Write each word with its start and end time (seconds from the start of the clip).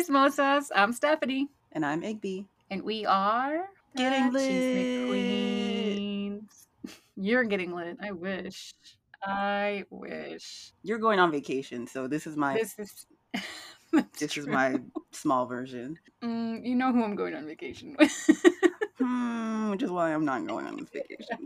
Chismosas. 0.00 0.70
I'm 0.74 0.94
Stephanie. 0.94 1.48
And 1.72 1.84
I'm 1.84 2.00
Igby. 2.00 2.46
And 2.70 2.82
we 2.82 3.04
are 3.04 3.66
getting 3.94 4.32
lit. 4.32 5.06
Queens. 5.06 6.68
You're 7.16 7.44
getting 7.44 7.74
lit. 7.74 7.98
I 8.02 8.12
wish. 8.12 8.72
I 9.22 9.84
wish. 9.90 10.72
You're 10.82 10.98
going 10.98 11.18
on 11.18 11.30
vacation, 11.30 11.86
so 11.86 12.08
this 12.08 12.26
is 12.26 12.34
my 12.34 12.54
This 12.54 12.78
is. 12.78 13.06
this 14.18 14.38
is 14.38 14.46
my 14.46 14.76
small 15.12 15.44
version. 15.44 15.98
Mm, 16.24 16.64
you 16.64 16.76
know 16.76 16.92
who 16.92 17.04
I'm 17.04 17.14
going 17.14 17.34
on 17.34 17.46
vacation 17.46 17.94
with. 17.98 18.30
Hmm, 18.98 19.70
which 19.70 19.82
is 19.82 19.90
why 19.90 20.12
I'm 20.12 20.26
not 20.26 20.46
going 20.46 20.66
on 20.66 20.76
this 20.76 20.90
vacation. 20.90 21.38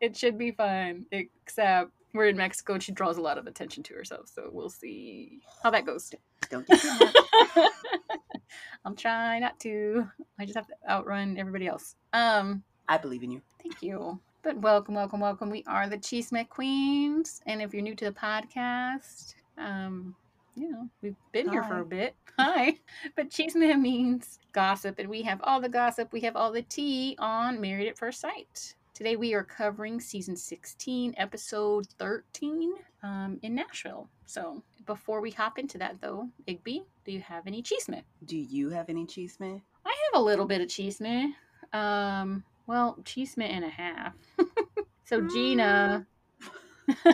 it 0.00 0.16
should 0.16 0.36
be 0.36 0.50
fun, 0.50 1.06
except 1.12 1.92
we're 2.14 2.28
in 2.28 2.36
Mexico 2.36 2.74
and 2.74 2.82
she 2.82 2.92
draws 2.92 3.18
a 3.18 3.20
lot 3.20 3.36
of 3.36 3.46
attention 3.46 3.82
to 3.82 3.94
herself. 3.94 4.30
So 4.32 4.48
we'll 4.50 4.70
see 4.70 5.40
how 5.62 5.70
that 5.70 5.84
goes. 5.84 6.12
Don't 6.48 6.66
much. 6.68 6.84
I'm 8.84 8.94
trying 8.94 9.40
not 9.40 9.58
to. 9.60 10.06
I 10.38 10.44
just 10.44 10.56
have 10.56 10.68
to 10.68 10.74
outrun 10.88 11.36
everybody 11.36 11.66
else. 11.66 11.96
Um, 12.12 12.62
I 12.88 12.98
believe 12.98 13.24
in 13.24 13.30
you. 13.32 13.42
Thank 13.60 13.82
you. 13.82 14.20
But 14.42 14.58
welcome, 14.58 14.94
welcome, 14.94 15.20
welcome. 15.20 15.50
We 15.50 15.64
are 15.66 15.88
the 15.88 15.98
Chisme 15.98 16.48
Queens. 16.48 17.40
And 17.46 17.60
if 17.60 17.74
you're 17.74 17.82
new 17.82 17.96
to 17.96 18.04
the 18.04 18.12
podcast, 18.12 19.34
um, 19.58 20.14
you 20.54 20.70
know, 20.70 20.88
we've 21.02 21.16
been 21.32 21.48
here 21.48 21.64
for 21.64 21.80
a 21.80 21.84
bit. 21.84 22.14
Hi. 22.38 22.78
But 23.16 23.30
Chisme 23.30 23.80
means 23.80 24.38
gossip, 24.52 24.98
and 24.98 25.08
we 25.08 25.22
have 25.22 25.40
all 25.42 25.60
the 25.60 25.68
gossip, 25.68 26.12
we 26.12 26.20
have 26.20 26.36
all 26.36 26.52
the 26.52 26.62
tea 26.62 27.16
on 27.18 27.60
Married 27.60 27.88
at 27.88 27.98
First 27.98 28.20
Sight. 28.20 28.74
Today 28.94 29.16
we 29.16 29.34
are 29.34 29.42
covering 29.42 30.00
season 30.00 30.36
16, 30.36 31.14
episode 31.16 31.88
13 31.98 32.74
um, 33.02 33.40
in 33.42 33.52
Nashville. 33.52 34.08
So 34.24 34.62
before 34.86 35.20
we 35.20 35.32
hop 35.32 35.58
into 35.58 35.78
that, 35.78 36.00
though, 36.00 36.28
Igby, 36.46 36.84
do 37.04 37.10
you 37.10 37.18
have 37.18 37.48
any 37.48 37.60
chisme? 37.60 38.04
Do 38.24 38.36
you 38.36 38.70
have 38.70 38.88
any 38.88 39.04
cheese, 39.04 39.40
man? 39.40 39.60
I 39.84 39.88
have 39.88 40.22
a 40.22 40.24
little 40.24 40.46
bit 40.46 40.60
of 40.60 40.68
chisme. 40.68 41.32
Um, 41.72 42.44
well, 42.68 42.96
Chisme 43.02 43.42
and 43.42 43.64
a 43.64 43.68
half. 43.68 44.14
so 45.04 45.22
Gina, 45.22 46.06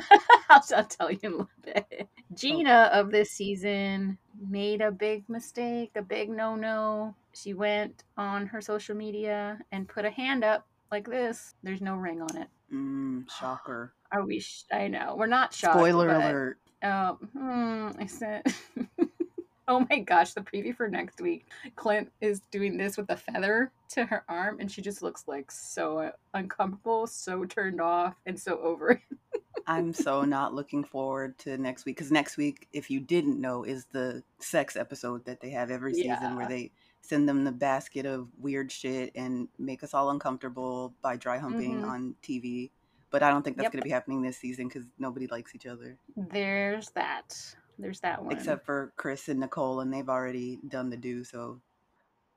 I'll, 0.51 0.63
I'll 0.77 0.85
tell 0.85 1.11
you 1.11 1.19
in 1.23 1.33
a 1.33 1.37
little 1.37 1.49
bit. 1.63 2.09
Gina 2.35 2.91
of 2.93 3.11
this 3.11 3.31
season 3.31 4.19
made 4.51 4.83
a 4.83 4.93
big 4.93 5.27
mistake, 5.31 5.93
a 5.97 6.03
big 6.03 6.29
no 6.29 6.57
no. 6.57 7.15
She 7.33 7.55
went 7.55 8.05
on 8.19 8.47
her 8.49 8.61
social 8.61 8.95
media 8.95 9.59
and 9.73 9.89
put 9.89 10.05
a 10.05 10.11
hand 10.11 10.45
up 10.45 10.67
like 10.91 11.09
this. 11.09 11.55
There's 11.63 11.81
no 11.81 11.95
ring 11.97 12.21
on 12.23 12.37
it. 12.37 12.49
Mm, 12.73 13.31
shocker. 13.39 13.93
Are 14.13 14.25
we? 14.25 14.41
Sh- 14.41 14.65
I 14.73 14.89
know 14.89 15.15
we're 15.17 15.27
not 15.27 15.53
shocked. 15.55 15.77
Spoiler 15.77 16.09
but- 16.09 16.17
alert. 16.17 16.59
Oh, 16.83 17.19
hmm, 17.37 17.89
I 17.99 18.07
said. 18.07 18.43
oh 19.69 19.87
my 19.91 19.99
gosh, 19.99 20.33
the 20.33 20.41
preview 20.41 20.75
for 20.75 20.89
next 20.89 21.21
week. 21.21 21.47
Clint 21.77 22.11
is 22.23 22.41
doing 22.51 22.79
this 22.79 22.97
with 22.97 23.11
a 23.11 23.17
feather 23.19 23.71
to 23.91 24.07
her 24.07 24.25
arm, 24.31 24.59
and 24.61 24.73
she 24.73 24.81
just 24.81 25.03
looks 25.03 25.25
like 25.29 25.51
so 25.51 26.11
uncomfortable, 26.33 27.07
so 27.07 27.45
turned 27.45 27.83
off, 27.83 28.15
and 28.25 28.39
so 28.41 28.59
over 28.61 28.93
it. 28.93 29.01
I'm 29.67 29.93
so 29.93 30.23
not 30.23 30.55
looking 30.55 30.83
forward 30.83 31.37
to 31.41 31.59
next 31.59 31.85
week 31.85 31.97
because 31.99 32.11
next 32.11 32.39
week, 32.39 32.67
if 32.73 32.91
you 32.91 32.99
didn't 32.99 33.39
know, 33.39 33.63
is 33.65 33.85
the 33.93 34.23
sex 34.39 34.75
episode 34.75 35.25
that 35.27 35.41
they 35.43 35.51
have 35.51 35.71
every 35.71 35.93
season 35.93 36.09
Yeah. 36.09 36.35
where 36.35 36.49
they 36.49 36.73
send 37.03 37.29
them 37.29 37.45
the 37.45 37.53
basket 37.53 38.07
of 38.07 38.29
weird 38.39 38.71
shit 38.71 39.11
and 39.15 39.49
make 39.59 39.83
us 39.83 39.95
all 39.95 40.11
uncomfortable 40.11 40.95
by 41.03 41.17
dry 41.17 41.39
humping 41.39 41.81
Mhm. 41.83 41.89
on 41.89 42.15
TV. 42.23 42.71
But 43.11 43.23
I 43.23 43.31
don't 43.31 43.43
think 43.43 43.57
that's 43.57 43.65
Yep. 43.67 43.73
going 43.73 43.81
to 43.81 43.85
be 43.85 43.91
happening 43.91 44.23
this 44.23 44.39
season 44.39 44.69
because 44.69 44.85
nobody 44.99 45.27
likes 45.27 45.55
each 45.55 45.67
other 45.67 45.99
There's 46.17 46.91
that. 46.91 47.57
There's 47.79 48.01
that 48.01 48.23
one. 48.23 48.33
except 48.33 48.65
for 48.67 48.93
Chris 48.97 49.29
and 49.29 49.41
Nicole, 49.41 49.81
and 49.81 49.93
they've 49.93 50.09
already 50.09 50.59
done 50.69 50.91
the 50.91 50.97
do. 50.97 51.25
So, 51.25 51.61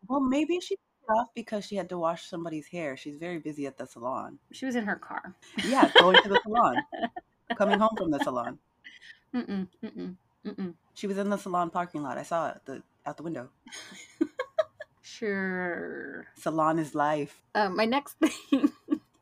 well, 0.07 0.19
maybe 0.21 0.59
she 0.59 0.77
off 1.09 1.27
because 1.35 1.65
she 1.65 1.75
had 1.75 1.89
to 1.89 1.97
wash 1.97 2.23
somebody's 2.25 2.65
hair. 2.65 2.95
She's 2.95 3.17
very 3.17 3.37
busy 3.37 3.67
at 3.67 3.77
the 3.77 3.85
salon. 3.85 4.39
she 4.53 4.65
was 4.65 4.75
in 4.77 4.85
her 4.85 4.95
car. 4.95 5.35
Yeah, 5.65 5.91
going 5.99 6.15
to 6.23 6.29
the 6.29 6.39
salon, 6.43 6.77
coming 7.57 7.77
home 7.77 7.95
from 7.97 8.09
the 8.09 8.19
salon. 8.23 8.57
Mm-mm, 9.33 9.67
mm-mm, 9.83 10.15
mm-mm. 10.45 10.73
She 10.93 11.07
was 11.07 11.17
in 11.17 11.29
the 11.29 11.35
salon 11.37 11.69
parking 11.71 12.03
lot. 12.03 12.17
I 12.17 12.23
saw 12.23 12.51
it 12.51 12.61
the 12.65 12.81
out 13.05 13.17
the 13.17 13.23
window. 13.23 13.49
Sure. 15.17 16.27
Salon 16.35 16.79
is 16.79 16.95
life. 16.95 17.41
Um, 17.53 17.75
my 17.75 17.85
next 17.85 18.13
thing 18.49 18.71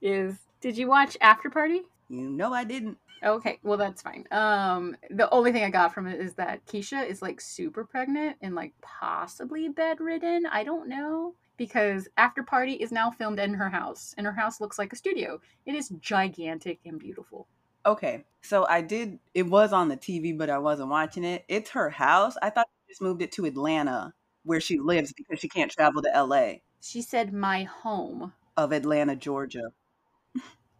is, 0.01 0.37
did 0.61 0.77
you 0.77 0.87
watch 0.87 1.17
After 1.19 1.49
Party? 1.49 1.81
You 2.09 2.29
know 2.29 2.53
I 2.53 2.63
didn't. 2.63 2.97
Okay, 3.23 3.59
well 3.61 3.77
that's 3.77 4.01
fine. 4.01 4.25
Um, 4.31 4.95
the 5.09 5.29
only 5.31 5.51
thing 5.51 5.63
I 5.63 5.69
got 5.69 5.93
from 5.93 6.07
it 6.07 6.19
is 6.19 6.33
that 6.35 6.65
Keshia 6.65 7.07
is 7.07 7.21
like 7.21 7.39
super 7.39 7.83
pregnant 7.83 8.37
and 8.41 8.55
like 8.55 8.73
possibly 8.81 9.69
bedridden. 9.69 10.45
I 10.45 10.63
don't 10.63 10.87
know 10.87 11.35
because 11.57 12.07
After 12.17 12.41
Party 12.41 12.73
is 12.73 12.91
now 12.91 13.11
filmed 13.11 13.39
in 13.39 13.53
her 13.53 13.69
house, 13.69 14.15
and 14.17 14.25
her 14.25 14.33
house 14.33 14.59
looks 14.59 14.79
like 14.79 14.93
a 14.93 14.95
studio. 14.95 15.39
It 15.65 15.75
is 15.75 15.89
gigantic 15.99 16.79
and 16.85 16.99
beautiful. 16.99 17.47
Okay, 17.85 18.23
so 18.41 18.65
I 18.65 18.81
did. 18.81 19.19
It 19.33 19.43
was 19.43 19.73
on 19.73 19.89
the 19.89 19.97
TV, 19.97 20.35
but 20.37 20.49
I 20.49 20.57
wasn't 20.57 20.89
watching 20.89 21.23
it. 21.23 21.43
It's 21.47 21.71
her 21.71 21.89
house. 21.89 22.35
I 22.41 22.49
thought 22.49 22.67
she 22.87 22.93
just 22.93 23.01
moved 23.01 23.21
it 23.21 23.31
to 23.33 23.45
Atlanta, 23.45 24.13
where 24.43 24.59
she 24.61 24.79
lives 24.79 25.13
because 25.13 25.39
she 25.39 25.49
can't 25.49 25.71
travel 25.71 26.01
to 26.01 26.15
L.A. 26.15 26.61
She 26.81 27.01
said, 27.01 27.33
"My 27.33 27.63
home." 27.63 28.33
of 28.57 28.71
Atlanta, 28.73 29.15
Georgia. 29.15 29.71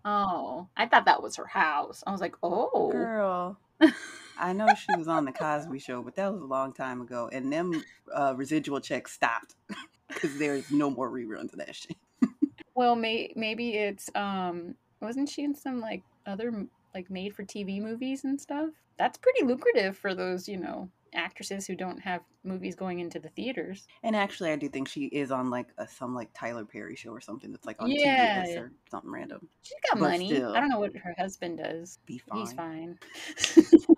Oh, 0.03 0.67
I 0.75 0.87
thought 0.87 1.05
that 1.05 1.21
was 1.21 1.35
her 1.35 1.45
house. 1.45 2.03
I 2.05 2.11
was 2.11 2.21
like, 2.21 2.35
"Oh, 2.41 2.89
Girl, 2.91 3.57
I 4.37 4.53
know 4.53 4.73
she 4.73 4.95
was 4.97 5.07
on 5.07 5.25
the 5.25 5.31
Cosby 5.31 5.79
Show, 5.79 6.01
but 6.01 6.15
that 6.15 6.31
was 6.31 6.41
a 6.41 6.45
long 6.45 6.73
time 6.73 7.01
ago, 7.01 7.29
and 7.31 7.51
them 7.53 7.83
uh, 8.13 8.33
residual 8.35 8.79
checks 8.81 9.11
stopped 9.11 9.55
because 10.07 10.37
there's 10.37 10.71
no 10.71 10.89
more 10.89 11.09
reruns 11.09 11.53
of 11.53 11.59
that 11.59 11.75
shit. 11.75 11.97
Well, 12.73 12.95
may- 12.95 13.33
maybe 13.35 13.75
it's 13.75 14.09
um 14.15 14.75
wasn't 15.01 15.29
she 15.29 15.43
in 15.43 15.53
some 15.53 15.81
like 15.81 16.03
other 16.25 16.65
like 16.95 17.09
made 17.11 17.35
for 17.35 17.43
TV 17.43 17.81
movies 17.81 18.23
and 18.23 18.39
stuff? 18.39 18.69
That's 18.97 19.17
pretty 19.17 19.43
lucrative 19.43 19.97
for 19.97 20.15
those, 20.15 20.47
you 20.47 20.57
know, 20.57 20.89
actresses 21.13 21.67
who 21.67 21.75
don't 21.75 21.99
have 21.99 22.21
movies 22.43 22.75
going 22.75 22.99
into 22.99 23.19
the 23.19 23.29
theaters. 23.29 23.87
And 24.03 24.15
actually, 24.15 24.51
I 24.51 24.55
do 24.55 24.69
think 24.69 24.87
she 24.87 25.05
is 25.05 25.31
on 25.31 25.49
like 25.49 25.67
a, 25.77 25.87
some 25.87 26.15
like 26.15 26.29
Tyler 26.33 26.65
Perry 26.65 26.95
show 26.95 27.11
or 27.11 27.21
something 27.21 27.51
that's 27.51 27.65
like 27.65 27.81
on 27.81 27.89
Yeah. 27.91 28.43
TBS 28.43 28.57
or 28.57 28.71
something 28.89 29.11
random. 29.11 29.47
She's 29.61 29.77
got 29.89 29.99
But 29.99 30.11
money. 30.11 30.27
still. 30.27 30.53
I 30.55 30.59
don't 30.59 30.69
know 30.69 30.79
what 30.79 30.95
her 30.95 31.15
husband 31.17 31.57
does. 31.59 31.99
Be 32.05 32.17
fine. 32.19 32.39
He's 32.39 32.53
fine. 32.53 32.99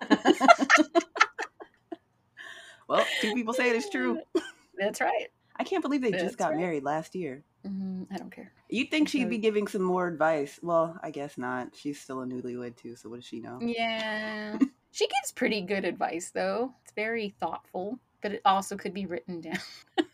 well, 2.88 3.06
two 3.20 3.34
people 3.34 3.54
say 3.54 3.70
it 3.70 3.76
is 3.76 3.88
true. 3.90 4.18
That's 4.78 5.00
right. 5.00 5.28
I 5.56 5.64
can't 5.64 5.82
believe 5.82 6.02
they 6.02 6.10
That's 6.10 6.22
just 6.24 6.38
got 6.38 6.50
right. 6.50 6.60
married 6.60 6.84
last 6.84 7.14
year. 7.14 7.44
Mhm, 7.66 8.06
I 8.10 8.16
don't 8.18 8.30
care. 8.32 8.52
You'd 8.68 8.90
think 8.90 9.08
she'd 9.08 9.30
be 9.30 9.38
giving 9.38 9.66
some 9.68 9.82
more 9.82 10.08
advice. 10.08 10.58
Well, 10.62 10.98
I 11.02 11.10
guess 11.10 11.38
not. 11.38 11.74
She's 11.76 12.00
still 12.00 12.20
a 12.22 12.26
newlywed 12.26 12.76
too, 12.76 12.96
so 12.96 13.08
what 13.08 13.16
does 13.16 13.24
she 13.24 13.40
know? 13.40 13.58
Yeah. 13.62 14.58
She 14.94 15.08
gives 15.08 15.32
pretty 15.32 15.60
good 15.60 15.84
advice 15.84 16.30
though. 16.32 16.72
It's 16.84 16.92
very 16.92 17.34
thoughtful, 17.40 17.98
but 18.22 18.30
it 18.32 18.40
also 18.44 18.76
could 18.76 18.94
be 18.94 19.06
written 19.06 19.40
down. 19.40 19.58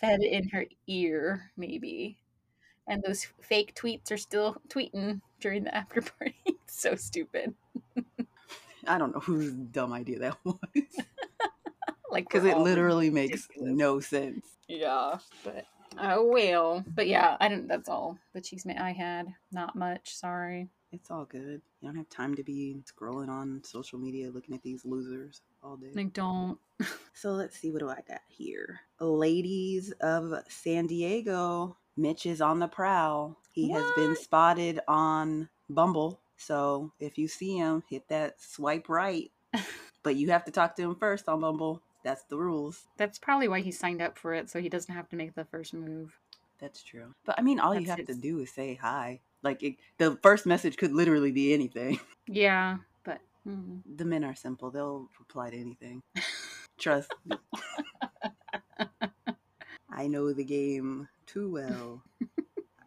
Fed 0.00 0.20
in 0.20 0.48
her 0.50 0.66
ear, 0.86 1.50
maybe. 1.56 2.16
And 2.86 3.02
those 3.02 3.26
fake 3.40 3.74
tweets 3.74 4.12
are 4.12 4.16
still 4.16 4.62
tweeting 4.68 5.20
during 5.40 5.64
the 5.64 5.74
after 5.74 6.00
party. 6.00 6.36
So 6.72 6.94
stupid. 6.94 7.52
I 8.86 8.96
don't 8.96 9.12
know 9.12 9.18
whose 9.18 9.50
dumb 9.50 9.92
idea 9.92 10.20
that 10.20 10.36
was. 10.44 10.56
Like 12.12 12.28
Because 12.28 12.44
it 12.44 12.54
all 12.54 12.62
literally 12.62 13.10
makes 13.10 13.48
no 13.56 13.98
sense. 13.98 14.46
Yeah, 14.68 15.18
but 15.42 15.66
oh 15.98 16.24
well. 16.24 16.84
But 16.86 17.08
yeah, 17.08 17.36
I 17.40 17.48
didn't. 17.48 17.66
That's 17.66 17.88
all 17.88 18.18
the 18.34 18.40
cheese 18.40 18.64
I 18.66 18.92
had. 18.92 19.34
Not 19.50 19.74
much. 19.74 20.14
Sorry. 20.14 20.68
It's 20.92 21.10
all 21.10 21.24
good. 21.24 21.62
You 21.80 21.88
don't 21.88 21.96
have 21.96 22.08
time 22.08 22.34
to 22.34 22.42
be 22.42 22.82
scrolling 22.84 23.28
on 23.28 23.62
social 23.64 23.98
media 23.98 24.30
looking 24.30 24.54
at 24.54 24.62
these 24.62 24.84
losers 24.84 25.42
all 25.62 25.76
day. 25.76 25.90
Like 25.94 26.12
don't. 26.12 26.58
So 27.12 27.32
let's 27.32 27.58
see, 27.58 27.70
what 27.70 27.80
do 27.80 27.90
I 27.90 27.98
got 28.08 28.22
here? 28.28 28.80
Ladies 28.98 29.92
of 30.00 30.32
San 30.48 30.86
Diego. 30.86 31.76
Mitch 31.96 32.24
is 32.24 32.40
on 32.40 32.60
the 32.60 32.68
prowl. 32.68 33.36
He 33.52 33.70
has 33.72 33.84
been 33.94 34.16
spotted 34.16 34.80
on 34.88 35.50
Bumble. 35.68 36.18
So 36.38 36.92
if 36.98 37.18
you 37.18 37.28
see 37.28 37.58
him, 37.58 37.82
hit 37.90 38.08
that 38.08 38.40
swipe 38.40 38.88
right. 38.88 39.30
but 40.02 40.16
you 40.16 40.30
have 40.30 40.46
to 40.46 40.50
talk 40.50 40.76
to 40.76 40.82
him 40.82 40.94
first 40.94 41.28
on 41.28 41.42
Bumble. 41.42 41.82
That's 42.02 42.24
the 42.24 42.38
rules. 42.38 42.86
That's 42.96 43.18
probably 43.18 43.48
why 43.48 43.60
he 43.60 43.70
signed 43.70 44.00
up 44.00 44.16
for 44.16 44.32
it, 44.32 44.48
so 44.48 44.60
he 44.60 44.70
doesn't 44.70 44.94
have 44.94 45.10
to 45.10 45.16
make 45.16 45.34
the 45.34 45.44
first 45.44 45.74
move. 45.74 46.18
That's 46.58 46.82
true. 46.82 47.14
But 47.26 47.38
I 47.38 47.42
mean, 47.42 47.60
all 47.60 47.74
you 47.74 47.86
That's 47.86 47.98
have 47.98 48.06
to 48.06 48.14
do 48.14 48.38
is 48.40 48.50
say 48.50 48.74
hi. 48.74 49.20
Like 49.42 49.62
it, 49.62 49.76
the 49.98 50.18
first 50.22 50.46
message 50.46 50.76
could 50.76 50.92
literally 50.92 51.32
be 51.32 51.52
anything. 51.54 52.00
Yeah, 52.32 52.76
but 53.02 53.18
mm. 53.44 53.80
The 53.96 54.04
men 54.04 54.22
are 54.22 54.36
simple. 54.36 54.70
They'll 54.70 55.08
reply 55.18 55.50
to 55.50 55.58
anything. 55.58 56.00
Trust 56.78 57.12
me. 57.26 57.36
I 59.90 60.06
know 60.06 60.32
the 60.32 60.44
game 60.44 61.08
too 61.26 61.50
well. 61.50 62.02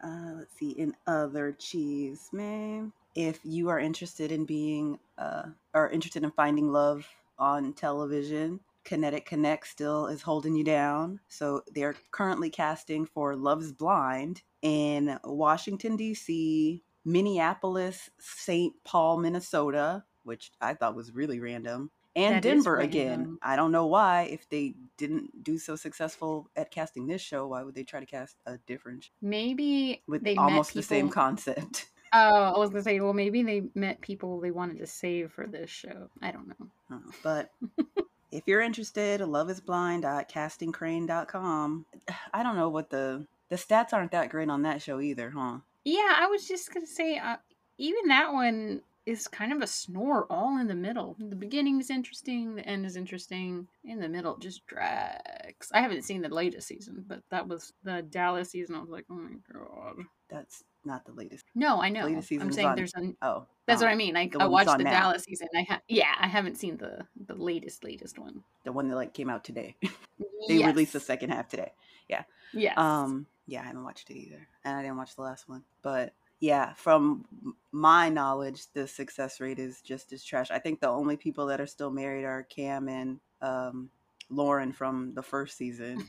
Uh, 0.04 0.34
let's 0.36 0.54
see. 0.60 0.72
In 0.72 0.94
other 1.08 1.54
cheese, 1.54 2.28
man. 2.34 2.92
If 3.16 3.40
you 3.46 3.70
are 3.70 3.80
interested 3.80 4.34
in 4.34 4.44
being, 4.44 5.00
uh, 5.18 5.44
or 5.74 5.90
interested 5.90 6.26
in 6.26 6.32
finding 6.32 6.74
love 6.74 7.08
on 7.40 7.72
television, 7.72 8.60
Kinetic 8.84 9.26
Content 9.26 9.62
still 9.66 10.08
is 10.08 10.22
holding 10.22 10.56
you 10.56 10.64
down. 10.64 11.20
So 11.28 11.64
they're 11.74 11.96
currently 12.12 12.50
casting 12.50 13.06
for 13.06 13.36
Love's 13.36 13.72
Blind 13.72 14.42
in 14.62 15.20
Washington, 15.24 15.96
D.C., 15.96 16.82
Minneapolis, 17.06 18.10
St. 18.20 18.74
Paul, 18.86 19.18
Minnesota, 19.18 20.04
which 20.24 20.52
I 20.62 20.74
thought 20.74 20.96
was 20.96 21.12
really 21.12 21.40
random, 21.40 21.92
and 22.16 22.36
That 22.36 22.44
Denver 22.44 22.78
again. 22.78 23.38
I 23.42 23.56
don't 23.56 23.72
know 23.72 23.88
why. 23.88 24.24
If 24.32 24.48
they 24.50 24.76
didn't 24.98 25.44
do 25.44 25.58
so 25.58 25.76
successful 25.76 26.50
at 26.56 26.72
casting 26.72 27.08
this 27.08 27.22
show, 27.22 27.48
why 27.48 27.64
would 27.64 27.76
they 27.76 27.84
try 27.84 28.00
to 28.00 28.06
cast 28.06 28.38
a 28.46 28.58
different 28.68 29.06
sh- 29.06 29.10
Maybe 29.22 30.02
with 30.08 30.26
almost 30.38 30.74
the 30.74 30.84
same 30.84 31.10
concept? 31.10 31.88
Oh, 32.16 32.54
I 32.54 32.60
was 32.60 32.70
gonna 32.70 32.84
say, 32.84 33.00
well, 33.00 33.12
maybe 33.12 33.42
they 33.42 33.64
met 33.74 34.00
people 34.00 34.40
they 34.40 34.52
wanted 34.52 34.78
to 34.78 34.86
save 34.86 35.32
for 35.32 35.48
this 35.48 35.72
show. 35.72 36.12
I 36.22 36.30
don't 36.30 36.48
know. 36.48 36.68
Uh, 36.92 37.12
but 37.24 37.50
if 38.34 38.44
you're 38.48 38.62
interested, 38.62 39.22
loveisblind.castingcrane.com. 39.22 41.86
I 42.34 42.44
don't 42.44 42.56
know 42.56 42.70
what 42.70 42.90
the 42.90 43.28
the 43.50 43.58
stats 43.58 43.94
aren't 43.94 44.12
that 44.12 44.30
great 44.30 44.50
on 44.50 44.64
that 44.64 44.82
show 44.82 45.00
either, 45.00 45.30
huh? 45.30 45.60
Yeah, 45.86 46.16
I 46.18 46.26
was 46.28 46.48
just 46.48 46.74
gonna 46.74 46.88
say, 46.88 47.18
uh, 47.18 47.38
even 47.78 48.08
that 48.08 48.34
one 48.34 48.82
is 49.06 49.28
kind 49.28 49.52
of 49.52 49.62
a 49.62 49.68
snore 49.68 50.26
all 50.30 50.58
in 50.60 50.68
the 50.68 50.76
middle. 50.76 51.16
The 51.20 51.36
beginning 51.36 51.80
is 51.80 51.90
interesting, 51.90 52.56
the 52.56 52.66
end 52.66 52.86
is 52.86 52.96
interesting, 52.96 53.68
in 53.84 54.00
the 54.00 54.08
middle 54.08 54.38
just 54.38 54.66
drags. 54.66 55.70
I 55.74 55.82
haven't 55.82 56.04
seen 56.04 56.22
the 56.22 56.30
latest 56.30 56.68
season, 56.68 57.04
but 57.08 57.22
that 57.30 57.48
was 57.48 57.74
the 57.84 58.02
Dallas 58.02 58.52
season. 58.52 58.76
I 58.76 58.80
was 58.80 58.90
like, 58.90 59.06
oh 59.10 59.16
my 59.16 59.36
god. 59.52 60.06
That's 60.30 60.64
not 60.86 61.06
the 61.06 61.12
latest. 61.12 61.46
No, 61.54 61.82
I 61.82 61.90
know. 61.90 62.06
Latest 62.06 62.28
season 62.28 62.48
I'm 62.48 62.54
saying 62.54 62.70
on- 62.70 62.76
there's 62.76 62.94
a. 62.96 63.14
Oh, 63.22 63.46
That's 63.68 63.82
what 63.82 63.88
um, 63.90 63.94
I 63.94 63.96
mean. 63.96 64.18
I, 64.18 64.30
I 64.40 64.48
watched 64.48 64.78
the 64.78 64.84
now. 64.84 64.92
Dallas 64.92 65.24
season. 65.24 65.48
I 65.56 65.64
ha- 65.70 65.82
yeah, 65.88 66.16
I 66.20 66.28
haven't 66.28 66.58
seen 66.58 66.78
the 66.78 67.06
the 67.28 67.36
latest 67.36 67.84
latest 67.84 68.18
one. 68.18 68.44
The 68.64 68.72
one 68.72 68.88
that 68.90 68.96
like 68.96 69.14
came 69.14 69.30
out 69.30 69.44
today. 69.44 69.76
they 70.48 70.64
released 70.64 70.94
the 70.94 71.00
second 71.00 71.30
half 71.30 71.50
today. 71.50 71.72
Yeah. 72.10 72.24
Yeah. 72.54 72.74
Um, 72.78 73.28
yeah, 73.46 73.62
I 73.62 73.66
haven't 73.66 73.84
watched 73.84 74.10
it 74.10 74.18
either, 74.18 74.48
and 74.64 74.76
I 74.76 74.82
didn't 74.82 74.98
watch 74.98 75.16
the 75.16 75.22
last 75.22 75.48
one. 75.48 75.64
But 75.82 76.14
yeah, 76.44 76.74
from 76.74 77.24
my 77.72 78.10
knowledge, 78.10 78.66
the 78.74 78.86
success 78.86 79.40
rate 79.40 79.60
is 79.60 79.80
just 79.80 80.12
as 80.12 80.26
trash. 80.26 80.52
I 80.52 80.60
think 80.60 80.82
the 80.82 80.90
only 80.90 81.16
people 81.16 81.46
that 81.46 81.62
are 81.62 81.66
still 81.66 81.90
married 81.90 82.26
are 82.26 82.44
Cam 82.44 82.90
and 82.90 83.22
um, 83.42 83.90
Lauren 84.30 84.74
from 84.74 85.14
the 85.14 85.24
first 85.24 85.56
season. 85.56 86.06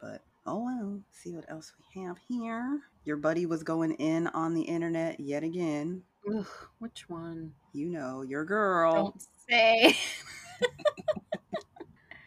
but 0.00 0.22
oh 0.44 0.64
well, 0.64 1.00
see 1.12 1.36
what 1.36 1.48
else 1.48 1.72
we 1.78 2.02
have 2.02 2.16
here. 2.28 2.80
Your 3.04 3.16
buddy 3.16 3.46
was 3.46 3.62
going 3.62 3.92
in 3.92 4.26
on 4.26 4.54
the 4.54 4.62
internet 4.62 5.20
yet 5.20 5.44
again. 5.44 6.02
Ugh, 6.28 6.44
which 6.80 7.08
one? 7.08 7.52
You 7.72 7.90
know, 7.90 8.22
your 8.22 8.44
girl. 8.44 8.92
Don't 8.92 9.22
say. 9.48 9.96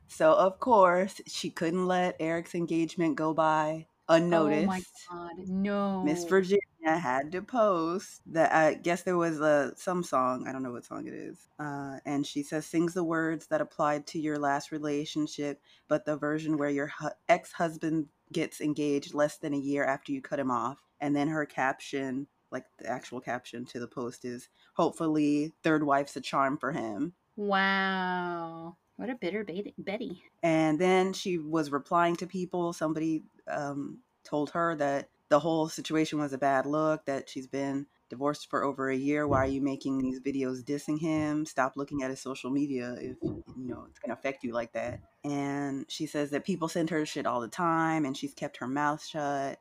So 0.07 0.33
of 0.33 0.59
course 0.59 1.19
she 1.25 1.49
couldn't 1.49 1.87
let 1.87 2.15
Eric's 2.19 2.53
engagement 2.53 3.15
go 3.15 3.33
by 3.33 3.87
unnoticed. 4.07 4.63
Oh 4.63 4.67
my 4.67 4.81
god, 5.09 5.47
no. 5.47 6.03
Miss 6.03 6.25
Virginia 6.25 6.61
had 6.89 7.31
to 7.31 7.41
post 7.41 8.21
that 8.27 8.51
I 8.51 8.73
guess 8.73 9.03
there 9.03 9.17
was 9.17 9.39
a 9.39 9.73
some 9.75 10.03
song, 10.03 10.47
I 10.47 10.51
don't 10.51 10.63
know 10.63 10.71
what 10.71 10.85
song 10.85 11.07
it 11.07 11.13
is. 11.13 11.49
Uh, 11.59 11.97
and 12.05 12.25
she 12.25 12.43
says 12.43 12.65
sings 12.65 12.93
the 12.93 13.03
words 13.03 13.47
that 13.47 13.61
applied 13.61 14.07
to 14.07 14.19
your 14.19 14.39
last 14.39 14.71
relationship, 14.71 15.61
but 15.87 16.05
the 16.05 16.17
version 16.17 16.57
where 16.57 16.69
your 16.69 16.87
hu- 16.87 17.09
ex-husband 17.29 18.07
gets 18.31 18.61
engaged 18.61 19.13
less 19.13 19.37
than 19.37 19.53
a 19.53 19.57
year 19.57 19.85
after 19.85 20.11
you 20.11 20.21
cut 20.21 20.39
him 20.39 20.51
off. 20.51 20.79
And 20.99 21.15
then 21.15 21.27
her 21.27 21.45
caption, 21.45 22.27
like 22.51 22.65
the 22.79 22.87
actual 22.89 23.21
caption 23.21 23.65
to 23.65 23.79
the 23.79 23.87
post 23.87 24.25
is 24.25 24.49
hopefully 24.73 25.53
third 25.63 25.83
wife's 25.83 26.15
a 26.15 26.21
charm 26.21 26.57
for 26.57 26.71
him. 26.71 27.13
Wow. 27.35 28.77
What 28.97 29.09
a 29.09 29.15
bitter 29.15 29.43
Betty. 29.43 29.73
Betty. 29.77 30.23
And 30.43 30.77
then 30.77 31.13
she 31.13 31.37
was 31.37 31.71
replying 31.71 32.15
to 32.17 32.27
people. 32.27 32.71
Somebody 32.73 33.23
um, 33.47 33.99
told 34.23 34.51
her 34.51 34.75
that 34.75 35.09
the 35.31 35.39
whole 35.39 35.69
situation 35.69 36.19
was 36.19 36.33
a 36.33 36.37
bad 36.37 36.65
look, 36.65 37.05
that 37.05 37.29
she's 37.29 37.47
been 37.47 37.87
divorced 38.09 38.49
for 38.49 38.65
over 38.65 38.89
a 38.89 38.95
year. 38.95 39.25
Why 39.25 39.37
are 39.37 39.47
you 39.47 39.61
making 39.61 39.99
these 39.99 40.19
videos 40.19 40.61
dissing 40.61 40.99
him? 40.99 41.45
Stop 41.45 41.77
looking 41.77 42.03
at 42.03 42.09
his 42.09 42.19
social 42.19 42.51
media 42.51 42.97
if 42.99 43.15
you 43.23 43.41
know 43.55 43.85
it's 43.89 43.97
gonna 43.97 44.13
affect 44.13 44.43
you 44.43 44.51
like 44.51 44.73
that. 44.73 44.99
And 45.23 45.85
she 45.87 46.05
says 46.05 46.31
that 46.31 46.43
people 46.43 46.67
send 46.67 46.89
her 46.89 47.05
shit 47.05 47.25
all 47.25 47.39
the 47.39 47.47
time 47.47 48.03
and 48.03 48.15
she's 48.15 48.33
kept 48.33 48.57
her 48.57 48.67
mouth 48.67 49.01
shut. 49.01 49.57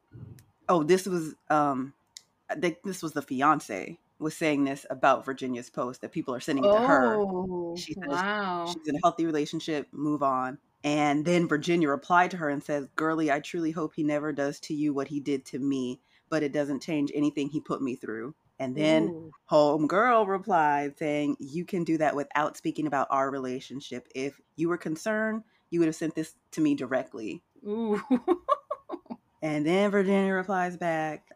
Oh, 0.68 0.82
this 0.82 1.06
was 1.06 1.36
um 1.50 1.94
I 2.50 2.56
think 2.56 2.78
this 2.84 3.00
was 3.00 3.12
the 3.12 3.22
fiance 3.22 3.96
was 4.18 4.36
saying 4.36 4.64
this 4.64 4.84
about 4.90 5.24
Virginia's 5.24 5.70
post 5.70 6.00
that 6.00 6.10
people 6.10 6.34
are 6.34 6.40
sending 6.40 6.64
it 6.64 6.72
to 6.72 6.80
her 6.80 7.16
Oh, 7.20 7.76
She 7.76 7.94
says 7.94 8.06
wow. 8.08 8.64
she's 8.66 8.88
in 8.88 8.96
a 8.96 9.00
healthy 9.04 9.24
relationship, 9.24 9.86
move 9.92 10.24
on. 10.24 10.58
And 10.82 11.24
then 11.24 11.48
Virginia 11.48 11.88
replied 11.88 12.30
to 12.32 12.38
her 12.38 12.48
and 12.48 12.62
says, 12.62 12.88
Girlie, 12.96 13.30
I 13.30 13.40
truly 13.40 13.70
hope 13.70 13.94
he 13.94 14.02
never 14.02 14.32
does 14.32 14.60
to 14.60 14.74
you 14.74 14.94
what 14.94 15.08
he 15.08 15.20
did 15.20 15.44
to 15.46 15.58
me, 15.58 16.00
but 16.28 16.42
it 16.42 16.52
doesn't 16.52 16.82
change 16.82 17.12
anything 17.14 17.48
he 17.48 17.60
put 17.60 17.82
me 17.82 17.96
through. 17.96 18.34
And 18.58 18.76
then 18.76 19.04
Ooh. 19.04 19.30
Homegirl 19.50 20.26
replied 20.26 20.98
saying, 20.98 21.36
You 21.38 21.64
can 21.64 21.84
do 21.84 21.98
that 21.98 22.16
without 22.16 22.56
speaking 22.56 22.86
about 22.86 23.08
our 23.10 23.30
relationship. 23.30 24.08
If 24.14 24.40
you 24.56 24.68
were 24.68 24.78
concerned, 24.78 25.44
you 25.70 25.80
would 25.80 25.86
have 25.86 25.96
sent 25.96 26.14
this 26.14 26.34
to 26.52 26.60
me 26.60 26.74
directly. 26.74 27.42
Ooh. 27.66 28.02
And 29.42 29.64
then 29.64 29.90
Virginia 29.90 30.34
replies 30.34 30.76
back, 30.76 31.30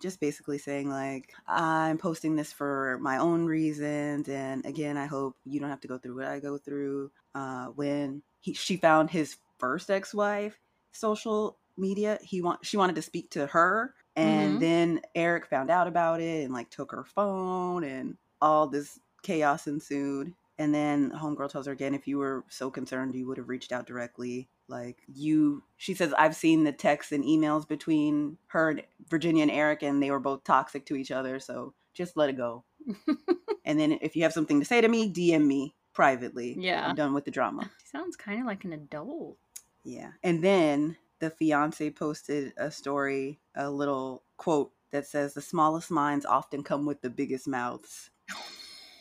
just 0.00 0.18
basically 0.18 0.56
saying, 0.56 0.88
like, 0.88 1.34
I'm 1.46 1.98
posting 1.98 2.34
this 2.34 2.52
for 2.52 2.98
my 3.02 3.18
own 3.18 3.44
reasons. 3.44 4.30
And 4.30 4.64
again, 4.64 4.96
I 4.96 5.04
hope 5.04 5.36
you 5.44 5.60
don't 5.60 5.68
have 5.68 5.80
to 5.80 5.88
go 5.88 5.98
through 5.98 6.16
what 6.16 6.24
I 6.26 6.40
go 6.40 6.56
through. 6.56 7.10
Uh, 7.34 7.66
when 7.66 8.22
he, 8.40 8.54
she 8.54 8.76
found 8.76 9.10
his 9.10 9.36
first 9.58 9.90
ex 9.90 10.14
wife 10.14 10.58
social 10.92 11.58
media, 11.76 12.18
he 12.22 12.42
want, 12.42 12.64
she 12.64 12.76
wanted 12.76 12.96
to 12.96 13.02
speak 13.02 13.30
to 13.30 13.46
her. 13.46 13.94
And 14.16 14.56
Mhm. 14.56 14.60
then 14.60 15.00
Eric 15.14 15.46
found 15.46 15.70
out 15.70 15.86
about 15.86 16.20
it 16.20 16.44
and 16.44 16.52
like 16.52 16.70
took 16.70 16.90
her 16.92 17.04
phone 17.04 17.84
and 17.84 18.16
all 18.42 18.66
this 18.66 18.98
chaos 19.22 19.66
ensued. 19.66 20.34
And 20.58 20.74
then 20.74 21.10
Homegirl 21.10 21.50
tells 21.50 21.66
her 21.66 21.72
again, 21.72 21.94
if 21.94 22.06
you 22.06 22.18
were 22.18 22.44
so 22.48 22.70
concerned, 22.70 23.14
you 23.14 23.26
would 23.26 23.38
have 23.38 23.48
reached 23.48 23.72
out 23.72 23.86
directly. 23.86 24.48
Like 24.68 24.98
you, 25.12 25.62
she 25.78 25.94
says, 25.94 26.12
I've 26.12 26.36
seen 26.36 26.64
the 26.64 26.72
texts 26.72 27.12
and 27.12 27.24
emails 27.24 27.66
between 27.66 28.36
her 28.48 28.70
and 28.70 28.82
Virginia 29.08 29.42
and 29.42 29.50
Eric, 29.50 29.82
and 29.82 30.02
they 30.02 30.10
were 30.10 30.20
both 30.20 30.44
toxic 30.44 30.84
to 30.86 30.96
each 30.96 31.10
other. 31.10 31.40
So 31.40 31.74
just 31.94 32.16
let 32.16 32.28
it 32.28 32.36
go. 32.36 32.64
and 33.64 33.80
then 33.80 33.98
if 34.02 34.16
you 34.16 34.22
have 34.22 34.32
something 34.32 34.60
to 34.60 34.66
say 34.66 34.80
to 34.80 34.88
me, 34.88 35.10
DM 35.12 35.46
me 35.46 35.74
privately. 35.92 36.56
Yeah. 36.58 36.86
I'm 36.88 36.94
done 36.94 37.14
with 37.14 37.24
the 37.24 37.30
drama. 37.30 37.70
She 37.80 37.88
sounds 37.88 38.16
kind 38.16 38.40
of 38.40 38.46
like 38.46 38.64
an 38.64 38.72
adult. 38.72 39.36
Yeah. 39.84 40.12
And 40.22 40.42
then 40.42 40.96
the 41.20 41.30
fiance 41.30 41.90
posted 41.90 42.52
a 42.56 42.70
story, 42.70 43.38
a 43.54 43.70
little 43.70 44.22
quote 44.36 44.72
that 44.90 45.06
says, 45.06 45.34
The 45.34 45.42
smallest 45.42 45.90
minds 45.90 46.26
often 46.26 46.62
come 46.62 46.86
with 46.86 47.00
the 47.00 47.10
biggest 47.10 47.46
mouths. 47.48 48.10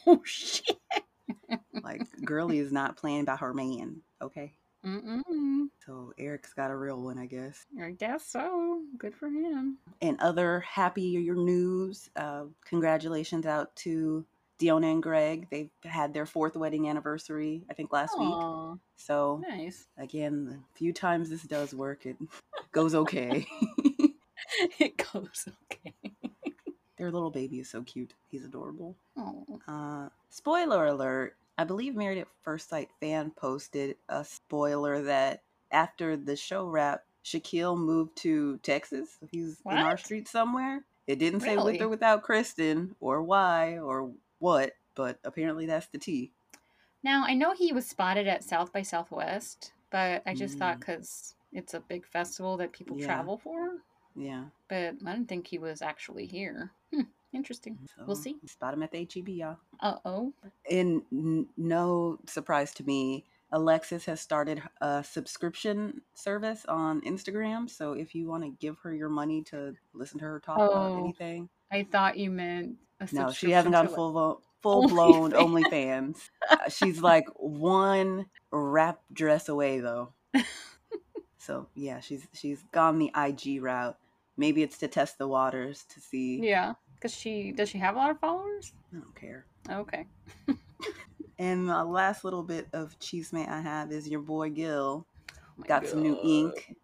Oh, 0.07 0.21
shit. 0.23 0.79
Like, 1.83 2.01
Girly 2.25 2.57
is 2.57 2.71
not 2.71 2.97
playing 2.97 3.25
by 3.25 3.35
her 3.35 3.53
man. 3.53 4.01
Okay. 4.23 4.53
Mm-mm. 4.83 5.67
So 5.85 6.13
Eric's 6.17 6.53
got 6.53 6.71
a 6.71 6.75
real 6.75 7.01
one, 7.01 7.19
I 7.19 7.25
guess. 7.25 7.65
I 7.79 7.91
guess 7.91 8.25
so. 8.25 8.81
Good 8.97 9.13
for 9.13 9.27
him. 9.27 9.77
And 10.01 10.19
other 10.19 10.61
happier 10.61 11.19
your 11.19 11.35
news, 11.35 12.09
uh, 12.15 12.45
congratulations 12.65 13.45
out 13.45 13.75
to 13.77 14.25
Deonna 14.59 14.91
and 14.91 15.03
Greg. 15.03 15.47
They've 15.49 15.69
had 15.83 16.13
their 16.13 16.25
fourth 16.25 16.55
wedding 16.55 16.89
anniversary, 16.89 17.63
I 17.69 17.73
think, 17.73 17.91
last 17.91 18.17
week. 18.19 18.33
So, 18.97 19.41
nice. 19.47 19.87
again, 19.97 20.63
a 20.73 20.77
few 20.77 20.93
times 20.93 21.29
this 21.29 21.43
does 21.43 21.73
work, 21.73 22.05
it 22.05 22.17
goes 22.71 22.93
okay. 22.95 23.47
it 24.79 24.97
goes 24.97 25.47
okay. 25.65 25.93
Their 26.97 27.11
little 27.11 27.31
baby 27.31 27.59
is 27.59 27.69
so 27.69 27.81
cute. 27.83 28.13
He's 28.29 28.43
adorable. 28.43 28.95
Uh, 29.67 30.09
spoiler 30.29 30.87
alert. 30.87 31.35
I 31.57 31.63
believe 31.63 31.95
Married 31.95 32.19
at 32.19 32.27
First 32.43 32.69
Sight 32.69 32.89
fan 32.99 33.31
posted 33.31 33.95
a 34.07 34.23
spoiler 34.25 35.01
that 35.03 35.43
after 35.71 36.17
the 36.17 36.35
show 36.35 36.67
wrap, 36.67 37.03
Shaquille 37.23 37.77
moved 37.77 38.17
to 38.17 38.57
Texas. 38.57 39.17
He's 39.31 39.61
in 39.65 39.77
our 39.77 39.97
street 39.97 40.27
somewhere. 40.27 40.83
It 41.07 41.19
didn't 41.19 41.41
say 41.41 41.57
with 41.57 41.81
or 41.81 41.89
without 41.89 42.23
Kirsten 42.23 42.95
or 42.99 43.21
why 43.23 43.77
or 43.79 44.11
what, 44.39 44.73
but 44.95 45.19
apparently 45.23 45.65
that's 45.65 45.87
the 45.87 45.97
T. 45.97 46.31
Now 47.03 47.23
I 47.25 47.33
know 47.33 47.53
he 47.53 47.71
was 47.71 47.87
spotted 47.87 48.27
at 48.27 48.43
South 48.43 48.73
by 48.73 48.81
Southwest, 48.81 49.71
but 49.91 50.21
I 50.25 50.33
just 50.33 50.57
thought 50.57 50.77
Mm. 50.77 50.79
because 50.81 51.35
it's 51.53 51.73
a 51.73 51.79
big 51.79 52.05
festival 52.05 52.57
that 52.57 52.71
people 52.73 52.99
Yeah. 52.99 53.05
travel 53.05 53.37
for. 53.37 53.77
Yeah. 54.15 54.45
But 54.67 54.95
I 55.05 55.13
didn't 55.13 55.27
think 55.29 55.47
he 55.47 55.57
was 55.59 55.81
actually 55.81 56.25
here. 56.25 56.71
Hmm, 56.93 57.03
interesting. 57.31 57.77
So 57.95 58.03
We'll 58.05 58.15
see. 58.15 58.37
Spot 58.45 58.73
him 58.73 58.83
at 58.83 58.91
the 58.91 58.99
HEB, 58.99 59.29
y'all. 59.29 59.57
Uh 59.79 59.97
oh. 60.05 60.33
in 60.69 61.03
n- 61.11 61.47
no 61.57 62.19
surprise 62.25 62.73
to 62.75 62.83
me, 62.83 63.23
Alexis 63.51 64.05
has 64.05 64.19
started 64.21 64.61
a 64.81 65.03
subscription 65.03 66.01
service 66.13 66.65
on 66.65 67.01
Instagram. 67.01 67.67
So 67.69 67.93
if 67.93 68.13
you 68.13 68.27
want 68.27 68.43
to 68.43 68.49
give 68.59 68.77
her 68.79 68.93
your 68.93 69.09
money 69.09 69.41
to 69.45 69.75
listen 69.93 70.19
to 70.19 70.25
her 70.25 70.39
talk 70.39 70.57
about 70.57 70.73
Oh. 70.91 70.99
anything, 70.99 71.49
I 71.71 71.83
thought 71.83 72.17
you 72.17 72.31
meant 72.31 72.77
a 72.99 73.07
no, 73.11 73.31
she 73.31 73.51
hasn't 73.51 73.75
a 73.75 73.87
full 73.87 74.11
vo- 74.11 74.41
full 74.61 74.87
blown 74.87 75.31
OnlyFans. 75.31 76.29
Uh, 76.49 76.69
She's 76.69 77.01
like 77.01 77.25
one 77.35 78.25
wrap 78.51 79.01
dress 79.13 79.49
away 79.49 79.79
though. 79.79 80.13
so 81.37 81.67
yeah, 81.75 81.99
she's 81.99 82.27
she's 82.33 82.63
gone 82.71 82.99
the 82.99 83.11
IG 83.15 83.61
route. 83.61 83.97
Maybe 84.37 84.63
it's 84.63 84.77
to 84.79 84.87
test 84.87 85.17
the 85.17 85.27
waters 85.27 85.85
to 85.93 85.99
see. 85.99 86.39
Yeah, 86.41 86.73
because 86.95 87.13
she 87.13 87.51
does 87.51 87.69
she 87.69 87.77
have 87.77 87.95
a 87.95 87.97
lot 87.97 88.11
of 88.11 88.19
followers? 88.19 88.73
I 88.93 88.97
don't 88.97 89.15
care. 89.15 89.45
Okay. 89.69 90.07
And 91.39 91.69
the 91.69 91.85
last 91.85 92.25
little 92.25 92.43
bit 92.43 92.67
of 92.73 92.99
chisme 92.99 93.47
I 93.47 93.61
have 93.61 93.93
is 93.93 94.09
your 94.09 94.19
boy 94.19 94.49
Gil 94.49 95.05
Oh 95.31 95.63
got 95.65 95.87
some 95.87 96.01
new 96.01 96.19
ink 96.21 96.75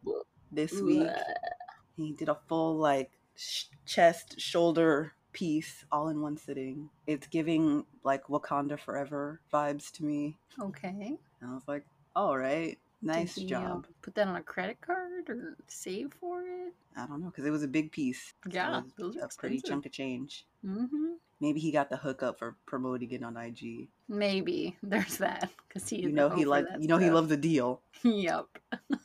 this 0.49 0.79
week. 0.81 1.09
He 1.97 2.13
did 2.13 2.29
a 2.29 2.37
full 2.47 2.77
like 2.77 3.11
sh- 3.35 3.65
chest 3.85 4.39
shoulder 4.39 5.13
piece 5.33 5.85
all 5.91 6.07
in 6.09 6.21
one 6.21 6.37
sitting. 6.37 6.89
It's 7.07 7.27
giving 7.27 7.85
like 8.03 8.23
Wakanda 8.27 8.79
Forever 8.79 9.41
vibes 9.53 9.91
to 9.93 10.05
me. 10.05 10.37
Okay. 10.61 11.17
And 11.41 11.51
I 11.51 11.53
was 11.53 11.63
like, 11.67 11.85
all 12.15 12.37
right, 12.37 12.77
nice 13.01 13.35
he, 13.35 13.45
uh, 13.45 13.47
job. 13.49 13.87
put 14.01 14.15
that 14.15 14.27
on 14.27 14.35
a 14.37 14.41
credit 14.41 14.79
card 14.81 15.29
or 15.29 15.57
save 15.67 16.13
for 16.19 16.41
it? 16.41 16.73
I 16.97 17.05
don't 17.05 17.21
know 17.21 17.27
because 17.27 17.45
it 17.45 17.51
was 17.51 17.63
a 17.63 17.67
big 17.67 17.91
piece. 17.91 18.33
So 18.45 18.51
Yeah, 18.53 18.77
it 18.77 18.83
was 18.83 18.93
those 18.97 19.17
are 19.17 19.25
a 19.25 19.29
pretty 19.37 19.59
chunk 19.59 19.85
of 19.85 19.91
change. 19.91 20.45
Mm-hmm. 20.65 21.13
Maybe 21.41 21.59
he 21.59 21.69
got 21.71 21.89
the 21.89 21.97
hookup 21.97 22.39
for 22.39 22.55
promoting 22.65 23.11
it 23.11 23.21
on 23.21 23.35
IG. 23.35 23.89
Maybe 24.07 24.77
there's 24.83 25.17
that 25.17 25.49
because 25.67 25.89
he 25.89 25.97
You 26.01 26.13
know 26.13 26.29
he 26.29 26.45
like 26.45 26.65
you 26.79 26.87
know 26.87 26.97
he 26.97 27.05
stuff. 27.07 27.15
loves 27.15 27.31
a 27.31 27.37
deal. 27.37 27.81
yep. 28.03 28.45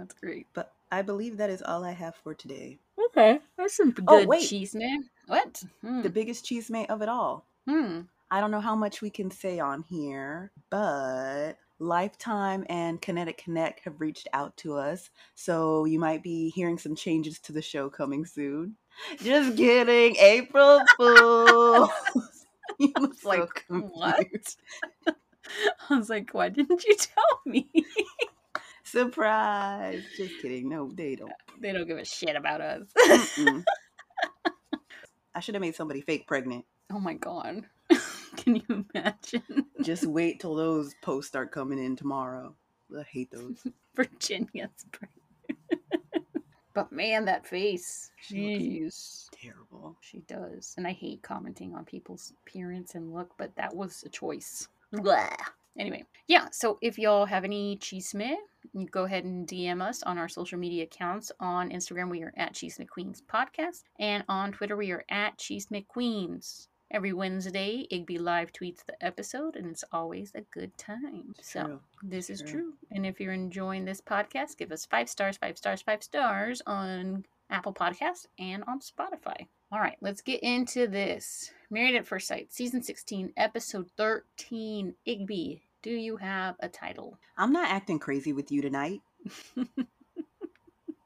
That's 0.00 0.14
great. 0.14 0.46
But 0.54 0.72
I 0.90 1.02
believe 1.02 1.36
that 1.36 1.50
is 1.50 1.60
all 1.62 1.84
I 1.84 1.92
have 1.92 2.14
for 2.14 2.32
today. 2.34 2.78
Okay, 3.08 3.38
that's 3.58 3.76
some 3.76 3.90
good 3.90 4.04
Oh, 4.08 4.24
wait. 4.26 4.48
cheese, 4.48 4.74
man. 4.74 5.04
What? 5.26 5.62
Hmm. 5.82 6.00
The 6.00 6.08
biggest 6.08 6.44
cheese 6.46 6.70
chisme 6.70 6.88
of 6.88 7.02
it 7.02 7.08
all. 7.10 7.44
Hmm. 7.68 8.00
I 8.30 8.40
don't 8.40 8.50
know 8.50 8.60
how 8.62 8.74
much 8.74 9.02
we 9.02 9.10
can 9.10 9.30
say 9.30 9.58
on 9.60 9.82
here, 9.82 10.52
but 10.70 11.54
Lifetime 11.80 12.64
and 12.70 13.00
Kinetic 13.02 13.44
Content 13.44 13.74
have 13.84 14.00
reached 14.00 14.26
out 14.32 14.56
to 14.58 14.74
us. 14.76 15.10
So 15.34 15.84
you 15.84 15.98
might 15.98 16.22
be 16.22 16.48
hearing 16.48 16.78
some 16.78 16.94
changes 16.94 17.38
to 17.40 17.52
the 17.52 17.60
show 17.62 17.90
coming 17.90 18.24
soon. 18.24 18.76
Just 19.22 19.56
kidding. 19.58 20.16
April 20.16 20.80
Fools. 20.96 21.90
you 22.78 22.92
look 22.98 23.14
so 23.20 23.28
Like, 23.28 23.66
confused. 23.66 23.94
what? 23.94 25.16
I 25.90 25.96
was 25.98 26.08
like, 26.08 26.30
why 26.32 26.48
didn't 26.48 26.84
you 26.84 26.96
tell 26.96 27.40
me? 27.44 27.68
Surprise. 28.90 30.02
Just 30.16 30.40
kidding. 30.42 30.68
No, 30.68 30.90
they 30.92 31.14
don't. 31.14 31.32
they 31.60 31.72
don't 31.72 31.86
give 31.86 31.98
a 31.98 32.04
shit 32.04 32.34
about 32.34 32.60
us. 32.60 32.82
I 35.34 35.40
should 35.40 35.54
have 35.54 35.62
made 35.62 35.76
somebody 35.76 36.00
fake 36.00 36.26
pregnant. 36.26 36.64
oh 36.92 36.98
my 36.98 37.14
god. 37.14 37.64
Can 38.36 38.56
you 38.56 38.84
imagine? 38.94 39.66
Just 39.82 40.06
wait 40.06 40.40
till 40.40 40.54
those 40.54 40.92
posts 41.02 41.28
start 41.28 41.52
coming 41.52 41.78
in 41.78 41.94
tomorrow. 41.94 42.54
I 42.96 43.02
hate 43.04 43.30
those. 43.30 43.64
Virginia's 43.94 44.86
pregnant. 44.90 45.84
but 46.74 46.90
man, 46.90 47.24
that 47.26 47.46
face. 47.46 48.10
She 48.20 48.82
looks 48.82 49.30
Jeez. 49.36 49.40
Terrible. 49.40 49.96
She 50.00 50.18
does. 50.26 50.74
And 50.76 50.86
I 50.86 50.92
hate 50.92 51.22
commenting 51.22 51.74
on 51.74 51.84
people's 51.84 52.32
appearance 52.42 52.94
and 52.96 53.14
look, 53.14 53.30
but 53.38 53.54
that 53.56 53.74
was 53.74 54.02
a 54.04 54.08
choice. 54.08 54.68
Blah. 54.92 55.28
Anyway, 55.78 56.04
yeah, 56.26 56.48
so 56.50 56.78
if 56.82 56.98
y'all 56.98 57.24
have 57.26 57.44
any 57.44 57.76
chisme, 57.76 58.34
you 58.72 58.86
go 58.86 59.04
ahead 59.04 59.24
and 59.24 59.46
DM 59.46 59.82
us 59.82 60.02
on 60.02 60.18
our 60.18 60.28
social 60.28 60.58
media 60.58 60.84
accounts. 60.84 61.32
On 61.40 61.70
Instagram, 61.70 62.10
we 62.10 62.22
are 62.22 62.32
at 62.36 62.54
Chisme 62.54 62.88
Queens 62.88 63.22
Podcast, 63.30 63.84
and 63.98 64.24
on 64.28 64.52
Twitter, 64.52 64.76
we 64.76 64.90
are 64.92 65.04
at 65.10 65.38
Chisme 65.38 65.86
Queens. 65.88 66.68
Every 66.92 67.12
Wednesday, 67.12 67.86
Igby 67.92 68.18
live 68.18 68.52
tweets 68.52 68.84
the 68.84 68.96
episode, 69.04 69.54
and 69.54 69.66
it's 69.70 69.84
always 69.92 70.32
a 70.34 70.40
good 70.40 70.76
time. 70.76 71.34
So, 71.40 71.64
True. 71.64 71.80
this 72.02 72.28
is 72.30 72.40
True. 72.40 72.50
true. 72.50 72.72
And 72.90 73.06
if 73.06 73.20
you're 73.20 73.32
enjoying 73.32 73.84
this 73.84 74.00
podcast, 74.00 74.56
give 74.56 74.72
us 74.72 74.86
five 74.86 75.08
stars, 75.08 75.36
five 75.36 75.56
stars, 75.56 75.82
five 75.82 76.02
stars 76.02 76.60
on 76.66 77.24
Apple 77.48 77.72
Podcasts 77.72 78.26
and 78.40 78.64
on 78.66 78.80
Spotify. 78.80 79.46
All 79.72 79.78
right, 79.78 79.96
let's 80.00 80.20
get 80.20 80.42
into 80.42 80.88
this. 80.88 81.52
Married 81.70 81.94
at 81.94 82.06
First 82.08 82.26
Sight, 82.26 82.52
Season 82.52 82.82
16, 82.82 83.34
Episode 83.36 83.88
13. 83.96 84.94
Igby, 85.06 85.60
do 85.82 85.90
you 85.90 86.16
have 86.16 86.56
a 86.60 86.68
title? 86.68 87.18
I'm 87.36 87.52
not 87.52 87.70
acting 87.70 87.98
crazy 87.98 88.32
with 88.32 88.50
you 88.52 88.62
tonight. 88.62 89.00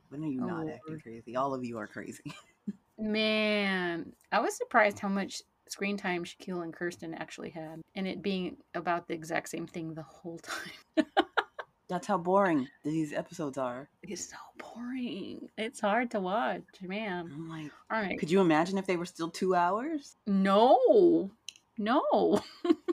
When 0.09 0.23
are 0.23 0.29
you 0.29 0.41
Oh, 0.43 0.47
not 0.47 0.69
acting 0.69 1.01
crazy? 1.01 1.37
All 1.37 1.55
of 1.55 1.65
you 1.65 1.79
are 1.79 1.87
crazy. 1.87 2.23
Man, 2.99 4.13
I 4.31 4.41
was 4.41 4.57
surprised 4.57 4.99
how 5.01 5.09
much 5.09 5.43
screen 5.69 5.97
time 5.97 6.25
Shaquille 6.25 6.63
and 6.63 6.73
Kirsten 6.73 7.15
actually 7.15 7.51
had, 7.51 7.81
and 7.97 8.07
it 8.07 8.23
being 8.23 8.57
about 8.75 9.09
the 9.09 9.15
exact 9.15 9.49
same 9.49 9.67
thing 9.67 9.95
the 9.95 10.03
whole 10.03 10.39
time. 10.39 11.07
That's 11.89 12.07
how 12.07 12.17
boring 12.19 12.67
these 12.85 13.13
episodes 13.13 13.59
are. 13.59 13.89
It's 14.03 14.31
so 14.31 14.37
boring. 14.59 15.49
It's 15.59 15.81
hard 15.81 16.11
to 16.13 16.21
watch, 16.21 16.63
man. 16.81 17.31
I'm 17.33 17.49
like, 17.49 17.73
All 17.91 18.01
right. 18.01 18.19
could 18.19 18.31
you 18.31 18.41
imagine 18.41 18.79
if 18.79 18.87
they 18.87 18.97
were 18.97 19.05
still 19.05 19.31
two 19.31 19.55
hours? 19.55 20.17
No, 20.27 21.31
no. 21.77 22.41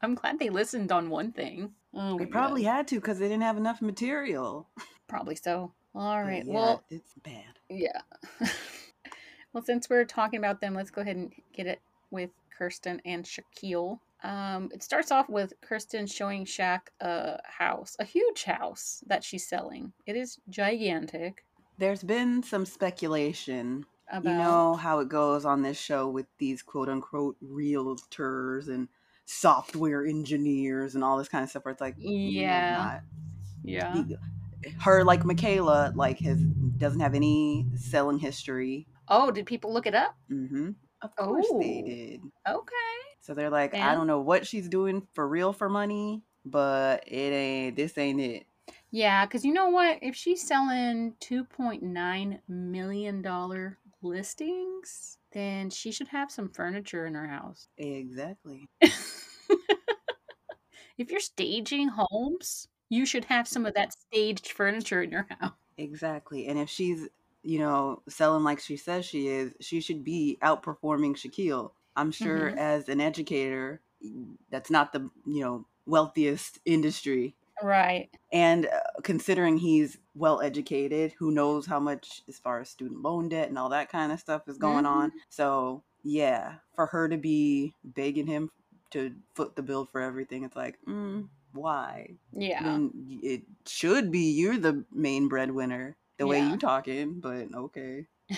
I'm 0.00 0.14
glad 0.14 0.38
they 0.38 0.50
listened 0.50 0.92
on 0.92 1.10
one 1.10 1.32
thing. 1.32 1.72
Oh, 1.94 2.18
They 2.18 2.26
probably 2.26 2.62
God. 2.64 2.72
had 2.76 2.88
to 2.88 2.96
because 2.96 3.18
they 3.18 3.28
didn't 3.28 3.42
have 3.42 3.56
enough 3.56 3.82
material. 3.82 4.68
probably 5.08 5.34
so. 5.34 5.72
All 5.94 6.22
right. 6.22 6.44
Yeah, 6.44 6.54
Well, 6.54 6.84
it's 6.90 7.14
bad. 7.24 7.58
yeah. 7.68 8.00
well, 9.52 9.64
since 9.64 9.88
we're 9.88 10.04
talking 10.04 10.38
about 10.38 10.60
them, 10.60 10.74
let's 10.74 10.90
go 10.90 11.00
ahead 11.00 11.16
and 11.16 11.32
get 11.52 11.66
it 11.66 11.80
with 12.10 12.30
Kirsten 12.56 13.00
and 13.04 13.24
Shaquille. 13.24 13.98
Um, 14.22 14.68
it 14.72 14.82
starts 14.82 15.10
off 15.10 15.28
with 15.28 15.52
Kirsten 15.60 16.06
showing 16.06 16.44
Shaq 16.44 16.80
a 17.00 17.38
house, 17.44 17.96
a 17.98 18.04
huge 18.04 18.44
house 18.44 19.02
that 19.06 19.22
she's 19.24 19.46
selling. 19.48 19.92
It 20.06 20.16
is 20.16 20.38
gigantic. 20.50 21.44
There's 21.78 22.02
been 22.02 22.42
some 22.42 22.66
speculation. 22.66 23.86
About 24.10 24.30
You 24.30 24.38
know 24.38 24.74
how 24.74 25.00
it 25.00 25.08
goes 25.08 25.44
on 25.44 25.62
this 25.62 25.78
show 25.78 26.08
with 26.08 26.26
these 26.38 26.62
quote 26.62 26.88
unquote 26.88 27.36
realtors 27.44 28.68
and 28.68 28.88
software 29.30 30.06
engineers 30.06 30.94
and 30.94 31.04
all 31.04 31.18
this 31.18 31.28
kind 31.28 31.44
of 31.44 31.50
stuff 31.50 31.64
where 31.64 31.72
it's 31.72 31.80
like, 31.82 31.94
Yeah. 31.98 32.76
not- 32.76 33.02
yeah. 33.62 34.02
her 34.80 35.04
like 35.04 35.24
Michaela 35.24 35.92
like 35.94 36.18
has 36.20 36.40
doesn't 36.40 37.00
have 37.00 37.14
any 37.14 37.66
selling 37.76 38.18
history. 38.18 38.86
Oh, 39.08 39.30
did 39.30 39.44
people 39.46 39.72
look 39.72 39.86
it 39.86 39.94
up? 39.94 40.16
Mm-hmm. 40.30 40.70
Of 41.02 41.14
course 41.16 41.46
they 41.60 41.82
Oh. 41.82 41.86
did. 41.86 42.20
Okay. 42.48 42.74
So 43.20 43.34
they're 43.34 43.50
like, 43.50 43.74
I 43.74 43.94
don't 43.94 44.06
know 44.06 44.20
what 44.20 44.46
she's 44.46 44.68
doing 44.68 45.06
for 45.12 45.28
real 45.28 45.52
for 45.52 45.68
money, 45.68 46.22
but 46.46 47.04
it 47.06 47.32
ain't. 47.32 47.76
This 47.76 47.98
ain't 47.98 48.20
it. 48.20 48.46
Yeah, 48.90 49.26
because 49.26 49.44
you 49.44 49.52
know 49.52 49.68
what? 49.68 49.98
If 50.00 50.14
she's 50.16 50.40
selling 50.46 51.14
$2.9 51.20 52.38
million 52.48 53.76
listings, 54.00 55.18
then 55.32 55.68
she 55.70 55.92
should 55.92 56.08
have 56.08 56.30
some 56.30 56.48
furniture 56.48 57.04
in 57.06 57.14
her 57.14 57.28
house. 57.28 57.68
Exactly. 57.76 58.66
if 60.98 61.10
you're 61.10 61.20
staging 61.20 61.88
homes, 61.88 62.68
you 62.90 63.06
should 63.06 63.26
have 63.26 63.48
some 63.48 63.66
of 63.66 63.74
that 63.74 63.92
staged 63.92 64.48
furniture 64.52 65.02
in 65.02 65.10
your 65.10 65.26
house. 65.30 65.52
Exactly. 65.76 66.46
And 66.46 66.58
if 66.58 66.68
she's, 66.68 67.08
you 67.42 67.58
know, 67.58 68.02
selling 68.08 68.44
like 68.44 68.60
she 68.60 68.76
says 68.76 69.04
she 69.04 69.28
is, 69.28 69.52
she 69.60 69.80
should 69.80 70.02
be 70.04 70.38
outperforming 70.42 71.14
Shaquille. 71.16 71.72
I'm 71.96 72.10
sure 72.10 72.52
Mhm. 72.52 72.56
as 72.56 72.88
an 72.88 73.00
educator, 73.00 73.80
that's 74.50 74.70
not 74.70 74.92
the, 74.92 75.10
you 75.26 75.40
know, 75.40 75.66
wealthiest 75.86 76.58
industry. 76.64 77.36
Right. 77.62 78.10
And 78.32 78.66
uh, 78.66 78.80
considering 79.02 79.58
he's 79.58 79.98
well 80.14 80.40
educated, 80.40 81.12
who 81.12 81.30
knows 81.30 81.66
how 81.66 81.80
much 81.80 82.22
as 82.28 82.38
far 82.38 82.60
as 82.60 82.70
student 82.70 83.02
loan 83.02 83.28
debt 83.28 83.48
and 83.48 83.58
all 83.58 83.68
that 83.70 83.88
kind 83.88 84.12
of 84.12 84.20
stuff 84.20 84.48
is 84.48 84.58
going 84.58 84.86
on. 84.86 85.12
So, 85.28 85.82
yeah, 86.02 86.56
for 86.74 86.86
her 86.86 87.08
to 87.08 87.16
be 87.16 87.74
begging 87.84 88.26
him 88.26 88.50
to 88.90 89.14
foot 89.34 89.56
the 89.56 89.62
bill 89.62 89.84
for 89.84 90.00
everything, 90.00 90.44
it's 90.44 90.56
like, 90.56 90.78
mm, 90.86 91.26
why? 91.52 92.10
Yeah. 92.32 92.62
When 92.64 93.18
it 93.22 93.42
should 93.66 94.10
be 94.10 94.30
you're 94.30 94.58
the 94.58 94.84
main 94.92 95.28
breadwinner, 95.28 95.96
the 96.18 96.26
way 96.26 96.38
Yeah. 96.38 96.50
you 96.50 96.56
talking, 96.58 97.20
but 97.20 97.48
okay. 97.54 98.06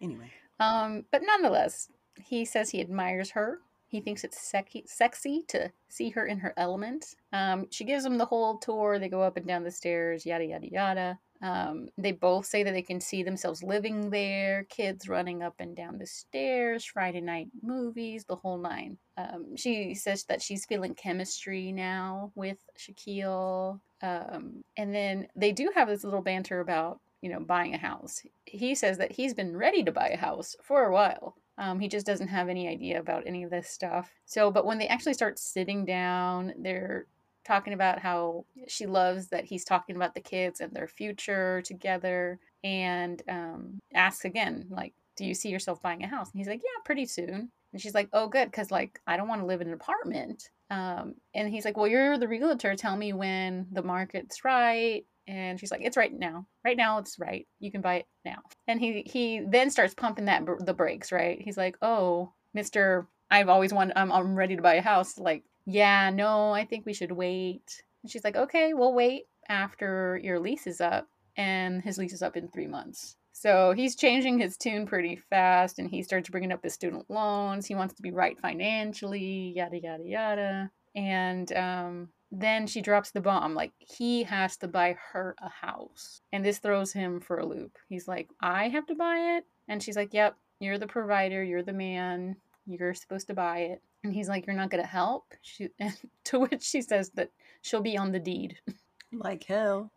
Anyway, 0.00 0.30
Um, 0.60 1.04
but 1.10 1.22
nonetheless, 1.24 1.88
he 2.22 2.44
says 2.44 2.70
he 2.70 2.80
admires 2.80 3.30
her. 3.30 3.60
He 3.88 4.00
thinks 4.00 4.24
it's 4.24 4.40
sexy, 4.40 4.84
sexy 4.86 5.44
to 5.48 5.72
see 5.88 6.10
her 6.10 6.26
in 6.26 6.38
her 6.38 6.52
element. 6.58 7.14
Um, 7.32 7.66
she 7.70 7.84
gives 7.84 8.04
him 8.04 8.18
the 8.18 8.26
whole 8.26 8.58
tour. 8.58 8.98
They 8.98 9.08
go 9.08 9.22
up 9.22 9.36
and 9.36 9.46
down 9.46 9.64
the 9.64 9.70
stairs, 9.70 10.26
yada, 10.26 10.44
yada, 10.44 10.70
yada. 10.70 11.18
Um, 11.42 11.88
they 11.98 12.12
both 12.12 12.46
say 12.46 12.62
that 12.62 12.72
they 12.72 12.82
can 12.82 13.00
see 13.00 13.22
themselves 13.22 13.62
living 13.62 14.10
there, 14.10 14.64
kids 14.64 15.08
running 15.08 15.42
up 15.42 15.54
and 15.58 15.76
down 15.76 15.98
the 15.98 16.06
stairs, 16.06 16.84
Friday 16.84 17.20
night 17.20 17.48
movies, 17.62 18.24
the 18.24 18.36
whole 18.36 18.58
nine. 18.58 18.98
Um, 19.16 19.56
she 19.56 19.94
says 19.94 20.24
that 20.24 20.42
she's 20.42 20.66
feeling 20.66 20.94
chemistry 20.94 21.72
now 21.72 22.32
with 22.34 22.58
Shaquille. 22.78 23.80
Um, 24.02 24.64
and 24.76 24.94
then 24.94 25.28
they 25.36 25.52
do 25.52 25.70
have 25.74 25.88
this 25.88 26.04
little 26.04 26.22
banter 26.22 26.60
about, 26.60 27.00
you 27.22 27.30
know, 27.30 27.40
buying 27.40 27.74
a 27.74 27.78
house. 27.78 28.22
He 28.44 28.74
says 28.74 28.98
that 28.98 29.12
he's 29.12 29.34
been 29.34 29.56
ready 29.56 29.82
to 29.84 29.92
buy 29.92 30.08
a 30.08 30.16
house 30.16 30.56
for 30.62 30.84
a 30.84 30.92
while. 30.92 31.36
Um, 31.58 31.80
he 31.80 31.88
just 31.88 32.04
doesn't 32.04 32.28
have 32.28 32.48
any 32.48 32.68
idea 32.68 33.00
about 33.00 33.26
any 33.26 33.42
of 33.42 33.50
this 33.50 33.70
stuff. 33.70 34.10
So, 34.26 34.50
but 34.50 34.66
when 34.66 34.78
they 34.78 34.88
actually 34.88 35.14
start 35.14 35.38
sitting 35.38 35.86
down, 35.86 36.52
they're 36.58 37.06
talking 37.46 37.72
about 37.72 37.98
how 37.98 38.44
she 38.66 38.86
loves 38.86 39.28
that 39.28 39.44
he's 39.44 39.64
talking 39.64 39.96
about 39.96 40.14
the 40.14 40.20
kids 40.20 40.60
and 40.60 40.72
their 40.72 40.88
future 40.88 41.62
together 41.62 42.38
and 42.64 43.22
um, 43.28 43.78
asks 43.94 44.24
again, 44.24 44.66
like, 44.68 44.92
do 45.16 45.24
you 45.24 45.34
see 45.34 45.48
yourself 45.48 45.80
buying 45.80 46.02
a 46.02 46.08
house? 46.08 46.30
And 46.32 46.38
he's 46.38 46.48
like, 46.48 46.60
yeah, 46.62 46.82
pretty 46.84 47.06
soon. 47.06 47.50
And 47.72 47.80
she's 47.80 47.94
like, 47.94 48.08
oh, 48.12 48.28
good, 48.28 48.50
because 48.50 48.70
like 48.70 49.00
I 49.06 49.16
don't 49.16 49.28
want 49.28 49.40
to 49.40 49.46
live 49.46 49.60
in 49.60 49.68
an 49.68 49.74
apartment. 49.74 50.50
Um, 50.70 51.14
and 51.34 51.48
he's 51.48 51.64
like, 51.64 51.76
well, 51.76 51.86
you're 51.86 52.18
the 52.18 52.28
realtor. 52.28 52.74
Tell 52.74 52.96
me 52.96 53.12
when 53.12 53.66
the 53.70 53.82
market's 53.82 54.44
right. 54.44 55.04
And 55.28 55.58
she's 55.58 55.70
like, 55.70 55.82
it's 55.82 55.96
right 55.96 56.12
now. 56.12 56.46
Right 56.64 56.76
now, 56.76 56.98
it's 56.98 57.18
right. 57.18 57.46
You 57.58 57.70
can 57.70 57.80
buy 57.80 57.96
it 57.96 58.06
now. 58.24 58.38
And 58.66 58.80
he 58.80 59.02
he 59.06 59.40
then 59.40 59.70
starts 59.70 59.94
pumping 59.94 60.26
that 60.26 60.44
the 60.60 60.74
brakes. 60.74 61.12
Right? 61.12 61.40
He's 61.40 61.56
like, 61.56 61.76
oh, 61.82 62.32
Mister, 62.54 63.06
I've 63.30 63.48
always 63.48 63.72
wanted. 63.72 63.98
I'm 63.98 64.12
I'm 64.12 64.36
ready 64.36 64.56
to 64.56 64.62
buy 64.62 64.74
a 64.74 64.82
house. 64.82 65.18
Like, 65.18 65.44
yeah, 65.66 66.10
no, 66.10 66.52
I 66.52 66.64
think 66.64 66.86
we 66.86 66.94
should 66.94 67.12
wait. 67.12 67.82
And 68.02 68.10
she's 68.10 68.24
like, 68.24 68.36
okay, 68.36 68.72
we'll 68.72 68.94
wait 68.94 69.24
after 69.48 70.18
your 70.22 70.38
lease 70.38 70.66
is 70.66 70.80
up. 70.80 71.08
And 71.36 71.82
his 71.82 71.98
lease 71.98 72.12
is 72.12 72.22
up 72.22 72.36
in 72.36 72.48
three 72.48 72.66
months. 72.66 73.16
So 73.32 73.74
he's 73.76 73.96
changing 73.96 74.38
his 74.38 74.56
tune 74.56 74.86
pretty 74.86 75.16
fast 75.28 75.78
and 75.78 75.90
he 75.90 76.02
starts 76.02 76.30
bringing 76.30 76.52
up 76.52 76.62
his 76.62 76.72
student 76.72 77.04
loans. 77.10 77.66
He 77.66 77.74
wants 77.74 77.94
to 77.94 78.02
be 78.02 78.10
right 78.10 78.38
financially, 78.40 79.52
yada, 79.54 79.78
yada, 79.78 80.04
yada. 80.06 80.70
And 80.94 81.52
um, 81.52 82.08
then 82.32 82.66
she 82.66 82.80
drops 82.80 83.10
the 83.10 83.20
bomb. 83.20 83.54
Like, 83.54 83.72
he 83.78 84.22
has 84.22 84.56
to 84.58 84.68
buy 84.68 84.96
her 85.12 85.36
a 85.42 85.50
house. 85.50 86.22
And 86.32 86.42
this 86.42 86.58
throws 86.58 86.94
him 86.94 87.20
for 87.20 87.38
a 87.38 87.46
loop. 87.46 87.76
He's 87.90 88.08
like, 88.08 88.30
I 88.40 88.68
have 88.68 88.86
to 88.86 88.94
buy 88.94 89.36
it? 89.36 89.44
And 89.68 89.82
she's 89.82 89.96
like, 89.96 90.14
Yep, 90.14 90.36
you're 90.60 90.78
the 90.78 90.86
provider, 90.86 91.44
you're 91.44 91.62
the 91.62 91.74
man, 91.74 92.36
you're 92.66 92.94
supposed 92.94 93.26
to 93.26 93.34
buy 93.34 93.58
it. 93.58 93.82
And 94.06 94.14
he's 94.14 94.28
like, 94.28 94.46
You're 94.46 94.56
not 94.56 94.70
going 94.70 94.82
to 94.82 94.88
help? 94.88 95.34
She, 95.42 95.68
to 96.24 96.38
which 96.38 96.62
she 96.62 96.80
says 96.80 97.10
that 97.10 97.30
she'll 97.62 97.80
be 97.80 97.98
on 97.98 98.12
the 98.12 98.20
deed. 98.20 98.58
Like 99.12 99.44
hell. 99.44 99.92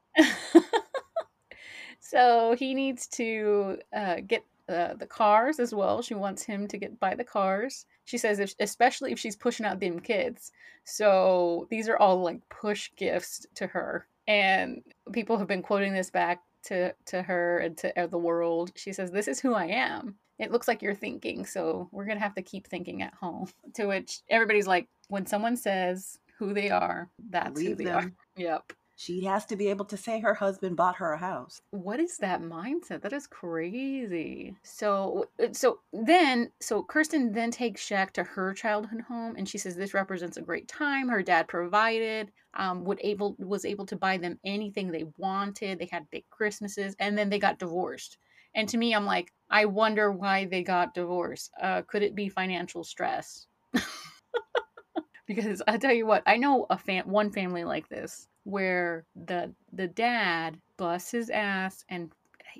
so 2.00 2.56
he 2.58 2.76
needs 2.76 3.08
to 3.08 3.80
uh, 3.92 4.18
get 4.26 4.46
uh, 4.70 4.94
the 4.94 5.08
cars 5.08 5.60
as 5.60 5.74
well. 5.74 6.02
She 6.04 6.14
wants 6.14 6.44
him 6.44 6.68
to 6.68 6.78
get 6.78 7.00
by 7.00 7.16
the 7.16 7.24
cars. 7.24 7.88
She 8.06 8.20
says, 8.20 8.40
if, 8.40 8.54
especially 8.60 9.12
if 9.12 9.20
she's 9.20 9.36
pushing 9.36 9.66
out 9.66 9.80
them 9.80 10.00
kids. 10.00 10.52
So 10.84 11.68
these 11.72 11.90
are 11.90 11.98
all 11.98 12.22
like 12.22 12.48
push 12.50 12.92
gifts 12.96 13.48
to 13.56 13.66
her, 13.66 14.08
and 14.28 14.84
people 15.12 15.40
have 15.40 15.48
been 15.48 15.64
quoting 15.64 15.94
this 15.94 16.12
back 16.12 16.42
to 16.66 16.94
to 17.08 17.22
her 17.24 17.58
and 17.60 17.78
to 17.80 18.00
uh, 18.00 18.08
the 18.08 18.18
world. 18.18 18.72
She 18.76 18.94
says, 18.94 19.12
"This 19.12 19.28
is 19.28 19.40
who 19.40 19.56
I 19.56 19.66
am." 19.66 20.16
It 20.40 20.52
looks 20.52 20.68
like 20.68 20.82
you're 20.82 20.96
thinking, 20.96 21.46
so 21.46 21.90
we're 21.92 22.06
gonna 22.06 22.20
have 22.20 22.36
to 22.36 22.42
keep 22.42 22.68
thinking 22.68 23.02
at 23.02 23.14
home. 23.14 23.50
To 23.76 23.86
which 23.86 24.22
everybody's 24.30 24.68
like, 24.68 24.88
when 25.10 25.26
someone 25.26 25.56
says 25.56 26.18
who 26.38 26.54
they 26.54 26.70
are, 26.70 27.10
that's 27.30 27.62
who 27.62 27.76
they 27.76 27.86
them. 27.86 27.98
are. 27.98 28.12
Yep. 28.42 28.74
She 29.00 29.24
has 29.24 29.46
to 29.46 29.56
be 29.56 29.70
able 29.70 29.86
to 29.86 29.96
say 29.96 30.20
her 30.20 30.34
husband 30.34 30.76
bought 30.76 30.98
her 30.98 31.14
a 31.14 31.18
house. 31.18 31.62
What 31.72 32.02
is 32.02 32.18
that 32.18 32.42
mindset? 32.42 33.02
That 33.02 33.14
is 33.14 33.28
crazy. 33.28 34.58
So, 34.64 35.30
uh, 35.42 35.54
so 35.54 35.80
then, 35.94 36.52
so 36.60 36.84
Kirsten 36.84 37.32
then 37.32 37.50
takes 37.50 37.88
Shaq 37.88 38.12
to 38.12 38.26
her 38.26 38.54
childhood 38.54 39.00
home, 39.08 39.36
and 39.38 39.48
she 39.48 39.58
says 39.58 39.78
this 39.78 39.94
represents 39.94 40.36
a 40.36 40.42
great 40.42 40.68
time. 40.68 41.08
Her 41.08 41.24
dad 41.24 41.48
provided, 41.48 42.34
um, 42.56 42.84
would 42.84 43.00
able 43.02 43.38
was 43.40 43.64
able 43.64 43.86
to 43.86 43.96
buy 43.96 44.18
them 44.18 44.38
anything 44.44 44.92
they 44.92 45.06
wanted. 45.16 45.80
They 45.80 45.88
had 45.90 46.10
big 46.10 46.26
Christmases, 46.30 46.94
and 47.00 47.18
then 47.18 47.30
they 47.30 47.40
got 47.40 47.58
divorced. 47.58 48.18
And 48.56 48.68
to 48.70 48.78
me, 48.78 48.94
I'm 48.94 49.06
like, 49.06 49.32
I 49.50 49.66
wonder 49.66 50.12
why 50.12 50.46
they 50.46 50.64
got 50.64 50.94
divorced. 50.94 51.52
Uh, 51.62 51.82
could 51.88 52.04
it 52.04 52.16
be 52.16 52.30
financial 52.30 52.84
stress? 52.84 53.48
because 55.28 55.62
I 55.68 55.78
tell 55.78 55.94
you 55.94 56.06
what, 56.06 56.24
I 56.26 56.38
know 56.38 56.66
a 56.70 56.78
fam- 56.78 57.10
one 57.10 57.32
family 57.32 57.64
like 57.64 57.88
this 57.90 58.28
where 58.44 59.06
the 59.26 59.54
the 59.74 59.88
dad 59.88 60.60
busts 60.78 61.12
his 61.12 61.30
ass 61.30 61.84
and 61.90 62.12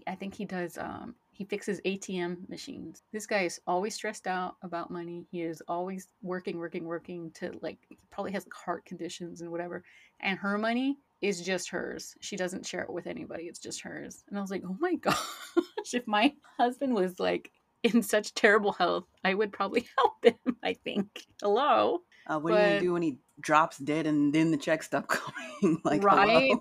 I 0.06 0.16
think 0.16 0.36
he 0.36 0.46
does 0.46 0.78
um 0.78 1.16
he 1.34 1.46
fixes 1.46 1.80
ATM 1.86 2.50
machines. 2.50 3.02
This 3.14 3.26
guy 3.26 3.44
is 3.44 3.62
always 3.66 3.96
stressed 3.96 4.28
out 4.28 4.58
about 4.62 4.92
money. 4.92 5.26
He 5.32 5.42
is 5.42 5.64
always 5.70 6.10
working, 6.22 6.58
working, 6.58 6.84
working 6.84 7.32
to 7.36 7.58
like 7.62 7.78
he 7.88 7.98
probably 8.12 8.34
has 8.34 8.46
like 8.46 8.54
heart 8.54 8.86
conditions 8.86 9.42
and 9.42 9.50
whatever. 9.50 9.84
And 10.20 10.38
her 10.38 10.58
money 10.58 10.98
is 11.22 11.42
just 11.42 11.70
hers. 11.70 12.16
She 12.22 12.36
doesn't 12.36 12.66
share 12.66 12.82
it 12.84 12.92
with 12.94 13.08
anybody. 13.08 13.44
It's 13.44 13.60
just 13.60 13.82
hers. 13.82 14.24
And 14.30 14.38
I 14.38 14.42
was 14.42 14.52
like, 14.52 14.64
"Oh 14.66 14.78
my 14.80 14.96
gosh, 15.02 15.94
if 15.94 16.08
my 16.08 16.34
husband 16.58 16.94
was 16.94 17.20
like 17.20 17.52
in 17.84 18.02
such 18.04 18.34
terrible 18.34 18.74
health, 18.74 19.06
I 19.24 19.34
would 19.34 19.52
probably 19.52 19.88
help 19.98 20.24
him, 20.46 20.56
I 20.64 20.74
think." 20.74 21.26
Hello. 21.42 22.02
Uh, 22.28 22.38
what 22.40 22.54
are 22.54 22.56
you 22.56 22.62
But- 22.62 22.68
gonna 22.70 22.80
do 22.82 22.94
when 22.94 23.02
he 23.02 23.18
drops 23.42 23.78
dead 23.78 24.06
and 24.06 24.34
then 24.34 24.52
the 24.52 24.58
check 24.58 24.84
stop 24.84 25.08
coming? 25.62 25.82
like, 25.86 26.04
Right? 26.04 26.52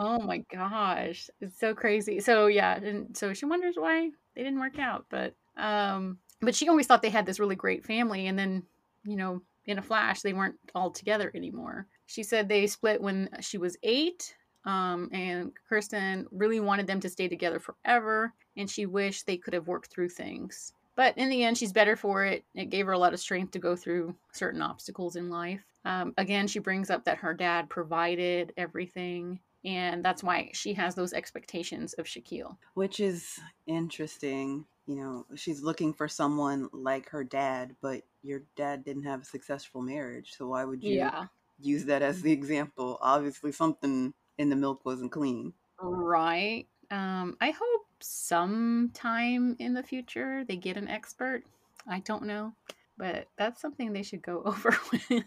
oh 0.00 0.20
my 0.20 0.38
gosh 0.52 1.28
it's 1.40 1.58
so 1.58 1.74
crazy 1.74 2.20
so 2.20 2.46
yeah 2.46 2.76
and 2.76 3.16
so 3.16 3.34
she 3.34 3.46
wonders 3.46 3.74
why 3.76 4.08
they 4.36 4.44
didn't 4.44 4.60
work 4.60 4.78
out 4.78 5.06
but 5.10 5.34
um 5.56 6.18
but 6.40 6.54
she 6.54 6.68
always 6.68 6.86
thought 6.86 7.02
they 7.02 7.10
had 7.10 7.26
this 7.26 7.40
really 7.40 7.56
great 7.56 7.84
family 7.84 8.28
and 8.28 8.38
then 8.38 8.62
you 9.04 9.16
know 9.16 9.42
in 9.66 9.78
a 9.78 9.82
flash 9.82 10.20
they 10.20 10.32
weren't 10.32 10.54
all 10.72 10.90
together 10.92 11.32
anymore 11.34 11.86
she 12.08 12.22
said 12.22 12.48
they 12.48 12.66
split 12.66 13.00
when 13.00 13.28
she 13.40 13.58
was 13.58 13.76
eight 13.84 14.34
um 14.64 15.08
and 15.12 15.52
kirsten 15.68 16.26
really 16.32 16.58
wanted 16.58 16.86
them 16.86 16.98
to 17.00 17.08
stay 17.08 17.28
together 17.28 17.60
forever 17.60 18.32
and 18.56 18.68
she 18.68 18.86
wished 18.86 19.26
they 19.26 19.36
could 19.36 19.54
have 19.54 19.68
worked 19.68 19.90
through 19.90 20.08
things 20.08 20.72
but 20.96 21.16
in 21.16 21.28
the 21.28 21.44
end 21.44 21.56
she's 21.56 21.72
better 21.72 21.94
for 21.94 22.24
it 22.24 22.44
it 22.54 22.70
gave 22.70 22.86
her 22.86 22.92
a 22.92 22.98
lot 22.98 23.14
of 23.14 23.20
strength 23.20 23.52
to 23.52 23.58
go 23.58 23.76
through 23.76 24.14
certain 24.32 24.62
obstacles 24.62 25.14
in 25.14 25.30
life 25.30 25.64
um, 25.84 26.12
again 26.16 26.48
she 26.48 26.58
brings 26.58 26.90
up 26.90 27.04
that 27.04 27.18
her 27.18 27.32
dad 27.32 27.70
provided 27.70 28.52
everything 28.56 29.38
and 29.64 30.04
that's 30.04 30.22
why 30.22 30.50
she 30.54 30.72
has 30.74 30.94
those 30.94 31.12
expectations 31.12 31.92
of 31.94 32.06
Shaquille. 32.06 32.56
Which 32.74 33.00
is 33.00 33.38
interesting. 33.66 34.64
You 34.86 34.96
know, 34.96 35.26
she's 35.34 35.62
looking 35.62 35.92
for 35.92 36.08
someone 36.08 36.68
like 36.72 37.08
her 37.10 37.24
dad, 37.24 37.74
but 37.82 38.02
your 38.22 38.42
dad 38.56 38.84
didn't 38.84 39.02
have 39.02 39.22
a 39.22 39.26
successful 39.26 39.82
marriage. 39.82 40.34
So 40.36 40.48
why 40.48 40.64
would 40.64 40.82
you 40.82 40.96
Yeah, 40.96 41.26
use 41.60 41.84
that 41.86 42.02
as 42.02 42.22
the 42.22 42.32
example? 42.32 42.98
Obviously, 43.00 43.52
something 43.52 44.14
in 44.38 44.48
the 44.50 44.56
milk 44.56 44.84
wasn't 44.84 45.12
clean. 45.12 45.52
right. 45.80 46.66
Um, 46.90 47.36
I 47.40 47.50
hope 47.50 47.86
sometime 48.00 49.56
in 49.58 49.74
the 49.74 49.82
future 49.82 50.44
they 50.44 50.56
get 50.56 50.76
an 50.76 50.88
expert. 50.88 51.42
I 51.86 52.00
don't 52.00 52.24
know, 52.24 52.52
but 52.96 53.28
that's 53.36 53.60
something 53.60 53.92
they 53.92 54.02
should 54.02 54.22
go 54.22 54.42
over 54.46 54.76
with. 54.92 55.24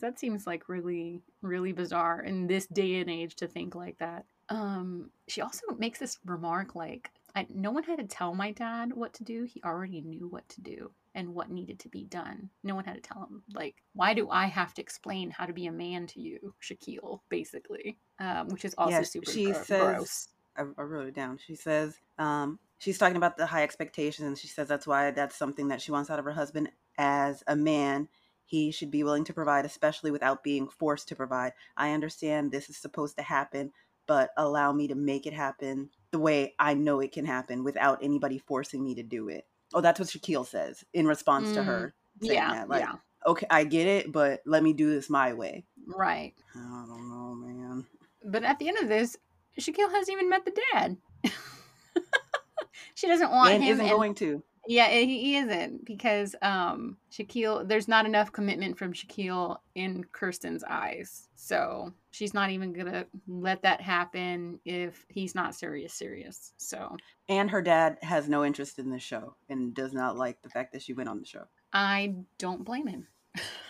that 0.00 0.18
seems 0.18 0.46
like 0.46 0.68
really, 0.68 1.22
really 1.42 1.72
bizarre 1.72 2.22
in 2.22 2.46
this 2.46 2.66
day 2.66 2.96
and 2.96 3.10
age 3.10 3.36
to 3.36 3.46
think 3.46 3.74
like 3.74 3.98
that. 3.98 4.24
Um, 4.48 5.10
she 5.28 5.40
also 5.40 5.62
makes 5.78 5.98
this 5.98 6.18
remark 6.26 6.74
like, 6.74 7.10
I, 7.34 7.46
"No 7.48 7.70
one 7.70 7.84
had 7.84 7.98
to 7.98 8.04
tell 8.04 8.34
my 8.34 8.50
dad 8.50 8.92
what 8.92 9.14
to 9.14 9.24
do. 9.24 9.44
He 9.44 9.62
already 9.64 10.00
knew 10.00 10.26
what 10.28 10.48
to 10.50 10.60
do." 10.60 10.90
And 11.14 11.34
what 11.34 11.50
needed 11.50 11.78
to 11.80 11.88
be 11.88 12.04
done. 12.04 12.50
No 12.62 12.74
one 12.74 12.84
had 12.84 12.94
to 12.94 13.00
tell 13.00 13.22
him. 13.22 13.42
Like, 13.54 13.76
why 13.94 14.14
do 14.14 14.28
I 14.30 14.46
have 14.46 14.74
to 14.74 14.82
explain 14.82 15.30
how 15.30 15.46
to 15.46 15.52
be 15.52 15.66
a 15.66 15.72
man 15.72 16.06
to 16.08 16.20
you, 16.20 16.54
Shaquille? 16.62 17.20
Basically, 17.28 17.98
um, 18.18 18.48
which 18.48 18.64
is 18.64 18.74
also 18.76 18.90
Yeah, 18.98 19.02
super 19.02 19.30
she 19.30 19.44
gro- 19.52 19.62
says- 19.62 19.96
gross. 19.96 20.28
I, 20.56 20.62
I 20.62 20.82
wrote 20.82 21.08
it 21.08 21.14
down. 21.14 21.38
She 21.44 21.56
says, 21.56 21.98
um, 22.18 22.60
she's 22.78 22.96
talking 22.98 23.16
about 23.16 23.36
the 23.36 23.46
high 23.46 23.64
expectations, 23.64 24.26
and 24.28 24.38
she 24.38 24.46
says 24.46 24.68
that's 24.68 24.86
why 24.86 25.10
that's 25.10 25.34
something 25.36 25.68
that 25.68 25.82
she 25.82 25.90
wants 25.90 26.10
out 26.10 26.18
of 26.20 26.24
her 26.24 26.32
husband 26.32 26.70
as 26.96 27.42
a 27.48 27.56
man. 27.56 28.08
He 28.46 28.70
should 28.70 28.90
be 28.90 29.02
willing 29.02 29.24
to 29.24 29.32
provide, 29.34 29.64
especially 29.64 30.10
without 30.12 30.44
being 30.44 30.68
forced 30.68 31.08
to 31.08 31.16
provide. 31.16 31.54
I 31.76 31.90
understand 31.92 32.52
this 32.52 32.70
is 32.70 32.76
supposed 32.76 33.16
to 33.16 33.22
happen, 33.24 33.72
but 34.06 34.30
allow 34.36 34.72
me 34.72 34.86
to 34.88 34.94
make 34.94 35.26
it 35.26 35.32
happen 35.32 35.90
the 36.12 36.18
way 36.20 36.54
I 36.58 36.74
know 36.74 37.00
it 37.00 37.10
can 37.10 37.24
happen 37.24 37.64
without 37.64 37.98
anybody 38.02 38.38
forcing 38.38 38.84
me 38.84 38.94
to 38.94 39.02
do 39.02 39.28
it. 39.28 39.46
Oh, 39.74 39.80
that's 39.80 39.98
what 40.00 40.08
Shaquille 40.08 40.46
says 40.46 40.84
in 40.94 41.06
response 41.06 41.52
to 41.52 41.60
Mm, 41.60 41.64
her 41.66 41.94
saying 42.22 42.34
Yeah, 42.38 42.52
that. 42.54 42.68
Like, 42.68 42.80
yeah, 42.82 42.94
okay, 43.26 43.46
I 43.50 43.64
get 43.64 43.86
it, 43.88 44.12
but 44.12 44.40
let 44.46 44.62
me 44.62 44.72
do 44.72 44.88
this 44.88 45.10
my 45.10 45.32
way. 45.34 45.64
right. 45.86 46.32
I 46.54 46.84
don't 46.88 47.08
know, 47.08 47.34
man. 47.34 47.86
But 48.24 48.44
at 48.44 48.58
the 48.58 48.68
end 48.68 48.78
of 48.78 48.88
this, 48.88 49.16
Shaquille 49.58 49.90
hasn't 49.90 50.10
even 50.16 50.28
met 50.30 50.44
the 50.44 50.56
dad. 50.72 50.96
she 52.94 53.06
doesn't 53.06 53.30
want 53.30 53.52
and 53.52 53.62
him. 53.64 53.72
isn't 53.74 53.86
and- 53.86 53.94
going 53.96 54.14
to. 54.16 54.42
Yeah, 54.66 54.88
he 54.88 55.20
he 55.20 55.36
isn't 55.36 55.84
because 55.84 56.34
um 56.42 56.96
Shaquille 57.12 57.66
there's 57.68 57.88
not 57.88 58.06
enough 58.06 58.32
commitment 58.32 58.78
from 58.78 58.92
Shaquille 58.92 59.58
in 59.74 60.04
Kirsten's 60.12 60.64
eyes. 60.64 61.28
So 61.34 61.92
she's 62.10 62.34
not 62.34 62.50
even 62.50 62.72
gonna 62.72 63.06
let 63.28 63.62
that 63.62 63.80
happen 63.80 64.60
if 64.64 65.04
he's 65.08 65.34
not 65.34 65.54
serious 65.54 65.92
serious. 65.92 66.52
So 66.56 66.96
And 67.28 67.50
her 67.50 67.62
dad 67.62 67.98
has 68.02 68.28
no 68.28 68.44
interest 68.44 68.78
in 68.78 68.90
the 68.90 68.98
show 68.98 69.34
and 69.48 69.74
does 69.74 69.92
not 69.92 70.16
like 70.16 70.40
the 70.42 70.50
fact 70.50 70.72
that 70.72 70.82
she 70.82 70.94
went 70.94 71.08
on 71.08 71.20
the 71.20 71.26
show. 71.26 71.44
I 71.72 72.14
don't 72.38 72.64
blame 72.64 72.86
him. 72.86 73.06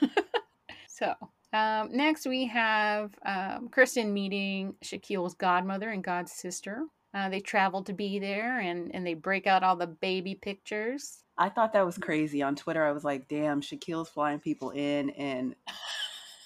so 0.89 1.15
um, 1.53 1.91
next 1.93 2.27
we 2.27 2.47
have 2.47 3.15
um, 3.25 3.69
Kirsten 3.69 4.13
meeting 4.13 4.75
Shaquille's 4.83 5.35
godmother 5.35 5.91
and 5.91 6.05
god 6.05 6.29
sister. 6.29 6.85
Uh, 7.15 7.29
they 7.29 7.41
travel 7.41 7.83
to 7.85 7.93
be 7.93 8.19
there 8.19 8.59
and, 8.59 8.93
and 8.93 9.07
they 9.07 9.15
break 9.15 9.47
out 9.47 9.63
all 9.63 9.77
the 9.77 9.87
baby 9.87 10.35
pictures. 10.35 11.23
I 11.39 11.49
thought 11.49 11.73
that 11.73 11.87
was 11.87 11.97
crazy. 11.97 12.43
On 12.43 12.57
Twitter, 12.57 12.85
I 12.85 12.93
was 12.93 13.05
like, 13.05 13.29
damn, 13.29 13.61
Shaquille's 13.61 14.09
flying 14.09 14.41
people 14.41 14.71
in, 14.71 15.11
and 15.11 15.55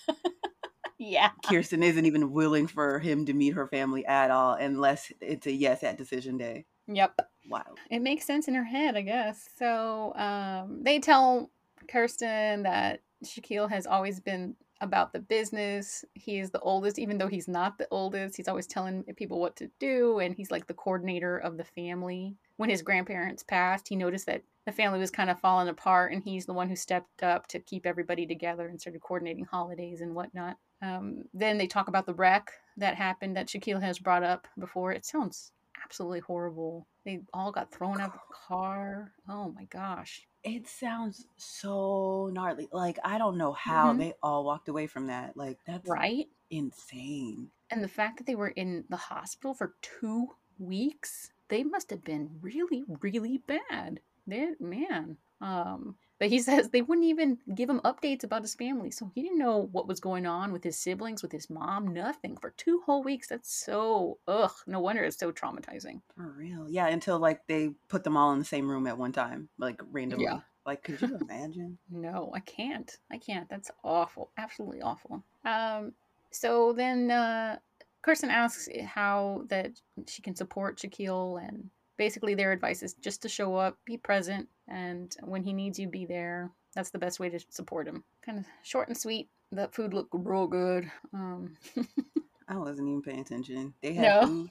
yeah. 0.98 1.30
Kirsten 1.44 1.82
isn't 1.82 2.06
even 2.06 2.32
willing 2.32 2.66
for 2.66 2.98
him 2.98 3.26
to 3.26 3.32
meet 3.32 3.54
her 3.54 3.66
family 3.66 4.04
at 4.06 4.30
all 4.30 4.54
unless 4.54 5.12
it's 5.20 5.46
a 5.46 5.52
yes 5.52 5.82
at 5.82 5.98
decision 5.98 6.38
day. 6.38 6.64
Yep. 6.86 7.20
Wow. 7.48 7.74
It 7.90 8.00
makes 8.00 8.26
sense 8.26 8.48
in 8.48 8.54
her 8.54 8.64
head, 8.64 8.96
I 8.96 9.02
guess. 9.02 9.48
So 9.56 10.14
um, 10.16 10.82
they 10.82 10.98
tell 11.00 11.50
Kirsten 11.86 12.62
that 12.62 13.00
Shaquille 13.24 13.70
has 13.70 13.86
always 13.86 14.20
been 14.20 14.56
about 14.80 15.12
the 15.12 15.18
business. 15.18 16.04
He 16.14 16.38
is 16.38 16.50
the 16.50 16.60
oldest, 16.60 16.98
even 16.98 17.18
though 17.18 17.28
he's 17.28 17.48
not 17.48 17.78
the 17.78 17.88
oldest. 17.90 18.36
He's 18.36 18.48
always 18.48 18.66
telling 18.66 19.04
people 19.16 19.40
what 19.40 19.56
to 19.56 19.70
do, 19.78 20.18
and 20.18 20.34
he's 20.34 20.50
like 20.50 20.66
the 20.66 20.74
coordinator 20.74 21.38
of 21.38 21.56
the 21.56 21.64
family. 21.64 22.36
When 22.56 22.70
his 22.70 22.82
grandparents 22.82 23.42
passed, 23.42 23.88
he 23.88 23.96
noticed 23.96 24.26
that 24.26 24.42
the 24.66 24.72
family 24.72 24.98
was 24.98 25.10
kind 25.10 25.30
of 25.30 25.40
falling 25.40 25.68
apart, 25.68 26.12
and 26.12 26.22
he's 26.22 26.46
the 26.46 26.52
one 26.52 26.68
who 26.68 26.76
stepped 26.76 27.22
up 27.22 27.46
to 27.48 27.58
keep 27.58 27.86
everybody 27.86 28.26
together 28.26 28.68
and 28.68 28.80
started 28.80 29.00
coordinating 29.00 29.44
holidays 29.44 30.00
and 30.00 30.14
whatnot. 30.14 30.56
Um, 30.82 31.24
then 31.34 31.58
they 31.58 31.66
talk 31.66 31.88
about 31.88 32.06
the 32.06 32.14
wreck 32.14 32.52
that 32.76 32.94
happened 32.94 33.36
that 33.36 33.48
Shaquille 33.48 33.82
has 33.82 33.98
brought 33.98 34.22
up 34.22 34.46
before. 34.58 34.92
It 34.92 35.04
sounds 35.04 35.52
absolutely 35.88 36.20
horrible. 36.20 36.86
They 37.04 37.20
all 37.32 37.50
got 37.50 37.72
thrown 37.72 38.00
out 38.00 38.08
of 38.08 38.12
the 38.14 38.34
car. 38.34 39.12
Oh 39.28 39.50
my 39.52 39.64
gosh. 39.64 40.26
It 40.44 40.68
sounds 40.68 41.26
so 41.36 42.30
gnarly. 42.32 42.68
Like 42.72 42.98
I 43.04 43.18
don't 43.18 43.38
know 43.38 43.52
how 43.52 43.92
Mhm. 43.92 43.98
they 43.98 44.14
all 44.22 44.44
walked 44.44 44.68
away 44.68 44.86
from 44.86 45.06
that. 45.06 45.36
Like 45.36 45.58
that's 45.66 45.90
Right? 45.90 46.28
insane. 46.50 47.50
And 47.70 47.82
the 47.82 47.88
fact 47.88 48.18
that 48.18 48.26
they 48.26 48.34
were 48.34 48.48
in 48.48 48.84
the 48.88 48.96
hospital 48.96 49.54
for 49.54 49.74
two 49.82 50.36
weeks, 50.58 51.32
they 51.48 51.64
must 51.64 51.90
have 51.90 52.04
been 52.04 52.38
really, 52.40 52.84
really 53.00 53.38
bad. 53.38 54.00
They, 54.26 54.50
man. 54.60 55.18
Um, 55.40 55.96
but 56.18 56.28
he 56.28 56.38
says 56.40 56.68
they 56.68 56.82
wouldn't 56.82 57.06
even 57.06 57.38
give 57.54 57.70
him 57.70 57.80
updates 57.80 58.24
about 58.24 58.42
his 58.42 58.54
family. 58.54 58.90
So 58.90 59.10
he 59.14 59.22
didn't 59.22 59.38
know 59.38 59.68
what 59.72 59.88
was 59.88 60.00
going 60.00 60.26
on 60.26 60.52
with 60.52 60.64
his 60.64 60.76
siblings, 60.76 61.22
with 61.22 61.32
his 61.32 61.48
mom, 61.50 61.92
nothing 61.92 62.36
for 62.36 62.50
two 62.50 62.82
whole 62.84 63.02
weeks. 63.02 63.28
That's 63.28 63.52
so, 63.52 64.18
ugh, 64.26 64.52
no 64.66 64.80
wonder 64.80 65.04
it's 65.04 65.18
so 65.18 65.32
traumatizing. 65.32 66.00
For 66.16 66.34
real. 66.36 66.66
Yeah, 66.68 66.86
until 66.88 67.18
like 67.18 67.46
they 67.46 67.70
put 67.88 68.04
them 68.04 68.16
all 68.16 68.32
in 68.32 68.38
the 68.38 68.44
same 68.44 68.70
room 68.70 68.86
at 68.86 68.98
one 68.98 69.12
time, 69.12 69.48
like 69.58 69.80
randomly. 69.90 70.24
Yeah. 70.24 70.40
Like 70.66 70.82
could 70.82 71.00
you 71.00 71.18
imagine? 71.22 71.78
No, 71.90 72.30
I 72.34 72.40
can't. 72.40 72.94
I 73.10 73.16
can't. 73.16 73.48
That's 73.48 73.70
awful. 73.82 74.30
Absolutely 74.36 74.82
awful. 74.82 75.24
Um, 75.44 75.92
so 76.30 76.74
then 76.74 77.10
uh, 77.10 77.58
Kirsten 78.02 78.30
asks 78.30 78.68
how 78.84 79.44
that 79.48 79.72
she 80.06 80.20
can 80.20 80.36
support 80.36 80.78
Shaquille, 80.78 81.42
and 81.42 81.70
basically 81.96 82.34
their 82.34 82.52
advice 82.52 82.82
is 82.82 82.92
just 82.94 83.22
to 83.22 83.28
show 83.28 83.56
up, 83.56 83.78
be 83.86 83.96
present, 83.96 84.48
and 84.68 85.14
when 85.22 85.42
he 85.42 85.52
needs 85.52 85.78
you, 85.78 85.88
be 85.88 86.06
there. 86.06 86.50
That's 86.74 86.90
the 86.90 86.98
best 86.98 87.18
way 87.18 87.28
to 87.30 87.40
support 87.48 87.88
him. 87.88 88.04
Kind 88.24 88.38
of 88.38 88.44
short 88.62 88.88
and 88.88 88.96
sweet. 88.96 89.28
The 89.50 89.68
food 89.72 89.94
looked 89.94 90.10
real 90.12 90.46
good. 90.46 90.90
Um, 91.14 91.56
I 92.48 92.56
wasn't 92.56 92.88
even 92.88 93.02
paying 93.02 93.20
attention. 93.20 93.74
They 93.82 93.94
had 93.94 94.02
No. 94.20 94.26
food. 94.26 94.50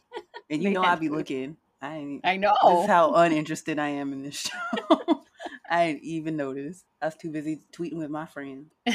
And 0.49 0.63
you 0.63 0.71
know 0.71 0.81
I'd 0.81 0.99
be 0.99 1.07
food. 1.07 1.17
looking. 1.17 1.57
I 1.81 2.19
I 2.23 2.37
know. 2.37 2.55
This 2.67 2.79
is 2.81 2.87
how 2.87 3.13
uninterested 3.13 3.77
I 3.79 3.89
am 3.89 4.13
in 4.13 4.23
this 4.23 4.35
show. 4.89 5.23
I 5.69 5.87
didn't 5.87 6.03
even 6.03 6.35
notice. 6.37 6.83
I 7.01 7.05
was 7.07 7.15
too 7.15 7.29
busy 7.29 7.59
tweeting 7.71 7.97
with 7.97 8.09
my 8.09 8.25
friends. 8.25 8.71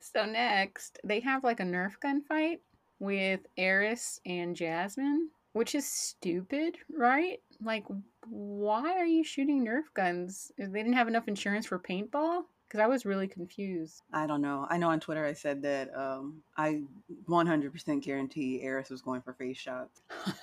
so 0.00 0.24
next, 0.26 0.98
they 1.04 1.20
have 1.20 1.44
like 1.44 1.60
a 1.60 1.64
Nerf 1.64 1.98
gun 2.00 2.22
fight 2.22 2.60
with 2.98 3.40
Airris 3.58 4.18
and 4.26 4.54
Jasmine, 4.56 5.30
which 5.52 5.74
is 5.74 5.86
stupid, 5.86 6.76
right? 6.94 7.38
Like, 7.62 7.84
why 8.28 8.92
are 8.92 9.06
you 9.06 9.24
shooting 9.24 9.64
Nerf 9.64 9.84
guns? 9.94 10.52
They 10.58 10.66
didn't 10.66 10.94
have 10.94 11.08
enough 11.08 11.28
insurance 11.28 11.66
for 11.66 11.78
paintball? 11.78 12.42
Because 12.66 12.80
I 12.80 12.86
was 12.86 13.04
really 13.04 13.26
confused. 13.26 14.02
I 14.12 14.26
don't 14.26 14.42
know. 14.42 14.66
I 14.70 14.76
know 14.76 14.90
on 14.90 15.00
Twitter 15.00 15.24
I 15.24 15.32
said 15.32 15.62
that 15.62 15.90
um, 15.96 16.42
I 16.56 16.82
100% 17.28 18.02
guarantee 18.02 18.62
Airris 18.64 18.90
was 18.90 19.02
going 19.02 19.22
for 19.22 19.32
face 19.32 19.58
shots. 19.58 20.02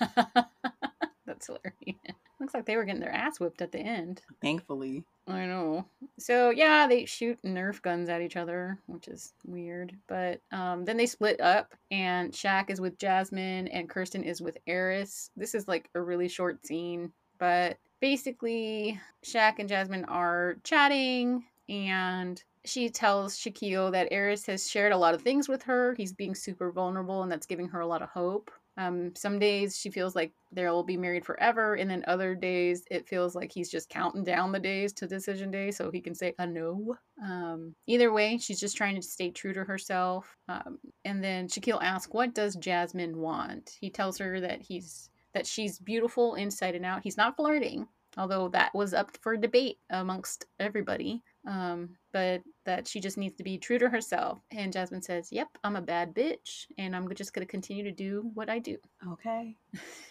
That's 1.26 1.46
hilarious. 1.46 2.16
Looks 2.40 2.54
like 2.54 2.66
they 2.66 2.76
were 2.76 2.84
getting 2.84 3.00
their 3.00 3.14
ass 3.14 3.40
whipped 3.40 3.62
at 3.62 3.72
the 3.72 3.80
end. 3.80 4.22
Thankfully. 4.40 5.04
I 5.26 5.44
know. 5.46 5.86
So 6.18 6.50
yeah, 6.50 6.86
they 6.86 7.04
shoot 7.04 7.38
Nerf 7.44 7.82
guns 7.82 8.08
at 8.08 8.22
each 8.22 8.36
other, 8.36 8.78
which 8.86 9.08
is 9.08 9.32
weird. 9.44 9.94
But 10.06 10.40
um, 10.52 10.84
then 10.84 10.96
they 10.96 11.06
split 11.06 11.40
up, 11.40 11.74
and 11.90 12.32
Shaq 12.32 12.70
is 12.70 12.80
with 12.80 12.98
Jasmine, 12.98 13.68
and 13.68 13.88
Kirsten 13.88 14.22
is 14.22 14.40
with 14.40 14.56
Airris. 14.68 15.30
This 15.36 15.54
is 15.54 15.66
like 15.66 15.90
a 15.94 16.00
really 16.00 16.28
short 16.28 16.64
scene, 16.64 17.12
but 17.38 17.78
basically, 18.00 19.00
Shaq 19.24 19.58
and 19.58 19.68
Jasmine 19.68 20.04
are 20.06 20.56
chatting, 20.64 21.44
and 21.68 22.42
she 22.64 22.90
tells 22.90 23.38
Shaquille 23.38 23.92
that 23.92 24.10
Airris 24.10 24.46
has 24.46 24.70
shared 24.70 24.92
a 24.92 24.98
lot 24.98 25.14
of 25.14 25.22
things 25.22 25.48
with 25.48 25.62
her. 25.64 25.94
He's 25.96 26.12
being 26.12 26.34
super 26.34 26.70
vulnerable, 26.70 27.22
and 27.22 27.32
that's 27.32 27.46
giving 27.46 27.68
her 27.68 27.80
a 27.80 27.86
lot 27.86 28.02
of 28.02 28.10
hope. 28.10 28.50
Um, 28.78 29.12
some 29.16 29.40
days 29.40 29.76
she 29.76 29.90
feels 29.90 30.14
like 30.14 30.32
they'll 30.52 30.84
be 30.84 30.96
married 30.96 31.24
forever, 31.24 31.74
and 31.74 31.90
then 31.90 32.04
other 32.06 32.36
days 32.36 32.84
it 32.92 33.08
feels 33.08 33.34
like 33.34 33.50
he's 33.50 33.68
just 33.68 33.88
counting 33.88 34.22
down 34.22 34.52
the 34.52 34.60
days 34.60 34.92
to 34.94 35.08
decision 35.08 35.50
day 35.50 35.72
so 35.72 35.90
he 35.90 36.00
can 36.00 36.14
say 36.14 36.32
a 36.38 36.46
no. 36.46 36.96
Um, 37.20 37.74
either 37.88 38.12
way, 38.12 38.38
she's 38.38 38.60
just 38.60 38.76
trying 38.76 38.94
to 38.94 39.02
stay 39.02 39.30
true 39.30 39.52
to 39.52 39.64
herself. 39.64 40.36
Um, 40.48 40.78
and 41.04 41.24
then 41.24 41.48
Shaquille 41.48 41.82
asks, 41.82 42.12
"What 42.12 42.34
does 42.34 42.54
Jasmine 42.54 43.18
want?" 43.18 43.76
He 43.80 43.90
tells 43.90 44.16
her 44.18 44.38
that 44.40 44.62
he's 44.62 45.10
that 45.34 45.46
she's 45.46 45.78
beautiful 45.78 46.34
inside 46.34 46.74
and 46.74 46.84
out. 46.84 47.02
He's 47.02 47.16
not 47.16 47.36
flirting, 47.36 47.86
although 48.16 48.48
that 48.48 48.74
was 48.74 48.94
up 48.94 49.16
for 49.20 49.36
debate 49.36 49.78
amongst 49.90 50.46
everybody. 50.58 51.22
Um, 51.46 51.90
but 52.12 52.42
that 52.64 52.86
she 52.86 53.00
just 53.00 53.16
needs 53.16 53.36
to 53.36 53.44
be 53.44 53.56
true 53.56 53.78
to 53.78 53.88
herself. 53.88 54.40
And 54.50 54.72
Jasmine 54.72 55.02
says, 55.02 55.32
Yep, 55.32 55.48
I'm 55.64 55.76
a 55.76 55.82
bad 55.82 56.14
bitch, 56.14 56.66
and 56.76 56.94
I'm 56.94 57.12
just 57.14 57.32
going 57.32 57.46
to 57.46 57.50
continue 57.50 57.84
to 57.84 57.92
do 57.92 58.30
what 58.34 58.50
I 58.50 58.58
do. 58.58 58.76
Okay. 59.12 59.54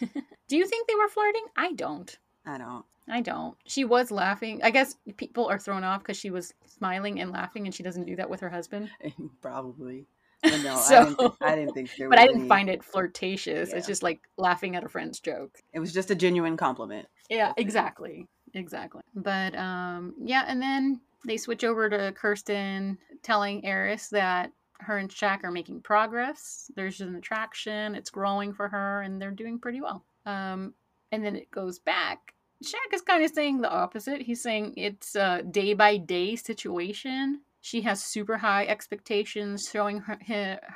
do 0.48 0.56
you 0.56 0.66
think 0.66 0.88
they 0.88 0.94
were 0.94 1.08
flirting? 1.08 1.44
I 1.56 1.72
don't. 1.72 2.18
I 2.44 2.58
don't. 2.58 2.84
I 3.08 3.20
don't. 3.20 3.56
She 3.66 3.84
was 3.84 4.10
laughing. 4.10 4.60
I 4.62 4.70
guess 4.70 4.96
people 5.16 5.46
are 5.46 5.58
thrown 5.58 5.84
off 5.84 6.00
because 6.00 6.18
she 6.18 6.30
was 6.30 6.52
smiling 6.66 7.20
and 7.20 7.30
laughing, 7.30 7.66
and 7.66 7.74
she 7.74 7.82
doesn't 7.82 8.06
do 8.06 8.16
that 8.16 8.28
with 8.28 8.40
her 8.40 8.50
husband. 8.50 8.90
Probably. 9.42 10.06
No, 10.44 10.74
I, 10.76 10.80
So- 10.80 11.04
didn't 11.04 11.18
th- 11.18 11.32
I 11.40 11.54
didn't 11.56 11.74
think 11.74 11.90
But 12.10 12.18
I 12.18 12.26
didn't 12.26 12.40
any- 12.42 12.48
find 12.48 12.68
it 12.70 12.82
flirtatious. 12.84 13.70
Yeah. 13.70 13.76
It's 13.76 13.86
just 13.86 14.02
like 14.02 14.20
laughing 14.36 14.76
at 14.76 14.84
a 14.84 14.88
friend's 14.88 15.20
joke. 15.20 15.58
It 15.72 15.80
was 15.80 15.92
just 15.92 16.10
a 16.10 16.14
genuine 16.14 16.56
compliment. 16.56 17.08
Yeah, 17.28 17.52
exactly. 17.56 18.26
Exactly. 18.54 19.02
But 19.14 19.54
um 19.56 20.14
yeah, 20.20 20.44
and 20.46 20.60
then 20.62 21.00
they 21.26 21.36
switch 21.36 21.64
over 21.64 21.88
to 21.90 22.12
Kirsten 22.12 22.96
telling 23.22 23.62
Airris 23.62 24.08
that 24.10 24.52
her 24.80 24.98
and 24.98 25.10
Shaq 25.10 25.42
are 25.42 25.50
making 25.50 25.80
progress. 25.82 26.70
There's 26.76 27.00
an 27.00 27.16
attraction, 27.16 27.94
it's 27.96 28.10
growing 28.10 28.52
for 28.54 28.68
her, 28.68 29.02
and 29.02 29.20
they're 29.20 29.32
doing 29.32 29.58
pretty 29.58 29.80
well. 29.80 30.04
Um 30.24 30.72
and 31.12 31.24
then 31.24 31.34
it 31.36 31.50
goes 31.50 31.78
back. 31.78 32.34
Shaq 32.64 32.92
is 32.92 33.02
kind 33.02 33.22
of 33.24 33.30
saying 33.32 33.60
the 33.60 33.70
opposite. 33.70 34.20
He's 34.22 34.42
saying 34.42 34.74
it's 34.76 35.14
a 35.14 35.42
day 35.42 35.74
by 35.74 35.96
day 35.96 36.36
situation. 36.36 37.40
She 37.68 37.82
has 37.82 38.02
super 38.02 38.38
high 38.38 38.64
expectations, 38.64 39.68
showing 39.70 39.98
her, 40.00 40.18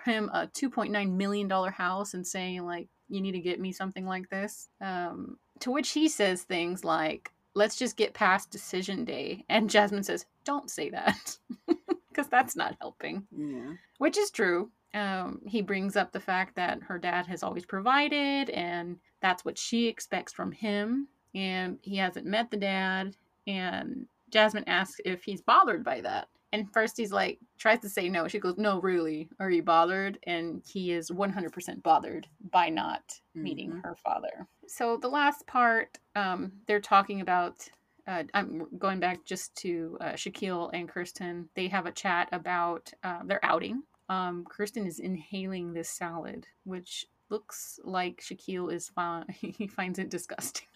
him 0.05 0.29
a 0.35 0.47
$2.9 0.49 1.11
million 1.17 1.49
house 1.49 2.13
and 2.13 2.27
saying, 2.27 2.67
like, 2.67 2.89
you 3.09 3.23
need 3.23 3.33
to 3.33 3.39
get 3.41 3.59
me 3.59 3.73
something 3.73 4.05
like 4.05 4.29
this. 4.29 4.69
Um, 4.79 5.39
to 5.61 5.71
which 5.71 5.93
he 5.93 6.07
says 6.09 6.43
things 6.43 6.85
like, 6.85 7.31
let's 7.55 7.77
just 7.77 7.97
get 7.97 8.13
past 8.13 8.51
decision 8.51 9.07
day. 9.07 9.45
And 9.49 9.71
Jasmine 9.71 10.03
says, 10.03 10.27
don't 10.45 10.71
say 10.71 10.91
that 10.91 11.39
because 12.11 12.29
that's 12.29 12.57
not 12.57 12.77
helping, 12.79 13.27
Yeah. 13.35 13.73
which 13.97 14.19
is 14.19 14.31
true. 14.31 14.71
Um, 14.93 15.41
he 15.47 15.63
brings 15.63 15.97
up 15.97 16.13
the 16.13 16.21
fact 16.21 16.57
that 16.57 16.83
her 16.83 16.99
dad 16.99 17.27
has 17.27 17.43
always 17.43 17.65
provided 17.65 18.51
and 18.51 18.99
that's 19.23 19.47
what 19.47 19.57
she 19.57 19.89
expects 19.89 20.35
from 20.35 20.53
him. 20.53 21.09
And 21.35 21.79
he 21.81 21.97
hasn't 21.97 22.27
met 22.27 22.51
the 22.51 22.59
dad. 22.59 23.17
And 23.47 24.07
Jasmine 24.29 24.65
asks 24.67 25.01
if 25.07 25.23
he's 25.25 25.41
bothered 25.41 25.83
by 25.85 26.03
that. 26.03 26.29
And 26.53 26.71
first 26.73 26.97
he's 26.99 27.13
like, 27.13 27.39
tries 27.59 27.79
to 27.81 27.89
say 27.89 28.09
no. 28.09 28.29
She 28.29 28.39
goes, 28.39 28.59
No, 28.59 28.81
really? 28.81 29.29
Are 29.41 29.51
you 29.51 29.63
bothered? 29.63 30.19
And 30.27 30.63
he 30.67 30.93
is 30.93 31.11
100% 31.11 31.83
bothered 31.83 32.27
by 32.51 32.69
not 32.69 33.21
meeting 33.35 33.73
Mhm. 33.73 33.83
her 33.85 33.97
father. 33.97 34.47
So 34.67 34.97
the 34.99 35.09
last 35.09 35.47
part, 35.47 35.99
um, 36.15 36.53
they're 36.67 36.81
talking 36.81 37.21
about. 37.21 37.69
Uh, 38.05 38.25
I'm 38.35 38.67
going 38.79 38.99
back 38.99 39.25
just 39.25 39.55
to 39.59 39.97
uh, 40.01 40.13
Shaquille 40.15 40.71
and 40.75 40.89
Kirsten. 40.89 41.49
They 41.55 41.69
have 41.69 41.87
a 41.87 41.93
chat 41.93 42.29
about 42.33 42.93
uh, 43.05 43.23
their 43.23 43.39
outing. 43.45 43.85
Um, 44.09 44.45
Kirsten 44.45 44.87
is 44.87 44.99
inhaling 44.99 45.73
this 45.73 45.89
salad, 45.89 46.49
which 46.65 47.07
looks 47.31 47.79
like 47.85 48.21
Shaquille 48.21 48.73
is 48.73 48.89
fine. 48.89 49.25
he 49.41 49.69
finds 49.69 50.01
it 50.01 50.11
disgusting. 50.11 50.67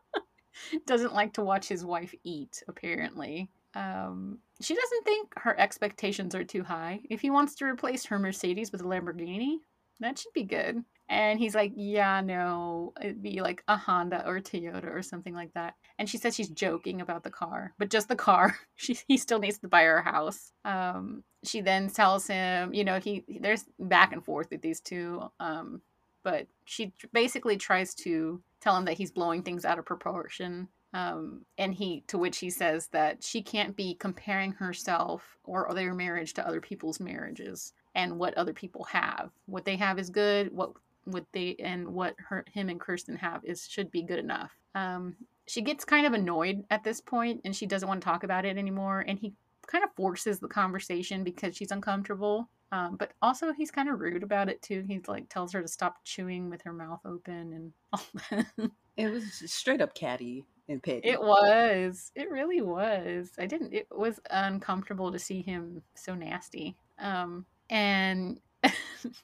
Doesn't 0.86 1.14
like 1.14 1.32
to 1.34 1.42
watch 1.42 1.66
his 1.66 1.84
wife 1.84 2.14
eat, 2.24 2.62
apparently. 2.68 3.48
Um, 3.74 4.38
she 4.60 4.74
doesn't 4.74 5.04
think 5.04 5.32
her 5.36 5.58
expectations 5.58 6.34
are 6.34 6.44
too 6.44 6.62
high. 6.62 7.00
If 7.08 7.20
he 7.20 7.30
wants 7.30 7.54
to 7.56 7.64
replace 7.64 8.04
her 8.06 8.18
Mercedes 8.18 8.72
with 8.72 8.80
a 8.80 8.84
Lamborghini, 8.84 9.58
that 10.00 10.18
should 10.18 10.32
be 10.32 10.44
good. 10.44 10.82
And 11.08 11.38
he's 11.38 11.54
like, 11.54 11.72
Yeah, 11.74 12.20
no, 12.20 12.92
it'd 13.00 13.22
be 13.22 13.40
like 13.40 13.62
a 13.68 13.76
Honda 13.76 14.26
or 14.26 14.36
a 14.36 14.42
Toyota 14.42 14.94
or 14.94 15.02
something 15.02 15.34
like 15.34 15.52
that. 15.54 15.74
And 15.98 16.08
she 16.08 16.18
says 16.18 16.34
she's 16.34 16.48
joking 16.48 17.00
about 17.00 17.24
the 17.24 17.30
car, 17.30 17.74
but 17.78 17.90
just 17.90 18.08
the 18.08 18.16
car. 18.16 18.56
She, 18.76 18.98
he 19.08 19.18
still 19.18 19.38
needs 19.38 19.58
to 19.58 19.68
buy 19.68 19.82
her 19.82 19.98
a 19.98 20.02
house. 20.02 20.52
Um, 20.64 21.22
she 21.44 21.60
then 21.60 21.90
tells 21.90 22.26
him, 22.26 22.72
you 22.72 22.82
know, 22.82 22.98
he 22.98 23.24
there's 23.40 23.64
back 23.78 24.12
and 24.12 24.24
forth 24.24 24.48
with 24.50 24.62
these 24.62 24.80
two. 24.80 25.22
Um, 25.38 25.82
but 26.22 26.46
she 26.64 26.92
basically 27.12 27.56
tries 27.56 27.94
to 27.96 28.42
tell 28.60 28.76
him 28.76 28.86
that 28.86 28.96
he's 28.96 29.10
blowing 29.10 29.42
things 29.42 29.64
out 29.66 29.78
of 29.78 29.84
proportion 29.84 30.68
um, 30.92 31.44
and 31.58 31.72
he 31.72 32.02
to 32.08 32.18
which 32.18 32.38
he 32.38 32.50
says 32.50 32.88
that 32.88 33.22
she 33.22 33.42
can't 33.42 33.76
be 33.76 33.94
comparing 33.94 34.52
herself 34.52 35.38
or 35.44 35.70
their 35.72 35.94
marriage 35.94 36.34
to 36.34 36.46
other 36.46 36.60
people's 36.60 37.00
marriages 37.00 37.72
and 37.94 38.18
what 38.18 38.34
other 38.34 38.52
people 38.52 38.84
have. 38.84 39.30
What 39.46 39.64
they 39.64 39.76
have 39.76 39.98
is 39.98 40.10
good 40.10 40.52
what 40.52 40.72
what 41.04 41.24
they 41.32 41.56
and 41.60 41.88
what 41.88 42.14
her 42.18 42.44
him 42.52 42.68
and 42.68 42.80
kirsten 42.80 43.16
have 43.16 43.44
is 43.44 43.66
should 43.68 43.90
be 43.90 44.02
good 44.02 44.18
enough. 44.18 44.52
Um, 44.74 45.16
she 45.46 45.62
gets 45.62 45.84
kind 45.84 46.06
of 46.06 46.12
annoyed 46.12 46.64
at 46.70 46.84
this 46.84 47.00
point 47.00 47.40
and 47.44 47.54
she 47.54 47.66
doesn't 47.66 47.88
want 47.88 48.00
to 48.00 48.04
talk 48.04 48.24
about 48.24 48.44
it 48.44 48.56
anymore 48.56 49.04
and 49.06 49.18
he 49.18 49.32
kind 49.66 49.84
of 49.84 49.94
forces 49.94 50.40
the 50.40 50.48
conversation 50.48 51.22
because 51.22 51.56
she's 51.56 51.70
uncomfortable. 51.70 52.48
Um, 52.72 52.96
but 52.96 53.12
also 53.20 53.52
he's 53.52 53.72
kind 53.72 53.88
of 53.88 53.98
rude 53.98 54.22
about 54.22 54.48
it 54.48 54.62
too. 54.62 54.84
He's 54.86 55.08
like 55.08 55.28
tells 55.28 55.52
her 55.52 55.62
to 55.62 55.68
stop 55.68 56.04
chewing 56.04 56.50
with 56.50 56.62
her 56.62 56.72
mouth 56.72 57.00
open 57.04 57.52
and 57.52 57.72
all 57.92 58.02
that. 58.30 58.70
It 58.96 59.08
was 59.08 59.24
straight 59.46 59.80
up 59.80 59.94
catty 59.94 60.44
and 60.70 60.82
petty. 60.82 61.08
It 61.08 61.20
was. 61.20 62.12
It 62.14 62.30
really 62.30 62.62
was. 62.62 63.32
I 63.38 63.46
didn't. 63.46 63.74
It 63.74 63.88
was 63.90 64.20
uncomfortable 64.30 65.12
to 65.12 65.18
see 65.18 65.42
him 65.42 65.82
so 65.94 66.14
nasty. 66.14 66.76
Um, 66.98 67.44
and 67.68 68.40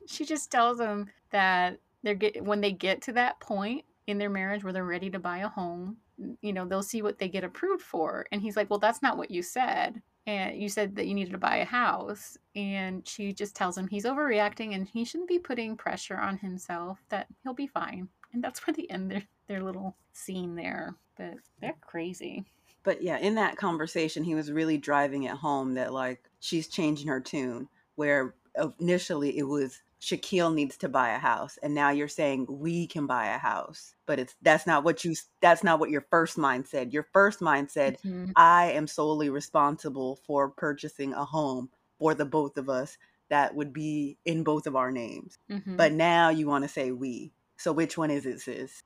she 0.07 0.25
just 0.25 0.51
tells 0.51 0.81
him 0.81 1.09
that 1.31 1.79
they're 2.03 2.15
get 2.15 2.45
when 2.45 2.61
they 2.61 2.73
get 2.73 3.03
to 3.03 3.13
that 3.13 3.41
point 3.41 3.85
in 4.07 4.19
their 4.19 4.31
marriage 4.31 4.65
where 4.65 4.73
they're 4.73 4.85
ready 4.85 5.11
to 5.11 5.19
buy 5.19 5.39
a 5.39 5.49
home. 5.49 5.97
You 6.41 6.53
know, 6.53 6.67
they'll 6.67 6.83
see 6.83 7.03
what 7.03 7.19
they 7.19 7.29
get 7.29 7.45
approved 7.45 7.83
for. 7.83 8.27
And 8.33 8.43
he's 8.43 8.57
like, 8.57 8.69
"Well, 8.69 8.79
that's 8.79 9.03
not 9.03 9.17
what 9.17 9.31
you 9.31 9.43
said." 9.43 10.03
And 10.27 10.61
you 10.61 10.69
said 10.69 10.97
that 10.97 11.07
you 11.07 11.15
needed 11.15 11.33
to 11.33 11.39
buy 11.39 11.59
a 11.59 11.65
house. 11.65 12.37
And 12.57 13.07
she 13.07 13.33
just 13.33 13.55
tells 13.55 13.79
him 13.79 13.87
he's 13.87 14.05
overreacting 14.05 14.75
and 14.75 14.89
he 14.89 15.05
shouldn't 15.05 15.29
be 15.29 15.39
putting 15.39 15.77
pressure 15.77 16.17
on 16.17 16.39
himself, 16.39 16.99
that 17.11 17.29
he'll 17.45 17.55
be 17.55 17.69
fine. 17.69 18.09
And 18.33 18.43
that's 18.43 18.59
where 18.67 18.75
they 18.75 18.87
end 18.91 19.11
their, 19.11 19.23
their 19.47 19.63
little 19.63 19.97
scene 20.13 20.57
there. 20.57 20.97
But 21.16 21.35
they're 21.61 21.76
crazy. 21.81 22.44
But 22.85 23.02
yeah, 23.02 23.18
in 23.18 23.35
that 23.35 23.57
conversation, 23.57 24.22
he 24.24 24.35
was 24.35 24.52
really 24.52 24.79
driving 24.79 25.24
it 25.24 25.33
home 25.33 25.74
that 25.74 25.92
like 25.92 26.22
she's 26.40 26.68
changing 26.68 27.09
her 27.09 27.20
tune. 27.20 27.68
Where 27.96 28.35
initially 28.79 29.38
it 29.38 29.44
was 29.44 29.83
Shaquille 30.00 30.55
needs 30.55 30.76
to 30.79 30.88
buy 30.88 31.11
a 31.11 31.18
house, 31.18 31.59
and 31.62 31.74
now 31.74 31.90
you're 31.90 32.07
saying 32.09 32.46
we 32.48 32.87
can 32.87 33.07
buy 33.07 33.26
a 33.29 33.38
house. 33.38 33.94
But 34.05 34.18
it's 34.18 34.37
that's 34.42 34.66
not 34.66 34.85
what 34.85 35.05
you 35.05 35.14
that's 35.40 35.64
not 35.64 35.81
what 35.81 35.90
your 35.90 36.07
first 36.11 36.38
mind 36.38 36.66
said. 36.68 36.92
Your 36.92 37.07
first 37.12 37.40
mind 37.40 37.70
said, 37.70 37.98
Mhm. 38.05 38.33
I 38.37 38.72
am 38.72 38.87
solely 38.87 39.31
responsible 39.31 40.16
for 40.26 40.50
purchasing 40.50 41.12
a 41.14 41.24
home 41.24 41.70
for 41.98 42.14
the 42.14 42.26
both 42.26 42.59
of 42.59 42.68
us 42.68 42.98
that 43.31 43.55
would 43.55 43.72
be 43.72 44.18
in 44.24 44.44
both 44.44 44.66
of 44.66 44.76
our 44.76 44.92
names. 44.92 45.38
Mhm. 45.50 45.76
But 45.76 45.92
now 45.92 46.29
you 46.29 46.46
want 46.46 46.64
to 46.64 46.68
say 46.68 46.92
we. 46.92 47.33
So 47.57 47.72
which 47.72 47.96
one 47.98 48.11
is 48.11 48.26
it, 48.26 48.40
sis? 48.40 48.83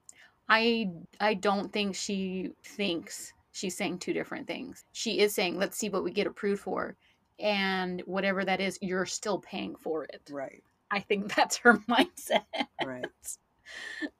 I 0.51 0.91
I 1.21 1.35
don't 1.35 1.73
think 1.73 1.97
she 1.97 2.51
thinks 2.65 3.33
she's 3.53 3.77
saying 3.77 4.01
two 4.01 4.13
different 4.13 4.49
things. 4.49 4.85
She 4.93 5.21
is 5.21 5.35
saying, 5.35 5.59
let's 5.59 5.79
see 5.79 5.91
what 5.91 6.05
we 6.05 6.13
get 6.13 6.27
approved 6.27 6.63
for. 6.63 6.97
And 7.39 8.03
whatever 8.07 8.45
that 8.45 8.61
is, 8.61 8.79
you're 8.83 9.07
still 9.07 9.39
paying 9.39 9.77
for 9.77 10.05
it. 10.05 10.23
Right. 10.31 10.63
I 10.91 11.01
think 11.01 11.35
that's 11.37 11.59
her 11.59 11.79
mindset. 11.91 12.45
Right. 12.85 13.07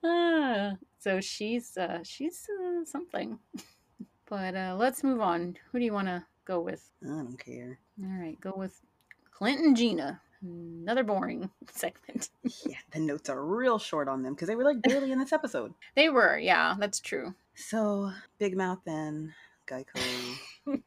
Ah, 0.05 0.75
so 1.01 1.21
she's 1.21 1.77
uh 1.77 2.01
she's 2.05 2.49
uh, 2.49 2.85
something. 2.85 3.39
But 4.29 4.55
uh 4.57 4.77
let's 4.79 5.05
move 5.05 5.21
on. 5.21 5.57
Who 5.73 5.81
do 5.81 5.85
you 5.85 5.93
want 5.93 6.09
to 6.09 6.25
go 6.45 6.61
with? 6.61 6.89
I 7.05 7.09
don't 7.09 7.37
care. 7.39 7.81
All 8.01 8.09
right, 8.21 8.41
go 8.41 8.55
with 8.57 8.81
Clinton 9.33 9.75
Gina. 9.75 10.21
Another 10.43 11.05
boring 11.05 11.51
segment. 11.71 12.31
Yeah, 12.67 12.79
the 12.93 13.01
notes 13.01 13.29
are 13.29 13.45
real 13.45 13.79
short 13.79 14.09
on 14.09 14.23
them 14.23 14.35
because 14.35 14.49
they 14.49 14.57
were 14.57 14.65
like 14.65 14.83
barely 14.83 15.13
in 15.13 15.19
this 15.19 15.33
episode. 15.33 15.75
They 15.95 16.09
were, 16.09 16.39
yeah, 16.39 16.77
that's 16.79 17.01
true. 17.01 17.35
So 17.55 18.11
Big 18.39 18.57
Mouth 18.57 18.81
and 18.87 19.33
Geico 19.67 20.01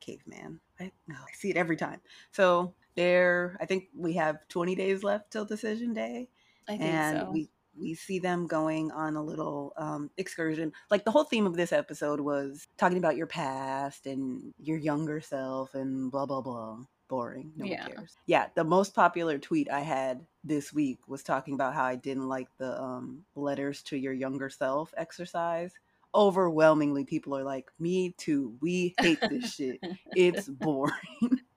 Caveman. 0.00 0.60
I, 0.78 0.92
oh, 1.10 1.14
I 1.14 1.32
see 1.34 1.50
it 1.50 1.56
every 1.56 1.76
time. 1.76 2.00
So 2.30 2.74
there, 2.94 3.56
I 3.60 3.66
think 3.66 3.88
we 3.96 4.14
have 4.14 4.36
20 4.48 4.74
days 4.74 5.02
left 5.02 5.32
till 5.32 5.44
decision 5.44 5.94
day. 5.94 6.28
I 6.68 6.72
think 6.72 6.82
and 6.82 7.18
so. 7.18 7.30
we 7.30 7.48
we 7.80 7.94
see 7.94 8.18
them 8.18 8.46
going 8.46 8.90
on 8.90 9.16
a 9.16 9.22
little 9.22 9.72
um, 9.76 10.10
excursion. 10.16 10.72
Like 10.90 11.04
the 11.04 11.10
whole 11.10 11.24
theme 11.24 11.46
of 11.46 11.54
this 11.54 11.72
episode 11.72 12.20
was 12.20 12.66
talking 12.76 12.98
about 12.98 13.16
your 13.16 13.26
past 13.26 14.06
and 14.06 14.52
your 14.60 14.76
younger 14.76 15.20
self 15.20 15.74
and 15.74 16.10
blah 16.10 16.26
blah 16.26 16.40
blah. 16.40 16.78
Boring. 17.08 17.52
No 17.56 17.64
Yeah. 17.66 17.86
one 17.86 17.96
cares. 17.96 18.16
Yeah, 18.26 18.46
the 18.54 18.64
most 18.64 18.94
popular 18.94 19.38
tweet 19.38 19.70
I 19.70 19.80
had 19.80 20.26
this 20.44 20.72
week 20.72 20.98
was 21.08 21.22
talking 21.22 21.54
about 21.54 21.74
how 21.74 21.84
I 21.84 21.96
didn't 21.96 22.28
like 22.28 22.48
the 22.58 22.80
um, 22.80 23.24
letters 23.34 23.82
to 23.84 23.96
your 23.96 24.12
younger 24.12 24.50
self 24.50 24.92
exercise. 24.96 25.72
Overwhelmingly, 26.14 27.04
people 27.04 27.36
are 27.36 27.44
like, 27.44 27.70
"Me 27.78 28.14
too. 28.18 28.54
We 28.60 28.94
hate 28.98 29.20
this 29.28 29.52
shit. 29.52 29.80
It's 30.14 30.48
boring." 30.48 30.92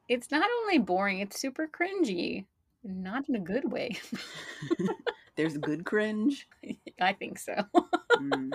It's 0.10 0.32
not 0.32 0.50
only 0.62 0.78
boring, 0.78 1.20
it's 1.20 1.40
super 1.40 1.68
cringy. 1.68 2.46
Not 2.84 3.30
in 3.30 3.36
a 3.36 3.40
good 3.40 3.72
way. 3.72 3.98
There's 5.36 5.58
good 5.58 5.86
cringe. 5.86 6.48
I 7.02 7.14
think 7.14 7.40
so. 7.40 7.56
Mm. 8.20 8.52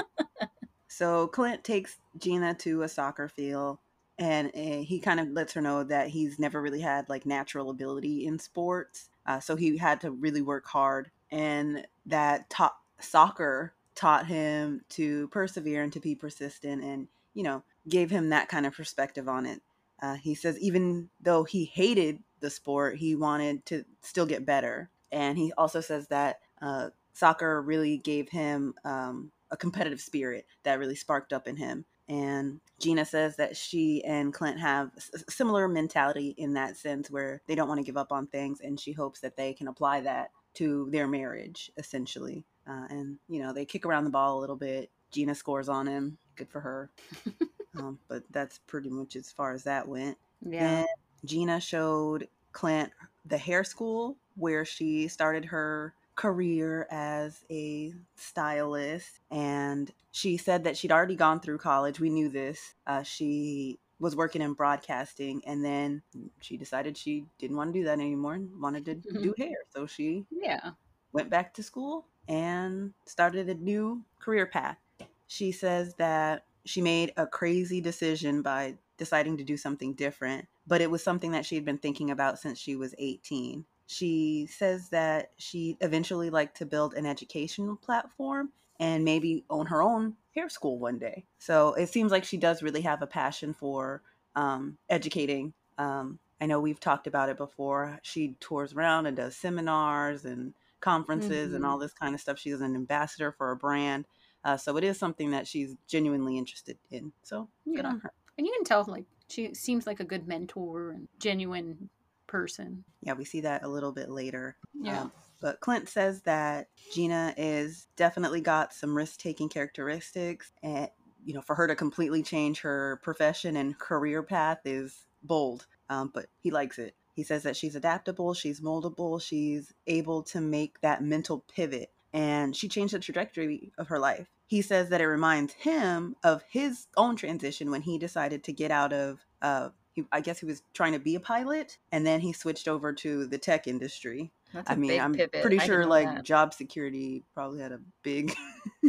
So 0.88 1.28
Clint 1.28 1.64
takes 1.64 1.96
Gina 2.18 2.54
to 2.54 2.82
a 2.82 2.88
soccer 2.88 3.28
field 3.28 3.78
and 4.18 4.48
uh, 4.48 4.82
he 4.82 4.98
kind 5.00 5.20
of 5.20 5.28
lets 5.28 5.52
her 5.52 5.60
know 5.60 5.84
that 5.84 6.08
he's 6.08 6.38
never 6.38 6.60
really 6.60 6.80
had 6.80 7.08
like 7.08 7.26
natural 7.26 7.70
ability 7.70 8.26
in 8.26 8.38
sports. 8.38 9.10
Uh, 9.26 9.40
so 9.40 9.56
he 9.56 9.76
had 9.76 10.00
to 10.00 10.10
really 10.10 10.42
work 10.42 10.66
hard 10.66 11.10
and 11.30 11.86
that 12.06 12.48
taught 12.48 12.76
soccer 13.00 13.74
taught 13.94 14.26
him 14.26 14.82
to 14.90 15.26
persevere 15.28 15.82
and 15.82 15.92
to 15.92 16.00
be 16.00 16.14
persistent 16.14 16.84
and, 16.84 17.08
you 17.34 17.42
know, 17.42 17.62
gave 17.88 18.10
him 18.10 18.28
that 18.28 18.48
kind 18.48 18.66
of 18.66 18.74
perspective 18.74 19.28
on 19.28 19.46
it. 19.46 19.62
Uh, 20.00 20.14
he 20.14 20.34
says 20.34 20.58
even 20.60 21.08
though 21.20 21.44
he 21.44 21.64
hated 21.64 22.18
the 22.40 22.50
sport, 22.50 22.96
he 22.96 23.14
wanted 23.14 23.64
to 23.66 23.84
still 24.02 24.26
get 24.26 24.44
better. 24.44 24.90
And 25.10 25.38
he 25.38 25.52
also 25.56 25.80
says 25.80 26.08
that 26.08 26.40
uh, 26.60 26.90
soccer 27.14 27.62
really 27.62 27.96
gave 27.96 28.28
him 28.28 28.74
um, 28.84 29.32
a 29.50 29.56
competitive 29.56 30.00
spirit 30.00 30.46
that 30.64 30.78
really 30.78 30.94
sparked 30.94 31.32
up 31.32 31.48
in 31.48 31.56
him. 31.56 31.86
And 32.08 32.60
Gina 32.78 33.04
says 33.04 33.36
that 33.36 33.56
she 33.56 34.04
and 34.04 34.32
Clint 34.32 34.60
have 34.60 34.90
similar 35.28 35.66
mentality 35.66 36.34
in 36.38 36.54
that 36.54 36.76
sense 36.76 37.10
where 37.10 37.42
they 37.46 37.54
don't 37.54 37.68
want 37.68 37.78
to 37.78 37.84
give 37.84 37.96
up 37.96 38.12
on 38.12 38.26
things. 38.26 38.60
And 38.60 38.78
she 38.78 38.92
hopes 38.92 39.20
that 39.20 39.36
they 39.36 39.52
can 39.52 39.68
apply 39.68 40.02
that 40.02 40.30
to 40.54 40.88
their 40.90 41.08
marriage, 41.08 41.70
essentially. 41.76 42.44
Uh, 42.68 42.86
and, 42.90 43.18
you 43.28 43.42
know, 43.42 43.52
they 43.52 43.64
kick 43.64 43.86
around 43.86 44.04
the 44.04 44.10
ball 44.10 44.38
a 44.38 44.40
little 44.40 44.56
bit. 44.56 44.90
Gina 45.10 45.34
scores 45.34 45.68
on 45.68 45.86
him. 45.86 46.18
Good 46.36 46.48
for 46.48 46.60
her. 46.60 46.90
um, 47.78 47.98
but 48.08 48.22
that's 48.30 48.60
pretty 48.66 48.90
much 48.90 49.16
as 49.16 49.30
far 49.30 49.52
as 49.52 49.64
that 49.64 49.86
went. 49.88 50.16
yeah. 50.46 50.80
And 50.80 50.88
Gina 51.24 51.60
showed 51.60 52.28
Clint 52.52 52.92
the 53.24 53.38
hair 53.38 53.64
school 53.64 54.16
where 54.36 54.64
she 54.64 55.08
started 55.08 55.44
her 55.46 55.94
career 56.16 56.86
as 56.90 57.44
a 57.50 57.94
stylist. 58.16 59.20
And 59.30 59.92
she 60.12 60.36
said 60.36 60.64
that 60.64 60.76
she'd 60.76 60.92
already 60.92 61.16
gone 61.16 61.40
through 61.40 61.58
college. 61.58 62.00
We 62.00 62.10
knew 62.10 62.28
this. 62.28 62.74
Uh, 62.86 63.02
she 63.02 63.78
was 63.98 64.16
working 64.16 64.42
in 64.42 64.52
broadcasting 64.54 65.42
and 65.46 65.64
then 65.64 66.02
she 66.40 66.56
decided 66.58 66.96
she 66.98 67.26
didn't 67.38 67.56
want 67.56 67.72
to 67.72 67.78
do 67.80 67.84
that 67.84 67.98
anymore 67.98 68.34
and 68.34 68.60
wanted 68.60 68.84
to 68.86 68.94
do 68.94 69.34
hair. 69.38 69.56
So 69.70 69.86
she 69.86 70.26
Yeah. 70.30 70.72
went 71.12 71.30
back 71.30 71.54
to 71.54 71.62
school 71.62 72.08
and 72.28 72.94
started 73.06 73.48
a 73.48 73.54
new 73.54 74.04
career 74.18 74.46
path. 74.46 74.78
She 75.26 75.52
says 75.52 75.94
that 75.94 76.46
she 76.64 76.82
made 76.82 77.12
a 77.16 77.26
crazy 77.26 77.80
decision 77.80 78.42
by 78.42 78.78
deciding 78.96 79.36
to 79.38 79.44
do 79.44 79.56
something 79.56 79.94
different, 79.94 80.48
but 80.66 80.80
it 80.80 80.90
was 80.90 81.02
something 81.02 81.30
that 81.32 81.46
she 81.46 81.54
had 81.54 81.64
been 81.64 81.78
thinking 81.78 82.10
about 82.10 82.38
since 82.38 82.58
she 82.58 82.76
was 82.76 82.94
18. 82.98 83.66
She 83.86 84.46
says 84.46 84.90
that 84.90 85.32
she 85.38 85.76
eventually 85.80 86.30
like 86.30 86.54
to 86.54 86.66
build 86.66 86.94
an 86.94 87.06
educational 87.06 87.76
platform 87.76 88.52
and 88.78 89.04
maybe 89.04 89.44
own 89.48 89.66
her 89.66 89.82
own 89.82 90.16
hair 90.34 90.48
school 90.48 90.78
one 90.78 90.98
day. 90.98 91.24
So 91.38 91.74
it 91.74 91.86
seems 91.88 92.12
like 92.12 92.24
she 92.24 92.36
does 92.36 92.62
really 92.62 92.82
have 92.82 93.00
a 93.02 93.06
passion 93.06 93.54
for 93.54 94.02
um, 94.34 94.78
educating. 94.88 95.54
Um, 95.78 96.18
I 96.40 96.46
know 96.46 96.60
we've 96.60 96.80
talked 96.80 97.06
about 97.06 97.28
it 97.28 97.36
before. 97.36 97.98
She 98.02 98.34
tours 98.40 98.74
around 98.74 99.06
and 99.06 99.16
does 99.16 99.36
seminars 99.36 100.24
and 100.24 100.54
conferences 100.80 101.54
and 101.54 101.64
Mhm. 101.64 101.66
all 101.66 101.78
this 101.78 101.94
kind 101.94 102.14
of 102.14 102.20
stuff. 102.20 102.38
She's 102.38 102.60
an 102.60 102.74
ambassador 102.74 103.32
for 103.32 103.50
a 103.50 103.56
brand. 103.56 104.06
Uh, 104.44 104.56
so 104.56 104.76
it 104.76 104.84
is 104.84 104.98
something 104.98 105.30
that 105.30 105.46
she's 105.46 105.76
genuinely 105.86 106.36
interested 106.38 106.78
in. 106.90 107.12
So 107.22 107.48
good 107.74 107.84
Yeah. 107.84 107.86
on 107.86 108.00
her. 108.00 108.12
And 108.38 108.46
you 108.46 108.52
can 108.52 108.64
tell, 108.64 108.84
like, 108.86 109.06
she 109.28 109.54
seems 109.54 109.86
like 109.86 110.00
a 110.00 110.04
good 110.04 110.26
mentor 110.28 110.90
and 110.90 111.08
genuine 111.18 111.90
person. 112.26 112.84
Yeah, 113.02 113.14
we 113.14 113.24
see 113.24 113.40
that 113.42 113.62
a 113.64 113.68
little 113.68 113.92
bit 113.92 114.10
later. 114.10 114.56
Yeah. 114.74 115.02
Um, 115.02 115.12
But 115.40 115.60
Clint 115.60 115.88
says 115.88 116.22
that 116.22 116.68
Gina 116.94 117.34
is 117.36 117.86
definitely 117.96 118.40
got 118.40 118.72
some 118.72 118.96
risk 118.96 119.20
taking 119.20 119.48
characteristics 119.48 120.52
and 120.62 120.88
you 121.26 121.34
know, 121.34 121.42
for 121.42 121.56
her 121.56 121.66
to 121.66 121.74
completely 121.74 122.22
change 122.22 122.60
her 122.60 123.00
profession 123.02 123.56
and 123.56 123.76
career 123.78 124.22
path 124.22 124.60
is 124.64 125.06
bold, 125.24 125.66
um, 125.90 126.10
but 126.14 126.26
he 126.38 126.52
likes 126.52 126.78
it. 126.78 126.94
He 127.14 127.24
says 127.24 127.42
that 127.42 127.56
she's 127.56 127.74
adaptable, 127.74 128.32
she's 128.32 128.60
moldable, 128.60 129.20
she's 129.20 129.74
able 129.88 130.22
to 130.24 130.40
make 130.40 130.80
that 130.82 131.02
mental 131.02 131.44
pivot, 131.52 131.90
and 132.12 132.54
she 132.54 132.68
changed 132.68 132.94
the 132.94 133.00
trajectory 133.00 133.72
of 133.76 133.88
her 133.88 133.98
life. 133.98 134.28
He 134.46 134.62
says 134.62 134.90
that 134.90 135.00
it 135.00 135.08
reminds 135.08 135.52
him 135.54 136.14
of 136.22 136.44
his 136.48 136.86
own 136.96 137.16
transition 137.16 137.72
when 137.72 137.82
he 137.82 137.98
decided 137.98 138.44
to 138.44 138.52
get 138.52 138.70
out 138.70 138.92
of, 138.92 139.26
uh, 139.42 139.70
he, 139.96 140.04
I 140.12 140.20
guess 140.20 140.38
he 140.38 140.46
was 140.46 140.62
trying 140.74 140.92
to 140.92 140.98
be 141.00 141.14
a 141.16 141.20
pilot, 141.20 141.78
and 141.90 142.06
then 142.06 142.20
he 142.20 142.32
switched 142.32 142.68
over 142.68 142.92
to 142.92 143.26
the 143.26 143.38
tech 143.38 143.66
industry. 143.66 144.30
That's 144.52 144.68
a 144.70 144.72
I 144.74 144.76
mean, 144.76 145.00
I'm 145.00 145.12
pivot. 145.14 145.40
pretty 145.40 145.58
sure 145.58 145.86
like 145.86 146.06
that. 146.06 146.22
job 146.22 146.54
security 146.54 147.24
probably 147.34 147.60
had 147.60 147.72
a 147.72 147.80
big, 148.02 148.34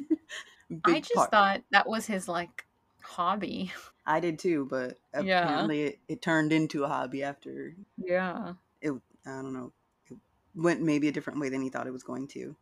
big 0.69 0.81
I 0.83 0.99
just 0.99 1.15
part. 1.15 1.31
thought 1.31 1.63
that 1.71 1.87
was 1.87 2.05
his 2.05 2.27
like 2.27 2.65
hobby. 3.01 3.71
I 4.05 4.19
did 4.19 4.37
too, 4.37 4.67
but 4.69 4.99
Yeah. 5.23 5.43
apparently 5.43 5.81
it, 5.83 5.99
it 6.07 6.21
turned 6.21 6.51
into 6.53 6.83
a 6.83 6.87
hobby 6.87 7.23
after 7.23 7.73
Yeah. 7.97 8.53
it. 8.81 8.91
I 9.25 9.29
don't 9.41 9.53
know. 9.53 9.71
It 10.09 10.17
went 10.55 10.81
maybe 10.81 11.07
a 11.07 11.11
different 11.11 11.39
way 11.39 11.49
than 11.49 11.61
he 11.61 11.69
thought 11.69 11.87
it 11.87 11.93
was 11.93 12.03
going 12.03 12.27
to. 12.29 12.55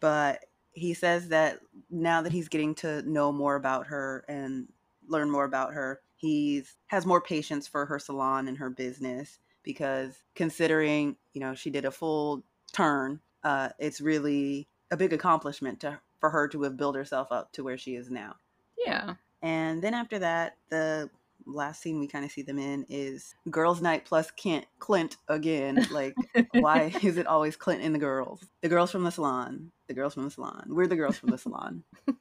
But 0.00 0.44
he 0.72 0.94
says 0.94 1.28
that 1.28 1.60
now 1.90 2.22
that 2.22 2.32
he's 2.32 2.48
getting 2.48 2.74
to 2.76 3.02
know 3.02 3.32
more 3.32 3.56
about 3.56 3.86
her 3.88 4.24
and 4.28 4.68
learn 5.06 5.30
more 5.30 5.44
about 5.44 5.74
her, 5.74 6.00
he's 6.22 6.76
has 6.86 7.04
more 7.04 7.20
patience 7.20 7.66
for 7.66 7.84
her 7.84 7.98
salon 7.98 8.48
and 8.48 8.56
her 8.58 8.70
business 8.70 9.40
because 9.62 10.22
considering 10.34 11.16
you 11.34 11.40
know 11.40 11.54
she 11.54 11.68
did 11.68 11.84
a 11.84 11.90
full 11.90 12.42
turn, 12.72 13.20
uh, 13.44 13.70
it's 13.78 14.00
really 14.00 14.68
a 14.90 14.96
big 14.96 15.12
accomplishment 15.12 15.80
to 15.80 16.00
for 16.20 16.30
her 16.30 16.46
to 16.48 16.62
have 16.62 16.76
built 16.76 16.94
herself 16.94 17.32
up 17.32 17.52
to 17.52 17.64
where 17.64 17.76
she 17.76 17.96
is 17.96 18.08
now. 18.10 18.36
Yeah. 18.78 19.14
And 19.42 19.82
then 19.82 19.92
after 19.92 20.20
that, 20.20 20.56
the 20.70 21.10
last 21.44 21.82
scene 21.82 21.98
we 21.98 22.06
kind 22.06 22.24
of 22.24 22.30
see 22.30 22.42
them 22.42 22.60
in 22.60 22.86
is 22.88 23.34
girls' 23.50 23.82
night 23.82 24.04
plus 24.04 24.30
Kent, 24.30 24.66
Clint 24.78 25.16
again. 25.26 25.84
Like, 25.90 26.14
why 26.52 26.94
is 27.02 27.16
it 27.16 27.26
always 27.26 27.56
Clint 27.56 27.82
and 27.82 27.92
the 27.92 27.98
girls? 27.98 28.40
The 28.60 28.68
girls 28.68 28.92
from 28.92 29.02
the 29.02 29.10
salon. 29.10 29.72
The 29.88 29.94
girls 29.94 30.14
from 30.14 30.24
the 30.24 30.30
salon. 30.30 30.66
We're 30.68 30.86
the 30.86 30.94
girls 30.94 31.18
from 31.18 31.30
the 31.30 31.38
salon. 31.38 31.82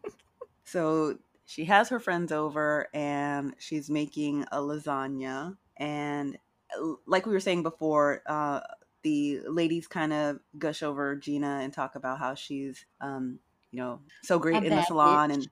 so 0.64 1.20
she 1.52 1.66
has 1.66 1.90
her 1.90 2.00
friends 2.00 2.32
over 2.32 2.88
and 2.94 3.54
she's 3.60 3.90
making 3.90 4.46
a 4.54 4.60
lasagna. 4.60 5.58
And 5.76 6.38
like 7.06 7.26
we 7.26 7.34
were 7.34 7.42
saying 7.42 7.64
before, 7.64 8.22
uh, 8.26 8.62
the 9.04 9.42
ladies 9.46 9.86
kind 9.86 10.14
of 10.14 10.40
gush 10.58 10.82
over 10.82 11.14
Gina 11.18 11.60
and 11.62 11.74
talk 11.74 11.96
about 11.96 12.20
how 12.20 12.36
she's, 12.36 12.86
um, 13.02 13.40
you 13.70 13.82
know, 13.82 14.00
so 14.24 14.40
great 14.40 14.64
in 14.64 14.70
the 14.70 14.82
salon 14.84 15.32
and 15.32 15.50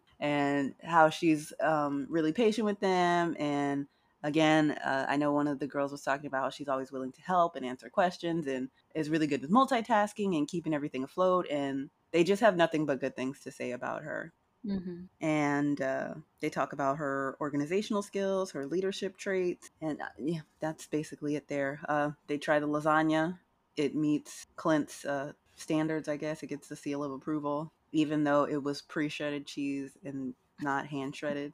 and 0.20 0.74
how 0.82 1.10
she's 1.10 1.52
um, 1.60 2.06
really 2.08 2.32
patient 2.32 2.64
with 2.64 2.80
them. 2.80 3.36
And 3.38 3.88
again, 4.22 4.70
uh, 4.70 5.04
I 5.06 5.18
know 5.18 5.34
one 5.34 5.48
of 5.48 5.58
the 5.58 5.66
girls 5.66 5.92
was 5.92 6.00
talking 6.00 6.28
about 6.28 6.44
how 6.44 6.50
she's 6.50 6.68
always 6.68 6.92
willing 6.92 7.12
to 7.12 7.20
help 7.20 7.56
and 7.56 7.66
answer 7.66 7.90
questions 7.90 8.46
and 8.46 8.70
is 8.94 9.10
really 9.10 9.26
good 9.26 9.42
with 9.42 9.50
multitasking 9.50 10.34
and 10.34 10.48
keeping 10.48 10.72
everything 10.72 11.04
afloat. 11.04 11.46
And 11.50 11.90
they 12.10 12.24
just 12.24 12.40
have 12.40 12.56
nothing 12.56 12.86
but 12.86 13.00
good 13.00 13.16
things 13.16 13.40
to 13.40 13.52
say 13.52 13.72
about 13.72 14.04
her. 14.04 14.32
Hmm 14.64 15.02
And 15.20 15.80
uh, 15.80 16.14
they 16.40 16.50
talk 16.50 16.72
about 16.72 16.98
her 16.98 17.36
organizational 17.40 18.02
skills, 18.02 18.50
her 18.52 18.66
leadership 18.66 19.16
traits. 19.16 19.70
And 19.80 20.00
uh, 20.00 20.06
yeah, 20.18 20.40
that's 20.60 20.86
basically 20.86 21.36
it 21.36 21.48
there. 21.48 21.80
Uh, 21.88 22.10
they 22.26 22.38
try 22.38 22.58
the 22.58 22.68
lasagna. 22.68 23.38
It 23.76 23.94
meets 23.94 24.46
Clint's 24.56 25.04
uh, 25.04 25.32
standards, 25.56 26.08
I 26.08 26.16
guess. 26.16 26.42
It 26.42 26.48
gets 26.48 26.68
the 26.68 26.76
seal 26.76 27.02
of 27.04 27.12
approval, 27.12 27.72
even 27.92 28.24
though 28.24 28.44
it 28.44 28.62
was 28.62 28.82
pre 28.82 29.08
shredded 29.08 29.46
cheese 29.46 29.96
and 30.04 30.34
not 30.60 30.86
hand 30.86 31.16
shredded. 31.16 31.52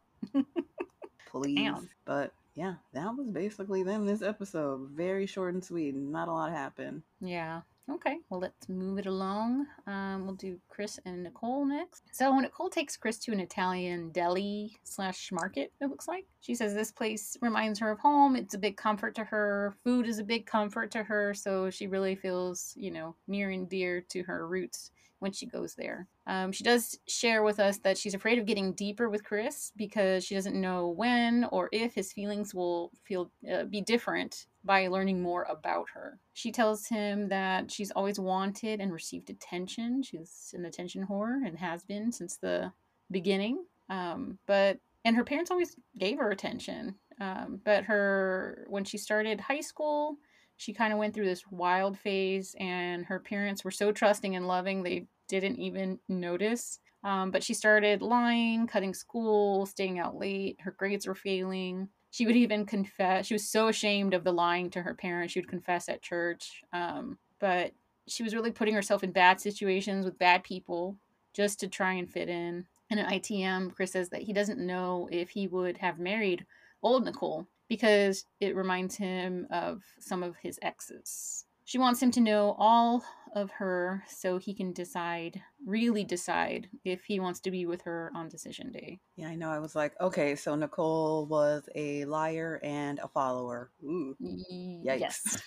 Please. 1.26 1.56
Damn. 1.56 1.88
But 2.04 2.32
yeah, 2.54 2.76
that 2.92 3.16
was 3.16 3.30
basically 3.30 3.82
them 3.82 4.06
this 4.06 4.22
episode. 4.22 4.90
Very 4.90 5.26
short 5.26 5.54
and 5.54 5.64
sweet. 5.64 5.94
Not 5.94 6.28
a 6.28 6.32
lot 6.32 6.50
happened. 6.52 7.02
Yeah. 7.20 7.62
Okay. 7.88 8.16
Well, 8.28 8.40
let's 8.40 8.68
move 8.68 8.98
it 8.98 9.06
along. 9.06 9.66
Um, 9.86 10.26
we'll 10.26 10.34
do 10.34 10.58
Chris 10.68 10.98
and 11.04 11.22
Nicole 11.22 11.64
next. 11.64 12.02
So 12.12 12.36
Nicole 12.38 12.68
takes 12.68 12.96
Chris 12.96 13.18
to 13.20 13.32
an 13.32 13.40
Italian 13.40 14.10
deli 14.10 14.76
slash 14.82 15.30
market. 15.30 15.72
It 15.80 15.86
looks 15.86 16.08
like 16.08 16.26
she 16.40 16.54
says 16.54 16.74
this 16.74 16.90
place 16.90 17.36
reminds 17.40 17.78
her 17.78 17.92
of 17.92 18.00
home. 18.00 18.34
It's 18.34 18.54
a 18.54 18.58
big 18.58 18.76
comfort 18.76 19.14
to 19.16 19.24
her. 19.24 19.76
Food 19.84 20.08
is 20.08 20.18
a 20.18 20.24
big 20.24 20.46
comfort 20.46 20.90
to 20.92 21.04
her, 21.04 21.32
so 21.32 21.70
she 21.70 21.86
really 21.86 22.16
feels 22.16 22.72
you 22.76 22.90
know 22.90 23.14
near 23.28 23.50
and 23.50 23.68
dear 23.68 24.00
to 24.10 24.22
her 24.24 24.48
roots 24.48 24.90
when 25.18 25.32
she 25.32 25.46
goes 25.46 25.74
there. 25.74 26.08
Um, 26.26 26.52
she 26.52 26.64
does 26.64 26.98
share 27.08 27.42
with 27.42 27.58
us 27.58 27.78
that 27.78 27.96
she's 27.96 28.14
afraid 28.14 28.38
of 28.38 28.46
getting 28.46 28.72
deeper 28.72 29.08
with 29.08 29.24
Chris 29.24 29.72
because 29.76 30.24
she 30.24 30.34
doesn't 30.34 30.60
know 30.60 30.88
when 30.88 31.44
or 31.52 31.68
if 31.72 31.94
his 31.94 32.12
feelings 32.12 32.54
will 32.54 32.90
feel 33.04 33.30
uh, 33.50 33.64
be 33.64 33.80
different 33.80 34.46
by 34.66 34.88
learning 34.88 35.22
more 35.22 35.44
about 35.44 35.86
her. 35.94 36.18
She 36.34 36.52
tells 36.52 36.86
him 36.86 37.28
that 37.28 37.70
she's 37.70 37.92
always 37.92 38.18
wanted 38.18 38.80
and 38.80 38.92
received 38.92 39.30
attention. 39.30 40.02
She's 40.02 40.52
an 40.56 40.64
attention 40.66 41.06
whore 41.06 41.46
and 41.46 41.56
has 41.58 41.84
been 41.84 42.12
since 42.12 42.36
the 42.36 42.72
beginning. 43.10 43.64
Um, 43.88 44.38
but 44.46 44.78
and 45.04 45.14
her 45.14 45.24
parents 45.24 45.52
always 45.52 45.76
gave 45.96 46.18
her 46.18 46.30
attention. 46.30 46.96
Um, 47.20 47.60
but 47.64 47.84
her 47.84 48.66
when 48.68 48.84
she 48.84 48.98
started 48.98 49.40
high 49.40 49.60
school, 49.60 50.16
she 50.56 50.72
kind 50.72 50.92
of 50.92 50.98
went 50.98 51.14
through 51.14 51.26
this 51.26 51.46
wild 51.50 51.98
phase, 51.98 52.54
and 52.58 53.04
her 53.06 53.20
parents 53.20 53.64
were 53.64 53.70
so 53.70 53.92
trusting 53.92 54.36
and 54.36 54.48
loving 54.48 54.82
they 54.82 55.06
didn't 55.28 55.58
even 55.58 55.98
notice. 56.08 56.80
Um, 57.04 57.30
but 57.30 57.44
she 57.44 57.54
started 57.54 58.02
lying, 58.02 58.66
cutting 58.66 58.94
school, 58.94 59.64
staying 59.66 59.98
out 59.98 60.16
late. 60.16 60.58
Her 60.60 60.72
grades 60.72 61.06
were 61.06 61.14
failing. 61.14 61.88
She 62.16 62.24
would 62.24 62.36
even 62.36 62.64
confess. 62.64 63.26
She 63.26 63.34
was 63.34 63.46
so 63.46 63.68
ashamed 63.68 64.14
of 64.14 64.24
the 64.24 64.32
lying 64.32 64.70
to 64.70 64.80
her 64.80 64.94
parents. 64.94 65.34
She 65.34 65.38
would 65.38 65.50
confess 65.50 65.86
at 65.86 66.00
church. 66.00 66.62
Um, 66.72 67.18
but 67.40 67.72
she 68.08 68.22
was 68.22 68.34
really 68.34 68.50
putting 68.50 68.72
herself 68.72 69.04
in 69.04 69.12
bad 69.12 69.38
situations 69.38 70.06
with 70.06 70.18
bad 70.18 70.42
people 70.42 70.96
just 71.34 71.60
to 71.60 71.68
try 71.68 71.92
and 71.92 72.08
fit 72.08 72.30
in. 72.30 72.64
And 72.88 72.98
at 72.98 73.12
ITM, 73.12 73.74
Chris 73.74 73.92
says 73.92 74.08
that 74.08 74.22
he 74.22 74.32
doesn't 74.32 74.58
know 74.58 75.10
if 75.12 75.28
he 75.28 75.46
would 75.46 75.76
have 75.76 75.98
married 75.98 76.46
old 76.82 77.04
Nicole 77.04 77.48
because 77.68 78.24
it 78.40 78.56
reminds 78.56 78.96
him 78.96 79.46
of 79.50 79.82
some 79.98 80.22
of 80.22 80.36
his 80.36 80.58
exes. 80.62 81.44
She 81.66 81.78
wants 81.78 82.00
him 82.00 82.12
to 82.12 82.20
know 82.20 82.54
all 82.58 83.04
of 83.34 83.50
her 83.50 84.04
so 84.08 84.38
he 84.38 84.54
can 84.54 84.72
decide, 84.72 85.42
really 85.66 86.04
decide, 86.04 86.68
if 86.84 87.02
he 87.04 87.18
wants 87.18 87.40
to 87.40 87.50
be 87.50 87.66
with 87.66 87.82
her 87.82 88.12
on 88.14 88.28
decision 88.28 88.70
day. 88.70 89.00
Yeah, 89.16 89.28
I 89.28 89.34
know. 89.34 89.50
I 89.50 89.58
was 89.58 89.74
like, 89.74 89.92
okay, 90.00 90.36
so 90.36 90.54
Nicole 90.54 91.26
was 91.26 91.68
a 91.74 92.04
liar 92.04 92.60
and 92.62 93.00
a 93.00 93.08
follower. 93.08 93.72
Ooh, 93.82 94.16
Yikes. 94.22 95.00
Yes. 95.00 95.22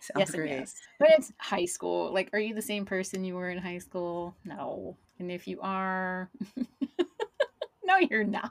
sounds 0.00 0.18
yes, 0.18 0.30
great. 0.32 0.50
yes. 0.50 0.74
But 0.98 1.10
it's 1.10 1.32
high 1.38 1.64
school. 1.64 2.12
Like, 2.12 2.28
are 2.32 2.40
you 2.40 2.52
the 2.52 2.60
same 2.60 2.84
person 2.84 3.22
you 3.24 3.36
were 3.36 3.48
in 3.48 3.58
high 3.58 3.78
school? 3.78 4.36
No. 4.44 4.96
And 5.20 5.30
if 5.30 5.46
you 5.46 5.60
are, 5.62 6.28
no, 7.84 7.98
you're 7.98 8.24
not. 8.24 8.50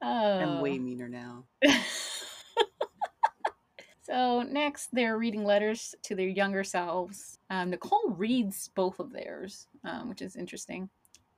I'm 0.00 0.58
Oh. 0.58 0.62
way 0.62 0.78
meaner 0.78 1.08
now. 1.08 1.44
so 4.06 4.42
next, 4.42 4.90
they're 4.92 5.18
reading 5.18 5.44
letters 5.44 5.94
to 6.04 6.14
their 6.14 6.28
younger 6.28 6.62
selves. 6.62 7.40
Um, 7.50 7.70
Nicole 7.70 8.10
reads 8.10 8.70
both 8.76 9.00
of 9.00 9.12
theirs, 9.12 9.66
um, 9.84 10.08
which 10.08 10.22
is 10.22 10.36
interesting. 10.36 10.88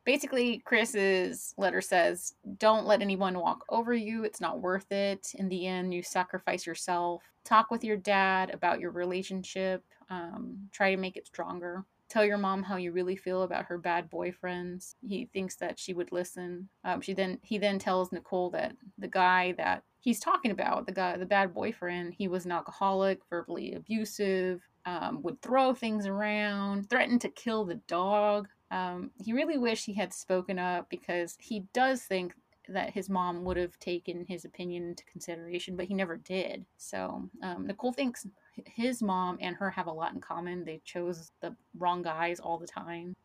Basically, 0.04 0.58
Chris's 0.66 1.54
letter 1.56 1.80
says, 1.80 2.34
Don't 2.58 2.86
let 2.86 3.00
anyone 3.00 3.38
walk 3.38 3.64
over 3.70 3.94
you. 3.94 4.24
It's 4.24 4.40
not 4.40 4.60
worth 4.60 4.92
it. 4.92 5.32
In 5.34 5.48
the 5.48 5.66
end, 5.66 5.94
you 5.94 6.02
sacrifice 6.02 6.66
yourself. 6.66 7.22
Talk 7.44 7.70
with 7.70 7.84
your 7.84 7.96
dad 7.96 8.50
about 8.50 8.80
your 8.80 8.90
relationship. 8.90 9.82
Um, 10.10 10.68
try 10.70 10.90
to 10.90 11.00
make 11.00 11.16
it 11.16 11.26
stronger. 11.26 11.84
Tell 12.10 12.24
your 12.24 12.38
mom 12.38 12.62
how 12.62 12.76
you 12.76 12.92
really 12.92 13.16
feel 13.16 13.42
about 13.42 13.66
her 13.66 13.78
bad 13.78 14.10
boyfriends. 14.10 14.94
He 15.06 15.26
thinks 15.32 15.56
that 15.56 15.78
she 15.78 15.94
would 15.94 16.12
listen. 16.12 16.68
Um, 16.84 17.00
she 17.00 17.14
then 17.14 17.38
he 17.42 17.56
then 17.56 17.78
tells 17.78 18.12
Nicole 18.12 18.50
that 18.50 18.74
the 18.98 19.08
guy 19.08 19.52
that 19.58 19.84
he's 20.00 20.20
talking 20.20 20.50
about, 20.50 20.86
the 20.86 20.92
guy, 20.92 21.16
the 21.16 21.26
bad 21.26 21.54
boyfriend, 21.54 22.14
he 22.16 22.28
was 22.28 22.44
an 22.44 22.52
alcoholic, 22.52 23.20
verbally 23.28 23.74
abusive, 23.74 24.60
um, 24.86 25.22
would 25.22 25.40
throw 25.42 25.74
things 25.74 26.06
around, 26.06 26.88
threatened 26.88 27.20
to 27.22 27.28
kill 27.28 27.64
the 27.64 27.80
dog. 27.86 28.48
Um, 28.70 29.10
he 29.22 29.32
really 29.32 29.58
wished 29.58 29.86
he 29.86 29.94
had 29.94 30.12
spoken 30.12 30.58
up 30.58 30.88
because 30.88 31.36
he 31.40 31.64
does 31.72 32.02
think 32.02 32.34
that 32.68 32.90
his 32.90 33.08
mom 33.08 33.44
would 33.44 33.56
have 33.56 33.78
taken 33.78 34.26
his 34.26 34.44
opinion 34.44 34.88
into 34.88 35.04
consideration, 35.04 35.74
but 35.74 35.86
he 35.86 35.94
never 35.94 36.16
did. 36.16 36.64
So 36.76 37.28
um, 37.42 37.66
Nicole 37.66 37.92
thinks 37.92 38.26
his 38.66 39.02
mom 39.02 39.38
and 39.40 39.56
her 39.56 39.70
have 39.70 39.86
a 39.86 39.92
lot 39.92 40.12
in 40.12 40.20
common. 40.20 40.64
They 40.64 40.80
chose 40.84 41.32
the 41.40 41.54
wrong 41.78 42.02
guys 42.02 42.40
all 42.40 42.58
the 42.58 42.66
time. 42.66 43.16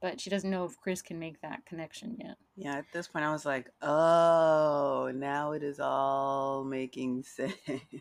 But 0.00 0.20
she 0.20 0.30
doesn't 0.30 0.50
know 0.50 0.64
if 0.64 0.78
Chris 0.80 1.02
can 1.02 1.18
make 1.18 1.40
that 1.42 1.66
connection 1.66 2.16
yet. 2.20 2.36
Yeah, 2.56 2.76
at 2.78 2.84
this 2.92 3.08
point, 3.08 3.24
I 3.24 3.32
was 3.32 3.44
like, 3.44 3.68
oh, 3.82 5.10
now 5.14 5.52
it 5.52 5.62
is 5.64 5.80
all 5.80 6.62
making 6.64 7.22
sense. 7.24 7.54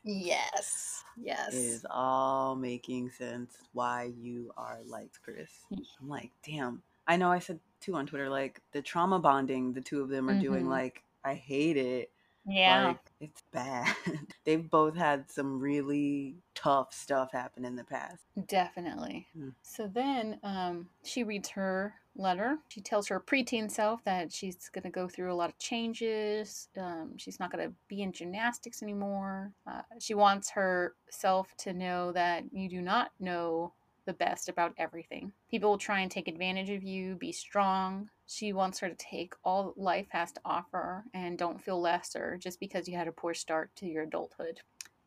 Yes. 0.03 1.03
Yes. 1.19 1.53
It 1.53 1.57
is 1.57 1.85
all 1.89 2.55
making 2.55 3.09
sense 3.09 3.57
why 3.73 4.11
you 4.15 4.51
are 4.57 4.79
like 4.85 5.09
Chris. 5.23 5.49
I'm 5.71 6.07
like, 6.07 6.31
damn. 6.45 6.83
I 7.07 7.17
know 7.17 7.31
I 7.31 7.39
said 7.39 7.59
too 7.79 7.95
on 7.95 8.05
Twitter, 8.05 8.29
like 8.29 8.61
the 8.73 8.81
trauma 8.81 9.17
bonding 9.19 9.73
the 9.73 9.81
two 9.81 10.01
of 10.01 10.09
them 10.09 10.29
are 10.29 10.39
doing, 10.39 10.65
Mhm. 10.65 10.69
like, 10.69 11.03
I 11.23 11.33
hate 11.33 11.77
it. 11.77 12.11
Yeah. 12.47 12.87
Like, 12.87 12.97
it's 13.19 13.43
bad. 13.51 13.93
They've 14.45 14.69
both 14.69 14.95
had 14.95 15.29
some 15.29 15.59
really 15.59 16.35
tough 16.55 16.93
stuff 16.93 17.31
happen 17.31 17.65
in 17.65 17.75
the 17.75 17.83
past. 17.83 18.23
Definitely. 18.47 19.27
Mm. 19.37 19.53
So 19.61 19.89
then 19.93 20.39
um, 20.43 20.87
she 21.03 21.23
reads 21.23 21.49
her 21.49 21.93
letter. 22.15 22.57
She 22.69 22.81
tells 22.81 23.07
her 23.07 23.19
preteen 23.19 23.69
self 23.69 24.03
that 24.05 24.31
she's 24.31 24.69
going 24.69 24.83
to 24.83 24.89
go 24.89 25.07
through 25.07 25.31
a 25.31 25.35
lot 25.35 25.49
of 25.49 25.57
changes. 25.57 26.69
Um, 26.77 27.17
she's 27.17 27.39
not 27.39 27.51
going 27.51 27.67
to 27.67 27.73
be 27.87 28.01
in 28.01 28.11
gymnastics 28.11 28.81
anymore. 28.81 29.51
Uh, 29.69 29.81
she 29.99 30.13
wants 30.13 30.49
herself 30.49 31.53
to 31.59 31.73
know 31.73 32.11
that 32.13 32.43
you 32.51 32.69
do 32.69 32.81
not 32.81 33.11
know 33.19 33.73
the 34.05 34.13
best 34.13 34.49
about 34.49 34.73
everything. 34.77 35.31
People 35.51 35.69
will 35.69 35.77
try 35.77 35.99
and 35.99 36.09
take 36.09 36.27
advantage 36.27 36.69
of 36.69 36.83
you. 36.83 37.15
Be 37.15 37.31
strong. 37.31 38.09
She 38.27 38.53
wants 38.53 38.79
her 38.79 38.89
to 38.89 38.95
take 38.95 39.33
all 39.43 39.73
life 39.77 40.07
has 40.09 40.31
to 40.33 40.41
offer 40.45 41.05
and 41.13 41.37
don't 41.37 41.61
feel 41.61 41.81
lesser 41.81 42.37
just 42.37 42.59
because 42.59 42.87
you 42.87 42.95
had 42.95 43.07
a 43.07 43.11
poor 43.11 43.33
start 43.33 43.71
to 43.77 43.87
your 43.87 44.03
adulthood. 44.03 44.61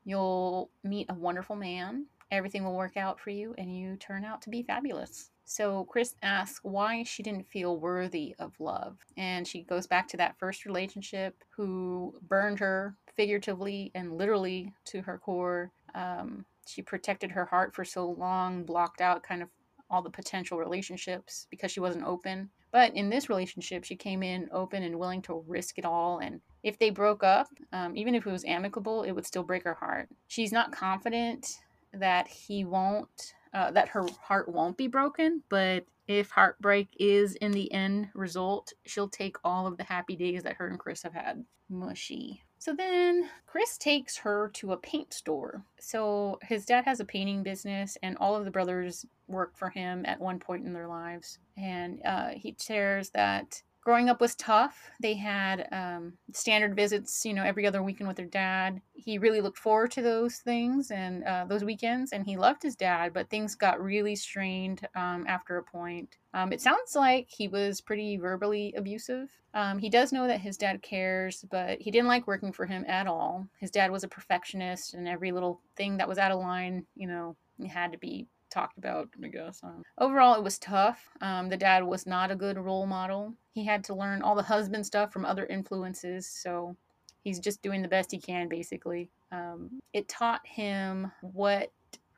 You'll 0.05 0.71
meet 0.83 1.07
a 1.11 1.15
wonderful 1.15 1.57
man 1.57 2.07
everything 2.31 2.65
will 2.65 2.77
work 2.77 2.97
out 2.97 3.21
for 3.21 3.31
you 3.31 3.55
and 3.59 3.77
you 3.77 3.97
turn 3.97 4.25
out 4.25 4.43
to 4.43 4.51
be 4.51 4.63
fabulous. 4.63 5.31
So 5.45 5.85
Chris 5.85 6.15
asks 6.23 6.61
why 6.63 7.03
she 7.03 7.23
didn't 7.23 7.51
feel 7.51 7.77
worthy 7.77 8.37
of 8.39 8.59
love. 8.61 8.99
And 9.17 9.47
she 9.47 9.63
goes 9.63 9.87
back 9.87 10.07
to 10.09 10.17
that 10.19 10.39
first 10.39 10.65
relationship 10.65 11.43
who 11.51 12.15
burned 12.29 12.61
her 12.61 12.95
figuratively 13.17 13.91
and 13.95 14.13
literally 14.13 14.73
to 14.87 15.03
her 15.03 15.19
core. 15.19 15.73
Um, 15.95 16.45
she 16.67 16.83
protected 16.83 17.33
her 17.33 17.47
heart 17.47 17.75
for 17.75 17.85
so 17.85 18.11
long, 18.11 18.63
blocked 18.63 19.01
out 19.01 19.25
kind 19.25 19.43
of 19.43 19.49
all 19.91 20.03
the 20.03 20.11
potential 20.11 20.57
relationships 20.57 21.49
because 21.51 21.73
she 21.73 21.81
wasn't 21.81 22.05
open. 22.05 22.49
But 22.73 22.95
in 22.95 23.11
this 23.11 23.29
relationship, 23.29 23.85
she 23.85 23.97
came 23.97 24.23
in 24.23 24.49
open 24.53 24.83
and 24.83 24.99
willing 24.99 25.23
to 25.23 25.45
risk 25.47 25.79
it 25.79 25.85
all. 25.85 26.19
And 26.19 26.41
if 26.63 26.79
they 26.79 26.91
broke 26.91 27.25
up, 27.25 27.49
um, 27.73 27.97
even 27.97 28.15
if 28.15 28.27
it 28.27 28.31
was 28.31 28.45
amicable, 28.45 29.03
it 29.03 29.13
would 29.13 29.27
still 29.27 29.43
break 29.43 29.65
her 29.65 29.75
heart. 29.75 30.09
She's 30.29 30.53
not 30.53 30.73
confident 30.73 31.61
that 31.93 32.29
he 32.29 32.65
won't 32.65 33.35
uh, 33.53 33.71
that 33.73 33.89
her 33.89 34.07
heart 34.23 34.49
won't 34.49 34.77
be 34.77 34.87
broken 34.87 35.43
but 35.49 35.85
if 36.07 36.31
heartbreak 36.31 36.89
is 36.99 37.35
in 37.37 37.51
the 37.51 37.73
end 37.73 38.09
result 38.15 38.73
she'll 38.87 39.09
take 39.09 39.37
all 39.43 39.67
of 39.67 39.77
the 39.77 39.85
happy 39.85 40.15
days 40.15 40.43
that 40.43 40.55
her 40.55 40.69
and 40.69 40.79
chris 40.79 41.03
have 41.03 41.13
had 41.13 41.45
mushy 41.69 42.43
so 42.61 42.75
then 42.75 43.29
chris 43.47 43.79
takes 43.79 44.19
her 44.19 44.51
to 44.55 44.73
a 44.73 44.77
paint 44.77 45.13
store. 45.13 45.65
So 45.81 46.39
his 46.43 46.67
dad 46.67 46.85
has 46.85 47.01
a 47.01 47.05
painting 47.05 47.43
business 47.43 47.97
and 48.03 48.17
all 48.19 48.37
of 48.37 48.45
the 48.45 48.51
brothers 48.51 49.07
worked 49.27 49.57
for 49.59 49.71
him 49.71 50.05
at 50.07 50.21
one 50.21 50.39
point 50.39 50.67
in 50.67 50.73
their 50.75 50.87
lives. 50.87 51.39
And 51.57 52.01
uh, 52.05 52.29
he 52.37 52.55
shares 52.61 53.11
that 53.11 53.63
growing 53.81 54.09
up 54.09 54.21
was 54.21 54.35
tough. 54.35 54.91
They 55.01 55.15
had 55.15 55.69
um, 55.73 56.13
standard 56.33 56.77
visits, 56.77 57.25
you 57.25 57.33
know, 57.33 57.45
every 57.45 57.67
other 57.67 57.83
weekend 57.83 58.09
with 58.09 58.17
their 58.17 58.27
dad. 58.27 58.81
He 58.93 59.19
really 59.19 59.41
looked 59.41 59.59
forward 59.59 59.91
to 59.93 60.03
those 60.03 60.37
things 60.37 60.91
and 60.91 61.25
uh, 61.25 61.47
those 61.49 61.65
weekends, 61.65 62.13
and 62.13 62.25
he 62.25 62.37
loved 62.37 62.63
his 62.63 62.77
dad. 62.77 63.13
But 63.13 63.31
things 63.31 63.55
got 63.55 63.83
really 63.83 64.17
strained 64.17 64.87
um, 64.95 65.25
after 65.27 65.57
a 65.57 65.63
point. 65.63 66.17
Um, 66.35 66.53
it 66.53 66.61
sounds 66.61 66.95
like 66.95 67.29
he 67.29 67.49
was 67.49 67.81
pretty 67.81 68.17
verbally 68.17 68.75
abusive. 68.77 69.31
Um, 69.55 69.79
he 69.79 69.91
does 69.91 70.13
know 70.13 70.27
that 70.29 70.41
his 70.41 70.57
dad 70.57 70.83
cares, 70.83 71.45
but 71.51 71.81
he 71.81 71.91
didn't 71.91 72.09
like 72.09 72.27
working 72.27 72.53
for 72.53 72.67
him 72.67 72.85
at 72.87 73.07
all. 73.07 73.47
His 73.59 73.71
dad 73.71 73.91
was 73.91 74.05
a 74.05 74.09
perfectionist, 74.09 74.95
and 74.95 75.09
every 75.09 75.33
little 75.33 75.61
thing 75.77 75.97
that 75.97 76.09
was 76.09 76.19
out 76.19 76.31
of 76.31 76.39
line, 76.39 76.87
you 76.95 77.09
know, 77.09 77.37
had 77.69 77.93
to 77.93 77.99
be 77.99 78.27
talked 78.51 78.79
about, 78.79 79.09
I 79.23 79.29
guess. 79.29 79.61
Um, 79.63 79.83
overall, 79.99 80.35
it 80.35 80.43
was 80.43 80.59
tough. 80.59 81.09
Um, 81.21 81.49
the 81.49 81.57
dad 81.57 81.85
was 81.85 82.07
not 82.07 82.31
a 82.31 82.37
good 82.37 82.59
role 82.59 82.87
model. 82.87 83.35
He 83.53 83.65
had 83.65 83.85
to 83.85 83.95
learn 83.95 84.23
all 84.23 84.35
the 84.35 84.43
husband 84.43 84.85
stuff 84.85 85.13
from 85.13 85.25
other 85.25 85.47
influences, 85.47 86.27
so 86.27 86.77
he's 87.23 87.41
just 87.41 87.63
doing 87.63 87.83
the 87.83 87.89
best 87.89 88.13
he 88.13 88.19
can, 88.19 88.49
basically. 88.49 89.11
Um, 89.33 89.81
it 89.93 90.09
taught 90.09 90.47
him 90.47 91.11
what 91.21 91.73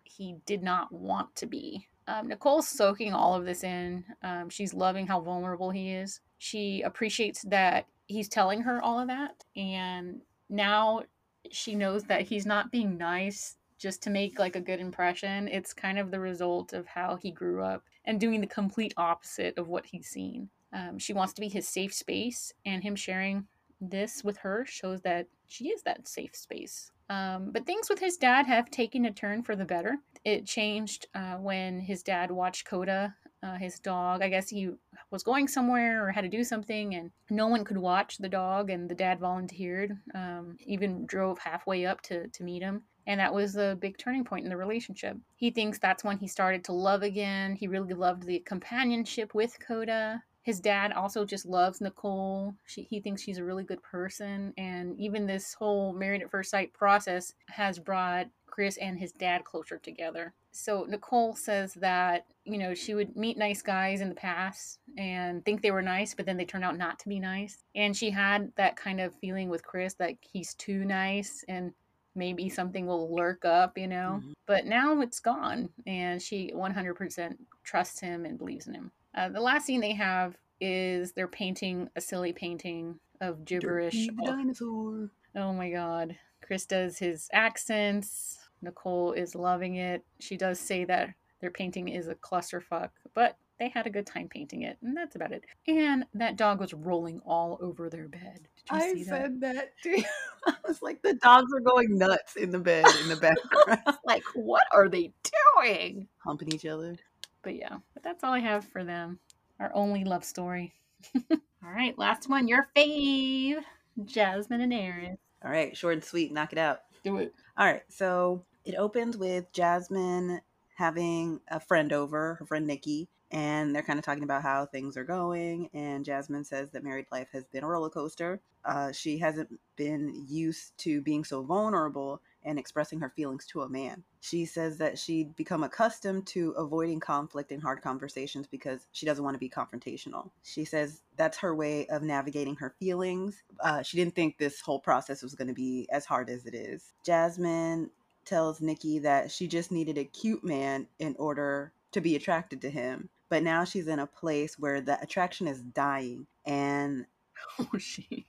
he 0.04 0.36
did 0.46 0.62
not 0.62 0.92
want 0.92 1.34
to 1.36 1.46
be. 1.46 1.86
Um, 2.08 2.28
Nicole's 2.28 2.68
soaking 2.68 3.12
all 3.12 3.34
of 3.34 3.44
this 3.44 3.62
in. 3.62 4.04
Um, 4.22 4.50
she's 4.50 4.74
loving 4.74 5.06
how 5.06 5.20
vulnerable 5.20 5.70
he 5.70 5.90
is. 5.90 6.20
She 6.38 6.82
appreciates 6.82 7.42
that 7.42 7.86
he's 8.06 8.28
telling 8.28 8.62
her 8.62 8.82
all 8.82 8.98
of 8.98 9.08
that, 9.08 9.44
and 9.56 10.20
now 10.50 11.02
she 11.50 11.74
knows 11.74 12.04
that 12.04 12.22
he's 12.22 12.46
not 12.46 12.70
being 12.70 12.96
nice 12.96 13.56
just 13.82 14.00
to 14.04 14.10
make 14.10 14.38
like 14.38 14.54
a 14.54 14.60
good 14.60 14.78
impression. 14.78 15.48
It's 15.48 15.74
kind 15.74 15.98
of 15.98 16.12
the 16.12 16.20
result 16.20 16.72
of 16.72 16.86
how 16.86 17.16
he 17.16 17.32
grew 17.32 17.62
up 17.62 17.82
and 18.04 18.20
doing 18.20 18.40
the 18.40 18.46
complete 18.46 18.94
opposite 18.96 19.58
of 19.58 19.68
what 19.68 19.86
he's 19.86 20.06
seen. 20.06 20.48
Um, 20.72 20.98
she 20.98 21.12
wants 21.12 21.32
to 21.34 21.40
be 21.40 21.48
his 21.48 21.68
safe 21.68 21.92
space, 21.92 22.54
and 22.64 22.82
him 22.82 22.96
sharing 22.96 23.46
this 23.80 24.22
with 24.22 24.38
her 24.38 24.64
shows 24.64 25.02
that 25.02 25.26
she 25.48 25.68
is 25.68 25.82
that 25.82 26.06
safe 26.06 26.34
space. 26.34 26.92
Um, 27.10 27.50
but 27.50 27.66
things 27.66 27.90
with 27.90 27.98
his 27.98 28.16
dad 28.16 28.46
have 28.46 28.70
taken 28.70 29.04
a 29.04 29.10
turn 29.10 29.42
for 29.42 29.56
the 29.56 29.64
better. 29.64 29.96
It 30.24 30.46
changed 30.46 31.08
uh, 31.14 31.34
when 31.34 31.80
his 31.80 32.02
dad 32.02 32.30
watched 32.30 32.64
Coda, 32.64 33.14
uh, 33.42 33.56
his 33.56 33.80
dog. 33.80 34.22
I 34.22 34.28
guess 34.28 34.48
he 34.48 34.70
was 35.10 35.24
going 35.24 35.48
somewhere 35.48 36.06
or 36.06 36.12
had 36.12 36.22
to 36.22 36.28
do 36.28 36.44
something, 36.44 36.94
and 36.94 37.10
no 37.28 37.48
one 37.48 37.64
could 37.64 37.76
watch 37.76 38.18
the 38.18 38.28
dog, 38.28 38.70
and 38.70 38.88
the 38.88 38.94
dad 38.94 39.18
volunteered, 39.18 39.98
um, 40.14 40.56
even 40.60 41.04
drove 41.04 41.38
halfway 41.40 41.84
up 41.84 42.00
to, 42.02 42.28
to 42.28 42.44
meet 42.44 42.62
him. 42.62 42.84
And 43.06 43.18
that 43.20 43.34
was 43.34 43.56
a 43.56 43.76
big 43.80 43.98
turning 43.98 44.24
point 44.24 44.44
in 44.44 44.50
the 44.50 44.56
relationship. 44.56 45.16
He 45.36 45.50
thinks 45.50 45.78
that's 45.78 46.04
when 46.04 46.18
he 46.18 46.28
started 46.28 46.64
to 46.64 46.72
love 46.72 47.02
again. 47.02 47.56
He 47.56 47.66
really 47.66 47.94
loved 47.94 48.24
the 48.24 48.40
companionship 48.40 49.34
with 49.34 49.58
Coda. 49.60 50.22
His 50.42 50.58
dad 50.58 50.92
also 50.92 51.24
just 51.24 51.46
loves 51.46 51.80
Nicole. 51.80 52.54
She, 52.66 52.82
he 52.82 53.00
thinks 53.00 53.22
she's 53.22 53.38
a 53.38 53.44
really 53.44 53.64
good 53.64 53.82
person. 53.82 54.52
And 54.56 54.98
even 54.98 55.26
this 55.26 55.54
whole 55.54 55.92
married 55.92 56.22
at 56.22 56.30
first 56.30 56.50
sight 56.50 56.72
process 56.72 57.34
has 57.48 57.78
brought 57.78 58.26
Chris 58.46 58.76
and 58.76 58.98
his 58.98 59.12
dad 59.12 59.44
closer 59.44 59.78
together. 59.78 60.34
So 60.50 60.84
Nicole 60.86 61.34
says 61.34 61.72
that, 61.74 62.26
you 62.44 62.58
know, 62.58 62.74
she 62.74 62.94
would 62.94 63.16
meet 63.16 63.38
nice 63.38 63.62
guys 63.62 64.02
in 64.02 64.10
the 64.10 64.14
past 64.14 64.78
and 64.98 65.42
think 65.44 65.62
they 65.62 65.70
were 65.70 65.80
nice, 65.80 66.12
but 66.12 66.26
then 66.26 66.36
they 66.36 66.44
turned 66.44 66.64
out 66.64 66.76
not 66.76 66.98
to 66.98 67.08
be 67.08 67.18
nice. 67.18 67.64
And 67.74 67.96
she 67.96 68.10
had 68.10 68.52
that 68.56 68.76
kind 68.76 69.00
of 69.00 69.14
feeling 69.14 69.48
with 69.48 69.64
Chris 69.64 69.94
that 69.94 70.16
he's 70.20 70.54
too 70.54 70.84
nice 70.84 71.44
and 71.48 71.72
maybe 72.14 72.48
something 72.48 72.86
will 72.86 73.14
lurk 73.14 73.44
up, 73.44 73.76
you 73.78 73.86
know. 73.88 74.20
Mhm. 74.22 74.32
But 74.46 74.66
now 74.66 75.00
it's 75.00 75.20
gone, 75.20 75.70
and 75.86 76.20
she 76.20 76.50
100% 76.54 77.38
trusts 77.62 78.00
him 78.00 78.24
and 78.24 78.38
believes 78.38 78.66
in 78.66 78.74
him. 78.74 78.92
Uh, 79.14 79.28
the 79.28 79.40
last 79.40 79.66
scene 79.66 79.80
they 79.80 79.92
have 79.92 80.36
is 80.60 81.12
they're 81.12 81.28
painting 81.28 81.88
a 81.96 82.00
silly 82.00 82.32
painting 82.32 82.98
of 83.20 83.44
gibberish. 83.44 84.06
Dirty 84.06 84.16
the 84.16 84.24
dinosaur. 84.26 85.10
oh 85.36 85.52
my 85.52 85.70
god. 85.70 86.16
Chris 86.40 86.66
does 86.66 86.98
his 86.98 87.28
accents. 87.32 88.38
Nicole 88.62 89.12
is 89.12 89.34
loving 89.34 89.76
it. 89.76 90.04
She 90.20 90.36
does 90.36 90.58
say 90.60 90.84
that 90.84 91.14
their 91.40 91.50
painting 91.50 91.88
is 91.88 92.08
a 92.08 92.14
clusterfuck, 92.14 92.90
but 93.14 93.36
they 93.62 93.68
had 93.68 93.86
a 93.86 93.90
good 93.90 94.06
time 94.06 94.28
painting 94.28 94.62
it, 94.62 94.76
and 94.82 94.96
that's 94.96 95.14
about 95.14 95.30
it. 95.30 95.44
And 95.68 96.04
that 96.14 96.36
dog 96.36 96.58
was 96.58 96.74
rolling 96.74 97.20
all 97.24 97.58
over 97.60 97.88
their 97.88 98.08
bed. 98.08 98.40
Did 98.56 98.72
you 98.72 98.76
I 98.76 98.92
see 98.92 99.04
that? 99.04 99.08
said 99.08 99.40
that 99.42 99.70
too. 99.80 100.02
I 100.48 100.54
was 100.66 100.82
like, 100.82 101.00
the 101.00 101.14
dogs 101.14 101.52
are 101.54 101.60
going 101.60 101.96
nuts 101.96 102.34
in 102.34 102.50
the 102.50 102.58
bed 102.58 102.84
in 103.02 103.08
the 103.08 103.16
background, 103.20 103.98
like, 104.04 104.24
what 104.34 104.64
are 104.72 104.88
they 104.88 105.12
doing? 105.56 106.08
humping 106.18 106.52
each 106.52 106.66
other. 106.66 106.96
But 107.42 107.54
yeah, 107.54 107.76
but 107.94 108.02
that's 108.02 108.24
all 108.24 108.32
I 108.32 108.40
have 108.40 108.64
for 108.64 108.82
them. 108.82 109.20
Our 109.60 109.70
only 109.74 110.02
love 110.02 110.24
story. 110.24 110.72
all 111.30 111.38
right, 111.62 111.96
last 111.96 112.28
one. 112.28 112.48
Your 112.48 112.66
fave, 112.76 113.62
Jasmine 114.04 114.60
and 114.60 114.72
Airris. 114.72 115.18
All 115.44 115.52
right, 115.52 115.76
short 115.76 115.94
and 115.94 116.04
sweet, 116.04 116.32
knock 116.32 116.52
it 116.52 116.58
out. 116.58 116.80
Do 117.04 117.18
it. 117.18 117.32
All 117.56 117.66
right, 117.66 117.82
so 117.88 118.44
it 118.64 118.74
opens 118.74 119.16
with 119.16 119.52
Jasmine 119.52 120.40
having 120.74 121.38
a 121.48 121.60
friend 121.60 121.92
over, 121.92 122.34
her 122.40 122.46
friend 122.46 122.66
Nikki, 122.66 123.08
and 123.32 123.74
they're 123.74 123.82
kind 123.82 123.98
of 123.98 124.04
talking 124.04 124.22
about 124.22 124.42
how 124.42 124.66
things 124.66 124.96
are 124.96 125.04
going. 125.04 125.68
And 125.72 126.04
Jasmine 126.04 126.44
says 126.44 126.70
that 126.70 126.84
married 126.84 127.06
life 127.10 127.28
has 127.32 127.44
been 127.44 127.64
a 127.64 127.66
roller 127.66 127.88
coaster. 127.90 128.40
Uh, 128.64 128.92
she 128.92 129.18
hasn't 129.18 129.58
been 129.76 130.26
used 130.28 130.76
to 130.78 131.00
being 131.00 131.24
so 131.24 131.42
vulnerable 131.42 132.20
and 132.44 132.58
expressing 132.58 133.00
her 133.00 133.08
feelings 133.08 133.46
to 133.46 133.62
a 133.62 133.68
man. 133.68 134.02
She 134.20 134.44
says 134.44 134.78
that 134.78 134.98
she'd 134.98 135.34
become 135.34 135.62
accustomed 135.64 136.26
to 136.28 136.50
avoiding 136.52 137.00
conflict 137.00 137.52
and 137.52 137.62
hard 137.62 137.82
conversations 137.82 138.46
because 138.46 138.86
she 138.92 139.06
doesn't 139.06 139.24
want 139.24 139.34
to 139.34 139.38
be 139.38 139.48
confrontational. 139.48 140.30
She 140.42 140.64
says 140.64 141.00
that's 141.16 141.38
her 141.38 141.54
way 141.54 141.86
of 141.86 142.02
navigating 142.02 142.56
her 142.56 142.74
feelings. 142.78 143.42
Uh, 143.60 143.82
she 143.82 143.96
didn't 143.96 144.14
think 144.14 144.38
this 144.38 144.60
whole 144.60 144.80
process 144.80 145.22
was 145.22 145.34
going 145.34 145.48
to 145.48 145.54
be 145.54 145.88
as 145.90 146.04
hard 146.04 146.28
as 146.28 146.46
it 146.46 146.54
is. 146.54 146.92
Jasmine 147.04 147.90
tells 148.24 148.60
Nikki 148.60 148.98
that 149.00 149.30
she 149.30 149.48
just 149.48 149.72
needed 149.72 149.98
a 149.98 150.04
cute 150.04 150.44
man 150.44 150.86
in 150.98 151.16
order 151.18 151.72
to 151.92 152.00
be 152.00 152.16
attracted 152.16 152.60
to 152.62 152.70
him. 152.70 153.08
But 153.32 153.42
now 153.42 153.64
she's 153.64 153.88
in 153.88 153.98
a 153.98 154.06
place 154.06 154.58
where 154.58 154.82
the 154.82 155.00
attraction 155.00 155.48
is 155.48 155.62
dying 155.62 156.26
and 156.44 157.06
Oh, 157.58 157.78
she. 157.78 158.26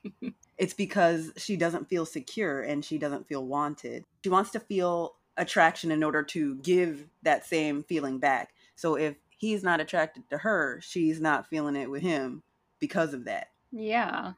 it's 0.58 0.74
because 0.74 1.34
she 1.36 1.58
doesn't 1.58 1.90
feel 1.90 2.06
secure 2.06 2.62
and 2.62 2.86
she 2.86 2.98
doesn't 2.98 3.28
feel 3.28 3.46
wanted. 3.46 4.06
She 4.24 4.30
wants 4.30 4.52
to 4.52 4.62
feel 4.62 5.16
attraction 5.36 5.92
in 5.92 6.06
order 6.06 6.24
to 6.24 6.56
give 6.56 7.10
that 7.22 7.46
same 7.46 7.84
feeling 7.84 8.20
back. 8.20 8.54
So 8.78 8.96
if 8.96 9.18
he's 9.38 9.62
not 9.62 9.82
attracted 9.82 10.30
to 10.30 10.38
her, 10.38 10.80
she's 10.82 11.20
not 11.20 11.50
feeling 11.50 11.76
it 11.76 11.92
with 11.92 12.02
him 12.02 12.42
because 12.80 13.14
of 13.14 13.26
that. 13.26 13.48
Yeah. 13.74 14.34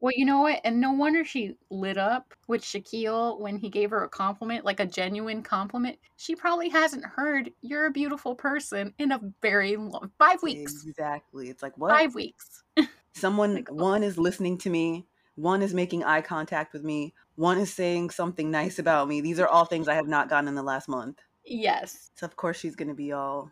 Well, 0.00 0.12
you 0.16 0.24
know 0.24 0.40
what? 0.40 0.60
And 0.64 0.80
no 0.80 0.92
wonder 0.92 1.24
she 1.24 1.56
lit 1.70 1.98
up 1.98 2.32
with 2.48 2.62
Shaquille 2.62 3.38
when 3.38 3.58
he 3.58 3.68
gave 3.68 3.90
her 3.90 4.02
a 4.04 4.08
compliment, 4.08 4.64
like 4.64 4.80
a 4.80 4.86
genuine 4.86 5.42
compliment. 5.42 5.98
She 6.16 6.34
probably 6.34 6.70
hasn't 6.70 7.04
heard 7.04 7.50
"You're 7.60 7.86
a 7.86 7.90
beautiful 7.90 8.34
person" 8.34 8.94
in 8.98 9.12
a 9.12 9.20
very 9.42 9.76
long 9.76 10.10
five 10.18 10.42
weeks. 10.42 10.84
Exactly. 10.86 11.48
It's 11.50 11.62
like 11.62 11.76
what? 11.76 11.90
Five 11.90 12.14
weeks. 12.14 12.62
Someone 13.12 13.54
Like, 13.54 13.68
oh. 13.70 13.74
one 13.74 14.02
is 14.02 14.16
listening 14.16 14.56
to 14.58 14.70
me, 14.70 15.06
one 15.34 15.60
is 15.62 15.74
making 15.74 16.04
eye 16.04 16.22
contact 16.22 16.72
with 16.72 16.82
me, 16.84 17.12
one 17.34 17.58
is 17.58 17.72
saying 17.72 18.10
something 18.10 18.50
nice 18.50 18.78
about 18.78 19.08
me. 19.08 19.20
These 19.20 19.38
are 19.40 19.48
all 19.48 19.64
things 19.66 19.88
I 19.88 19.94
have 19.94 20.08
not 20.08 20.28
gotten 20.30 20.48
in 20.48 20.54
the 20.54 20.62
last 20.62 20.88
month. 20.88 21.18
Yes, 21.44 22.10
So 22.14 22.24
of 22.26 22.36
course 22.36 22.58
she's 22.58 22.76
gonna 22.76 22.94
be 22.94 23.12
all 23.12 23.50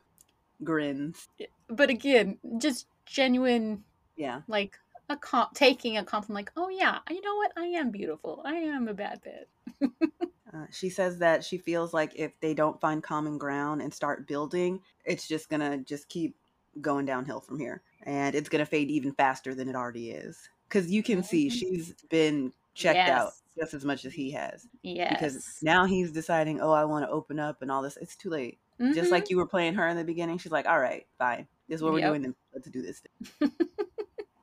grins. 0.64 1.28
but 1.68 1.90
again, 1.90 2.38
just 2.58 2.86
genuine, 3.06 3.84
Yeah. 4.16 4.42
like 4.48 4.78
a 5.08 5.16
comp 5.16 5.54
taking 5.54 5.96
a 5.96 6.04
compliment, 6.04 6.46
like, 6.46 6.52
"Oh 6.56 6.68
yeah, 6.68 6.98
you 7.10 7.20
know 7.22 7.36
what? 7.36 7.52
I 7.56 7.66
am 7.66 7.90
beautiful. 7.90 8.42
I 8.44 8.54
am 8.54 8.88
a 8.88 8.94
bad 8.94 9.20
bitch." 9.22 9.90
Uh, 10.50 10.64
she 10.70 10.88
says 10.88 11.18
that 11.18 11.44
she 11.44 11.58
feels 11.58 11.92
like 11.92 12.10
if 12.16 12.32
they 12.40 12.54
don't 12.54 12.80
find 12.80 13.02
common 13.02 13.36
ground 13.36 13.82
and 13.82 13.92
start 13.92 14.26
building, 14.26 14.80
it's 15.04 15.28
just 15.28 15.50
gonna 15.50 15.76
just 15.76 16.08
keep 16.08 16.34
going 16.80 17.04
downhill 17.04 17.38
from 17.40 17.58
here, 17.58 17.82
and 18.04 18.34
it's 18.34 18.48
gonna 18.48 18.64
fade 18.64 18.90
even 18.90 19.12
faster 19.12 19.54
than 19.54 19.68
it 19.68 19.76
already 19.76 20.10
is. 20.10 20.48
Because 20.66 20.90
you 20.90 21.02
can 21.02 21.22
see 21.22 21.48
Mhm. 21.48 21.52
she's 21.52 21.94
been 22.08 22.52
checked 22.74 23.10
out 23.10 23.32
just 23.58 23.74
as 23.74 23.84
much 23.84 24.06
as 24.06 24.14
he 24.14 24.30
has. 24.30 24.66
yeah 24.82 25.10
Because 25.10 25.58
now 25.62 25.84
he's 25.84 26.12
deciding, 26.12 26.62
oh, 26.62 26.72
I 26.72 26.84
want 26.86 27.04
to 27.04 27.10
open 27.10 27.38
up 27.38 27.60
and 27.60 27.70
all 27.70 27.82
this. 27.82 27.98
It's 27.98 28.16
too 28.16 28.30
late. 28.30 28.58
Just 28.94 29.08
Mhm. 29.08 29.12
like 29.12 29.28
you 29.28 29.36
were 29.36 29.46
playing 29.46 29.74
her 29.74 29.86
in 29.86 29.98
the 29.98 30.04
beginning, 30.04 30.38
she's 30.38 30.52
like, 30.52 30.66
all 30.66 30.80
right, 30.80 31.06
fine. 31.18 31.46
This 31.68 31.76
is 31.76 31.82
what 31.82 31.92
we're 31.92 32.00
doing. 32.00 32.22
Then 32.22 32.34
let's 32.54 32.70
do 32.70 32.80
this. 32.80 33.00
Thing. 33.40 33.52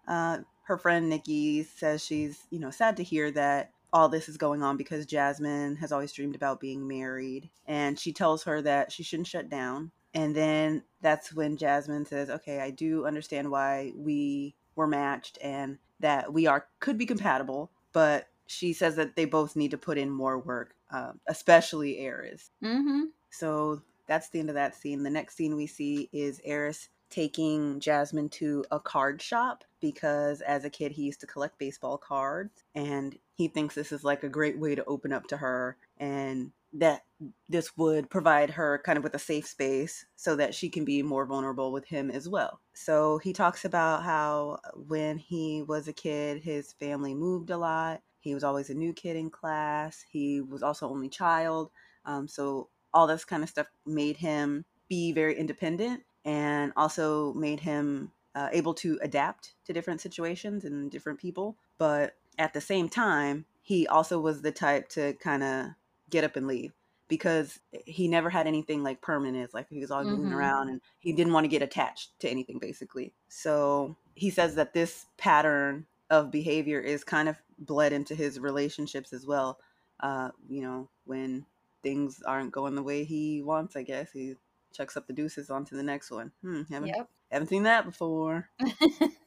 uh, 0.07 0.39
her 0.65 0.77
friend 0.77 1.09
Nikki 1.09 1.63
says 1.63 2.03
she's, 2.03 2.45
you 2.49 2.59
know, 2.59 2.71
sad 2.71 2.97
to 2.97 3.03
hear 3.03 3.31
that 3.31 3.71
all 3.93 4.09
this 4.09 4.27
is 4.27 4.37
going 4.37 4.61
on 4.61 4.77
because 4.77 5.05
Jasmine 5.05 5.77
has 5.77 5.91
always 5.91 6.11
dreamed 6.11 6.35
about 6.35 6.59
being 6.59 6.87
married. 6.87 7.49
And 7.65 7.97
she 7.97 8.11
tells 8.11 8.43
her 8.43 8.61
that 8.61 8.91
she 8.91 9.03
shouldn't 9.03 9.27
shut 9.27 9.49
down. 9.49 9.91
And 10.13 10.35
then 10.35 10.83
that's 11.01 11.33
when 11.33 11.57
Jasmine 11.57 12.05
says, 12.05 12.29
okay, 12.29 12.59
I 12.59 12.71
do 12.71 13.05
understand 13.05 13.49
why 13.51 13.93
we 13.95 14.55
were 14.75 14.87
matched 14.87 15.37
and 15.41 15.77
that 15.99 16.33
we 16.33 16.47
are 16.47 16.67
could 16.79 16.97
be 16.97 17.05
compatible, 17.05 17.71
but 17.93 18.27
she 18.47 18.73
says 18.73 18.95
that 18.95 19.15
they 19.15 19.25
both 19.25 19.55
need 19.55 19.71
to 19.71 19.77
put 19.77 19.97
in 19.97 20.09
more 20.09 20.37
work, 20.39 20.75
um, 20.91 21.19
especially 21.27 21.95
Airris. 21.95 22.49
Mhm. 22.63 23.05
So 23.29 23.81
that's 24.07 24.29
the 24.29 24.39
end 24.39 24.49
of 24.49 24.55
that 24.55 24.75
scene. 24.75 25.03
The 25.03 25.09
next 25.09 25.35
scene 25.35 25.55
we 25.55 25.67
see 25.67 26.09
is 26.11 26.41
Airris 26.47 26.89
taking 27.09 27.79
Jasmine 27.79 28.29
to 28.29 28.65
a 28.71 28.79
card 28.79 29.21
shop 29.21 29.63
because 29.79 30.41
as 30.41 30.65
a 30.65 30.69
kid 30.69 30.91
he 30.91 31.03
used 31.03 31.19
to 31.21 31.27
collect 31.27 31.59
baseball 31.59 31.97
cards 31.97 32.63
and 32.73 33.17
he 33.35 33.47
thinks 33.47 33.75
this 33.75 33.91
is 33.91 34.03
like 34.03 34.23
a 34.23 34.29
great 34.29 34.57
way 34.57 34.75
to 34.75 34.85
open 34.85 35.13
up 35.13 35.27
to 35.27 35.37
her 35.37 35.77
and 35.97 36.51
that 36.73 37.03
this 37.47 37.77
would 37.77 38.09
provide 38.09 38.49
her 38.49 38.81
kind 38.85 38.97
of 38.97 39.03
with 39.03 39.13
a 39.13 39.19
safe 39.19 39.47
space 39.47 40.05
so 40.15 40.35
that 40.35 40.53
she 40.53 40.69
can 40.69 40.83
be 40.83 41.01
more 41.01 41.25
vulnerable 41.25 41.71
with 41.71 41.85
him 41.85 42.11
as 42.11 42.27
well. 42.27 42.59
So 42.73 43.17
he 43.19 43.31
talks 43.31 43.63
about 43.63 44.03
how 44.03 44.59
when 44.75 45.17
he 45.17 45.63
was 45.63 45.87
a 45.87 45.93
kid 45.93 46.43
his 46.43 46.73
family 46.73 47.13
moved 47.13 47.49
a 47.49 47.57
lot. 47.57 48.01
He 48.19 48.33
was 48.33 48.43
always 48.43 48.69
a 48.69 48.73
new 48.73 48.91
kid 48.91 49.15
in 49.15 49.29
class. 49.29 50.03
He 50.09 50.41
was 50.41 50.63
also 50.63 50.89
only 50.89 51.07
child. 51.07 51.69
Um, 52.05 52.27
so 52.27 52.69
all 52.93 53.07
this 53.07 53.23
kind 53.23 53.43
of 53.43 53.49
stuff 53.49 53.67
made 53.85 54.17
him 54.17 54.65
be 54.89 55.13
very 55.13 55.37
independent 55.37 56.03
and 56.25 56.73
also 56.75 57.33
made 57.33 57.61
him 57.61 58.11
uh, 58.35 58.49
able 58.51 58.73
to 58.75 58.99
adapt 59.01 59.55
to 59.65 59.73
different 59.73 60.01
situations 60.01 60.65
and 60.65 60.91
different 60.91 61.19
people. 61.19 61.57
But 61.77 62.17
at 62.37 62.53
the 62.53 62.61
same 62.61 62.89
time, 62.89 63.45
he 63.61 63.87
also 63.87 64.19
was 64.19 64.41
the 64.41 64.51
type 64.51 64.89
to 64.89 65.13
kind 65.15 65.43
of 65.43 65.67
get 66.09 66.23
up 66.23 66.35
and 66.35 66.47
leave 66.47 66.73
because 67.07 67.59
he 67.85 68.07
never 68.07 68.29
had 68.29 68.47
anything 68.47 68.83
like 68.83 69.01
permanent. 69.01 69.53
Like 69.53 69.69
he 69.69 69.79
was 69.79 69.91
always 69.91 70.09
moving 70.09 70.31
Mhm. 70.31 70.33
around 70.33 70.69
and 70.69 70.81
he 70.99 71.13
didn't 71.13 71.33
want 71.33 71.45
to 71.45 71.49
get 71.49 71.61
attached 71.61 72.19
to 72.19 72.29
anything 72.29 72.59
basically. 72.59 73.13
So 73.27 73.97
he 74.15 74.29
says 74.29 74.55
that 74.55 74.73
this 74.73 75.05
pattern 75.17 75.87
of 76.09 76.31
behavior 76.31 76.79
is 76.79 77.03
kind 77.03 77.29
of 77.29 77.41
bled 77.59 77.93
into 77.93 78.15
his 78.15 78.39
relationships 78.39 79.13
as 79.13 79.25
well. 79.25 79.59
Uh, 79.99 80.31
you 80.47 80.61
know, 80.61 80.89
when 81.05 81.45
things 81.83 82.21
aren't 82.23 82.51
going 82.51 82.75
the 82.75 82.83
way 82.83 83.03
he 83.03 83.41
wants, 83.41 83.75
I 83.75 83.83
guess 83.83 84.11
he 84.11 84.35
chucks 84.75 84.97
up 84.97 85.07
the 85.07 85.13
deuces 85.13 85.49
onto 85.49 85.75
the 85.75 85.83
next 85.83 86.11
one. 86.11 86.31
Hmm, 86.41 86.63
haven't 86.71 86.95
Yep. 86.95 87.09
haven't 87.31 87.47
seen 87.49 87.63
that 87.63 87.85
before. 87.85 88.49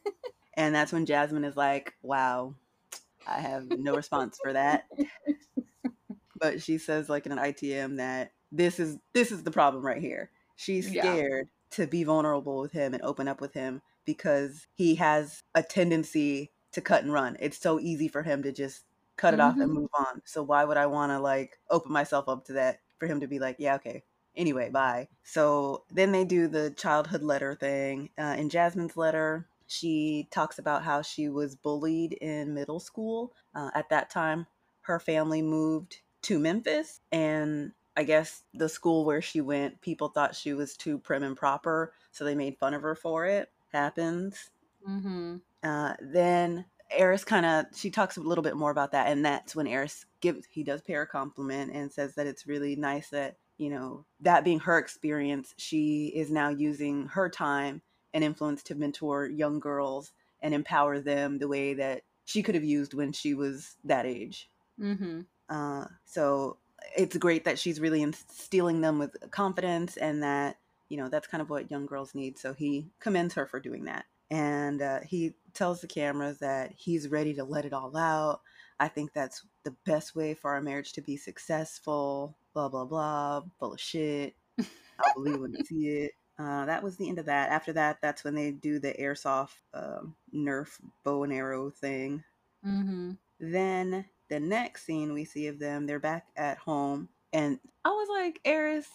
and 0.56 0.74
that's 0.74 0.92
when 0.92 1.06
Jasmine 1.06 1.44
is 1.44 1.56
like, 1.56 1.94
"Wow, 2.02 2.54
I 3.26 3.40
have 3.40 3.66
no 3.68 3.94
response 3.94 4.38
for 4.40 4.52
that." 4.54 4.86
But 6.38 6.62
she 6.62 6.78
says, 6.78 7.08
like 7.08 7.26
in 7.26 7.32
an 7.32 7.38
ITM, 7.38 7.96
that 7.96 8.32
this 8.52 8.78
is 8.78 8.98
this 9.12 9.32
is 9.32 9.42
the 9.42 9.50
problem 9.50 9.84
right 9.84 10.00
here. 10.00 10.30
She's 10.56 10.90
Yeah. 10.90 10.90
scared 10.90 11.48
to 11.72 11.86
be 11.86 12.04
vulnerable 12.04 12.60
with 12.60 12.72
him 12.72 12.94
and 12.94 13.02
open 13.02 13.28
up 13.28 13.40
with 13.40 13.54
him 13.54 13.82
because 14.04 14.66
he 14.74 14.94
has 14.96 15.42
a 15.54 15.62
tendency 15.62 16.52
to 16.72 16.80
cut 16.80 17.02
and 17.02 17.12
run. 17.12 17.36
It's 17.40 17.58
so 17.58 17.78
easy 17.80 18.08
for 18.08 18.22
him 18.22 18.42
to 18.42 18.52
just 18.52 18.84
cut 19.16 19.34
it 19.34 19.40
off 19.40 19.60
and 19.60 19.70
Mhm. 19.70 19.72
move 19.72 19.90
on. 19.98 20.22
So 20.24 20.42
why 20.42 20.64
would 20.64 20.76
I 20.76 20.86
want 20.86 21.10
to 21.12 21.18
like 21.18 21.58
open 21.70 21.92
myself 21.92 22.28
up 22.28 22.44
to 22.46 22.54
that 22.54 22.80
for 22.98 23.06
him 23.06 23.20
to 23.20 23.26
be 23.28 23.38
like, 23.38 23.56
yeah, 23.58 23.74
okay. 23.76 24.04
Anyway, 24.38 24.70
bye. 24.70 25.08
So 25.24 25.84
then 25.90 26.12
they 26.12 26.24
do 26.24 26.46
the 26.48 26.70
childhood 26.70 27.22
letter 27.22 27.54
thing. 27.56 28.10
Uh, 28.16 28.36
in 28.38 28.48
Jasmine's 28.48 28.96
letter, 28.96 29.48
she 29.66 30.28
talks 30.30 30.58
about 30.60 30.84
how 30.84 31.02
she 31.02 31.28
was 31.28 31.56
bullied 31.56 32.14
in 32.14 32.54
middle 32.54 32.80
school. 32.80 33.34
Uh, 33.54 33.70
at 33.74 33.90
that 33.90 34.10
time, 34.10 34.46
her 34.82 35.00
family 35.00 35.42
moved 35.42 35.98
to 36.22 36.38
Memphis, 36.38 37.00
and 37.12 37.72
I 37.96 38.04
guess 38.04 38.44
the 38.54 38.68
school 38.68 39.04
where 39.04 39.20
she 39.20 39.40
went, 39.40 39.80
people 39.80 40.08
thought 40.08 40.36
she 40.36 40.54
was 40.54 40.76
too 40.76 40.98
prim 40.98 41.24
and 41.24 41.36
proper, 41.36 41.92
so 42.12 42.24
they 42.24 42.36
made 42.36 42.58
fun 42.58 42.74
of 42.74 42.82
her 42.82 42.94
for 42.94 43.26
it. 43.26 43.50
Happens. 43.72 44.50
Mhm. 44.88 45.42
Uh, 45.64 45.94
then 46.00 46.64
Airris 46.96 47.26
kind 47.26 47.44
of 47.44 47.66
she 47.76 47.90
talks 47.90 48.16
a 48.16 48.20
little 48.20 48.42
bit 48.42 48.56
more 48.56 48.70
about 48.70 48.92
that, 48.92 49.08
and 49.08 49.24
that's 49.24 49.54
when 49.56 49.66
Airris 49.66 50.04
gives 50.20 50.46
he 50.46 50.62
does 50.62 50.80
pay 50.80 50.94
her 50.94 51.06
compliment 51.06 51.72
and 51.74 51.92
says 51.92 52.14
that 52.14 52.26
it's 52.26 52.46
really 52.46 52.76
nice 52.76 53.10
that 53.10 53.36
you 53.58 53.70
know 53.70 54.06
that 54.20 54.44
being 54.44 54.60
her 54.60 54.78
experience, 54.78 55.54
she 55.58 56.08
is 56.08 56.30
now 56.30 56.48
using 56.50 57.06
her 57.08 57.28
time 57.28 57.82
and 58.14 58.24
influence 58.24 58.62
to 58.64 58.74
mentor 58.74 59.26
young 59.26 59.60
girls 59.60 60.12
and 60.40 60.54
empower 60.54 61.00
them 61.00 61.38
the 61.38 61.48
way 61.48 61.74
that 61.74 62.04
she 62.24 62.42
could 62.42 62.54
have 62.54 62.64
used 62.64 62.94
when 62.94 63.12
she 63.12 63.34
was 63.34 63.76
that 63.84 64.06
age. 64.06 64.50
Mhm. 64.78 65.26
Uh, 65.48 65.86
so 66.04 66.58
it's 66.96 67.16
great 67.16 67.44
that 67.44 67.58
she's 67.58 67.80
really 67.80 68.02
instilling 68.02 68.80
them 68.80 68.98
with 68.98 69.16
confidence 69.30 69.96
and 69.96 70.22
that, 70.22 70.58
you 70.88 70.96
know, 70.96 71.08
that's 71.08 71.26
kind 71.26 71.42
of 71.42 71.50
what 71.50 71.70
young 71.70 71.86
girls 71.86 72.14
need. 72.14 72.38
So 72.38 72.54
he 72.54 72.90
commends 73.00 73.34
her 73.34 73.46
for 73.46 73.60
doing 73.60 73.84
that. 73.84 74.06
And 74.30 74.82
uh, 74.82 75.00
he 75.00 75.36
tells 75.54 75.80
the 75.80 75.86
cameras 75.86 76.38
that 76.40 76.72
he's 76.72 77.08
ready 77.08 77.34
to 77.34 77.44
let 77.44 77.64
it 77.64 77.72
all 77.72 77.96
out. 77.96 78.42
I 78.78 78.88
think 78.88 79.12
that's 79.12 79.46
the 79.64 79.70
best 79.86 80.14
way 80.14 80.34
for 80.34 80.52
our 80.52 80.60
marriage 80.60 80.92
to 80.94 81.02
be 81.02 81.16
successful. 81.16 82.36
Blah, 82.58 82.68
blah, 82.68 82.84
blah. 82.86 83.42
Full 83.60 83.74
of 83.74 83.80
shit. 83.80 84.34
I'll 84.58 85.14
believe 85.14 85.40
when 85.40 85.54
I 85.56 85.62
see 85.62 85.86
it. 85.90 86.12
Uh, 86.40 86.64
that 86.66 86.82
was 86.82 86.96
the 86.96 87.08
end 87.08 87.20
of 87.20 87.26
that. 87.26 87.50
After 87.50 87.72
that, 87.74 87.98
that's 88.02 88.24
when 88.24 88.34
they 88.34 88.50
do 88.50 88.80
the 88.80 88.92
airsoft 88.94 89.54
um, 89.74 90.16
Nerf 90.34 90.70
bow 91.04 91.22
and 91.22 91.32
arrow 91.32 91.70
thing. 91.70 92.24
Mhm. 92.66 93.16
Then 93.38 94.06
the 94.28 94.40
next 94.40 94.86
scene 94.86 95.12
we 95.12 95.24
see 95.24 95.46
of 95.46 95.60
them, 95.60 95.86
they're 95.86 96.00
back 96.00 96.26
at 96.34 96.58
home, 96.58 97.08
and 97.32 97.60
I 97.84 97.90
was 97.90 98.08
like, 98.10 98.40
Airris, 98.44 98.86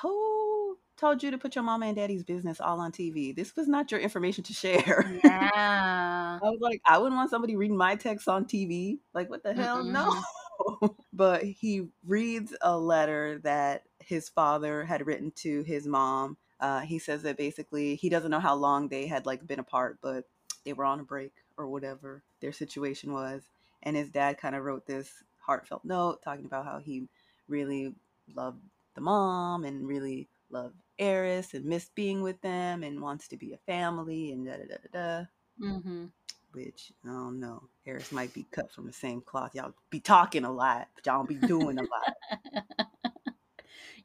who 0.00 0.78
told 0.96 1.22
you 1.22 1.30
to 1.30 1.36
put 1.36 1.54
your 1.54 1.64
mama 1.64 1.88
and 1.88 1.96
daddy's 1.96 2.24
business 2.24 2.58
all 2.58 2.80
on 2.80 2.90
TV? 2.90 3.36
This 3.36 3.54
was 3.54 3.68
not 3.68 3.90
your 3.90 4.00
information 4.00 4.44
to 4.44 4.54
share. 4.54 5.20
Yeah. 5.24 6.38
I 6.42 6.48
was 6.48 6.60
like, 6.62 6.80
I 6.86 6.96
wouldn't 6.96 7.16
want 7.16 7.28
somebody 7.28 7.54
reading 7.54 7.76
my 7.76 7.96
text 7.96 8.28
on 8.28 8.46
TV. 8.46 8.98
Like, 9.12 9.28
what 9.28 9.42
the 9.42 9.52
hell? 9.52 9.84
No. 9.84 10.22
but 11.12 11.42
he 11.42 11.88
reads 12.06 12.54
a 12.60 12.76
letter 12.76 13.38
that 13.44 13.84
his 13.98 14.28
father 14.28 14.84
had 14.84 15.06
written 15.06 15.32
to 15.36 15.62
his 15.62 15.86
mom. 15.86 16.36
Uh, 16.60 16.80
he 16.80 16.98
says 16.98 17.22
that 17.22 17.36
basically 17.36 17.94
he 17.94 18.08
doesn't 18.08 18.30
know 18.30 18.40
how 18.40 18.54
long 18.54 18.88
they 18.88 19.06
had 19.06 19.26
like 19.26 19.46
been 19.46 19.60
apart, 19.60 19.98
but 20.02 20.24
they 20.64 20.72
were 20.72 20.84
on 20.84 21.00
a 21.00 21.04
break 21.04 21.32
or 21.56 21.66
whatever 21.68 22.22
their 22.40 22.52
situation 22.52 23.12
was. 23.12 23.42
And 23.82 23.96
his 23.96 24.10
dad 24.10 24.38
kind 24.38 24.54
of 24.54 24.64
wrote 24.64 24.86
this 24.86 25.10
heartfelt 25.38 25.84
note 25.84 26.22
talking 26.22 26.44
about 26.44 26.66
how 26.66 26.78
he 26.78 27.08
really 27.48 27.94
loved 28.34 28.62
the 28.94 29.00
mom 29.00 29.64
and 29.64 29.86
really 29.86 30.28
loved 30.50 30.76
Airris 30.98 31.54
and 31.54 31.64
missed 31.64 31.94
being 31.94 32.22
with 32.22 32.40
them 32.42 32.82
and 32.82 33.00
wants 33.00 33.28
to 33.28 33.36
be 33.36 33.54
a 33.54 33.58
family 33.58 34.32
and 34.32 34.46
da 34.46 34.52
da 34.52 34.64
da 34.64 34.76
da. 34.92 35.18
da. 35.18 35.24
Mm-hmm. 35.62 36.06
Which 36.52 36.92
I 37.04 37.08
don't 37.08 37.38
know. 37.40 37.68
Airris 37.86 38.12
might 38.12 38.34
be 38.34 38.44
cut 38.50 38.72
from 38.72 38.86
the 38.86 38.92
same 38.92 39.20
cloth. 39.20 39.54
Y'all 39.54 39.74
be 39.90 40.00
talking 40.00 40.44
a 40.44 40.52
lot, 40.52 40.88
but 40.94 41.06
y'all 41.06 41.24
be 41.24 41.36
doing 41.36 41.78
a 41.78 41.82
lot. 41.82 42.86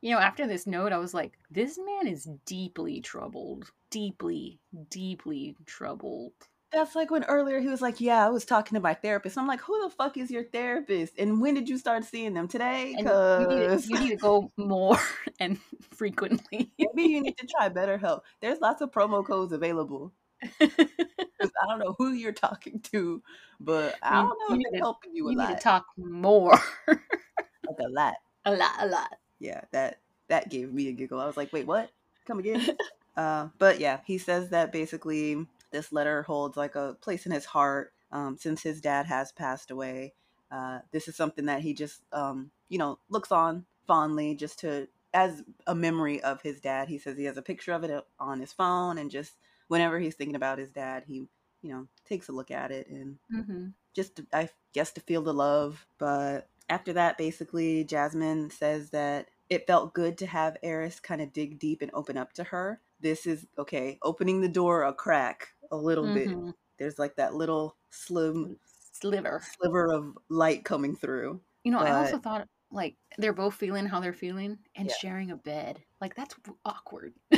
You 0.01 0.11
know, 0.11 0.19
after 0.19 0.45
this 0.45 0.67
note, 0.67 0.91
I 0.91 0.97
was 0.97 1.15
like, 1.15 1.33
this 1.49 1.79
man 1.83 2.05
is 2.07 2.29
deeply 2.45 3.01
troubled. 3.01 3.71
Deeply, 3.89 4.59
deeply 4.91 5.55
troubled. 5.65 6.33
That's 6.71 6.93
like 6.93 7.09
when 7.09 7.23
earlier 7.23 7.59
he 7.59 7.69
was 7.69 7.81
like, 7.81 8.01
"Yeah, 8.01 8.23
I 8.23 8.29
was 8.29 8.43
talking 8.45 8.75
to 8.75 8.81
my 8.81 8.93
therapist." 8.93 9.37
I'm 9.37 9.47
like, 9.47 9.61
"Who 9.61 9.81
the 9.81 9.89
fuck 9.89 10.17
is 10.17 10.29
your 10.29 10.43
therapist? 10.43 11.17
And 11.17 11.41
when 11.41 11.53
did 11.55 11.69
you 11.69 11.77
start 11.77 12.03
seeing 12.03 12.33
them 12.33 12.47
today?" 12.47 12.89
You 12.89 12.97
need, 12.97 13.03
to, 13.05 13.45
Because 13.49 13.89
you 13.89 13.99
need 13.99 14.09
to 14.09 14.15
go 14.17 14.51
more 14.57 14.99
and 15.39 15.57
frequently. 15.91 16.71
maybe 16.77 17.03
you 17.09 17.21
need 17.21 17.37
to 17.37 17.47
try 17.47 17.69
BetterHelp. 17.69 18.21
There's 18.41 18.59
lots 18.59 18.81
of 18.81 18.91
promo 18.91 19.25
codes 19.25 19.53
available. 19.53 20.11
I 20.43 21.67
don't 21.67 21.79
know 21.79 21.95
who 21.97 22.11
you're 22.11 22.31
talking 22.31 22.79
to, 22.91 23.21
but 23.59 23.95
I 24.01 24.21
don't 24.21 24.29
know 24.29 24.49
you 24.49 24.55
if 24.55 24.57
need 24.57 24.67
they're 24.71 24.79
helping 24.79 25.15
you 25.15 25.27
a 25.27 25.31
you 25.31 25.37
need 25.37 25.43
lot. 25.43 25.57
to 25.57 25.63
talk 25.63 25.85
more. 25.97 26.59
like 26.87 27.79
a 27.79 27.89
lot. 27.89 28.15
a 28.45 28.55
lot, 28.55 28.71
a 28.79 28.87
lot. 28.87 29.15
Yeah, 29.39 29.61
that 29.71 29.99
that 30.27 30.49
gave 30.49 30.73
me 30.73 30.87
a 30.89 30.91
giggle. 30.91 31.19
I 31.19 31.25
was 31.25 31.37
like, 31.37 31.51
"Wait, 31.53 31.67
what? 31.67 31.89
Come 32.25 32.39
again?" 32.39 32.77
uh, 33.17 33.49
but 33.57 33.79
yeah, 33.79 33.99
he 34.05 34.17
says 34.17 34.49
that 34.49 34.71
basically 34.71 35.45
this 35.71 35.91
letter 35.91 36.23
holds 36.23 36.57
like 36.57 36.75
a 36.75 36.95
place 37.01 37.25
in 37.25 37.31
his 37.31 37.45
heart 37.45 37.93
um, 38.11 38.37
since 38.37 38.63
his 38.63 38.81
dad 38.81 39.05
has 39.05 39.31
passed 39.31 39.71
away. 39.71 40.13
Uh, 40.51 40.79
this 40.91 41.07
is 41.07 41.15
something 41.15 41.45
that 41.45 41.61
he 41.61 41.73
just 41.73 42.01
um, 42.13 42.51
you 42.69 42.77
know 42.77 42.99
looks 43.09 43.31
on 43.31 43.65
fondly, 43.87 44.35
just 44.35 44.59
to 44.59 44.87
as 45.13 45.43
a 45.65 45.73
memory 45.75 46.21
of 46.21 46.41
his 46.41 46.59
dad. 46.59 46.89
He 46.89 46.97
says 46.97 47.17
he 47.17 47.25
has 47.25 47.37
a 47.37 47.41
picture 47.41 47.71
of 47.73 47.83
it 47.83 48.03
on 48.19 48.39
his 48.39 48.53
phone, 48.53 48.97
and 48.97 49.09
just 49.09 49.33
whenever 49.67 49.99
he's 49.99 50.15
thinking 50.15 50.35
about 50.35 50.59
his 50.59 50.69
dad, 50.69 51.03
he 51.07 51.27
you 51.61 51.73
know 51.73 51.87
takes 52.05 52.29
a 52.29 52.33
look 52.33 52.51
at 52.51 52.71
it 52.71 52.87
and 52.89 53.17
Mm-hmm. 53.33 53.67
just 53.95 54.17
to, 54.17 54.25
I 54.33 54.49
guess 54.73 54.91
to 54.93 55.01
feel 55.01 55.21
the 55.21 55.33
love. 55.33 55.85
But 55.97 56.49
after 56.69 56.93
that, 56.93 57.17
basically, 57.17 57.83
Jasmine 57.83 58.49
says 58.51 58.89
that 58.91 59.29
it 59.49 59.67
felt 59.67 59.93
good 59.93 60.17
to 60.19 60.27
have 60.27 60.57
Airris 60.63 61.01
kind 61.01 61.21
of 61.21 61.33
dig 61.33 61.59
deep 61.59 61.81
and 61.81 61.91
open 61.93 62.17
up 62.17 62.33
to 62.33 62.43
her. 62.45 62.81
This 62.99 63.25
is 63.27 63.45
okay, 63.57 63.97
opening 64.03 64.41
the 64.41 64.49
door 64.49 64.83
a 64.83 64.93
crack 64.93 65.49
a 65.71 65.75
little 65.77 66.11
bit. 66.13 66.29
Mhm. 66.29 66.53
There's 66.79 66.99
like 66.99 67.15
that 67.17 67.33
little 67.35 67.75
slim 67.89 68.57
Sliver. 68.91 69.41
sliver 69.41 69.91
of 69.91 70.17
light 70.29 70.63
coming 70.65 70.95
through. 70.95 71.41
You 71.63 71.71
know, 71.71 71.79
I 71.79 71.91
also 71.91 72.17
thought 72.17 72.47
like 72.71 72.95
they're 73.17 73.33
both 73.33 73.55
feeling 73.55 73.85
how 73.85 73.99
they're 73.99 74.13
feeling 74.13 74.57
and 74.75 74.87
Yeah. 74.89 74.95
sharing 74.95 75.31
a 75.31 75.35
bed. 75.35 75.83
Like 76.01 76.15
that's 76.15 76.35
awkward. 76.65 77.13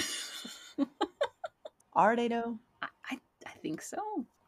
Are 1.97 2.15
they 2.15 2.27
though? 2.27 2.57
I, 2.81 2.87
I 3.11 3.19
I 3.45 3.51
think 3.61 3.81
so. 3.81 3.97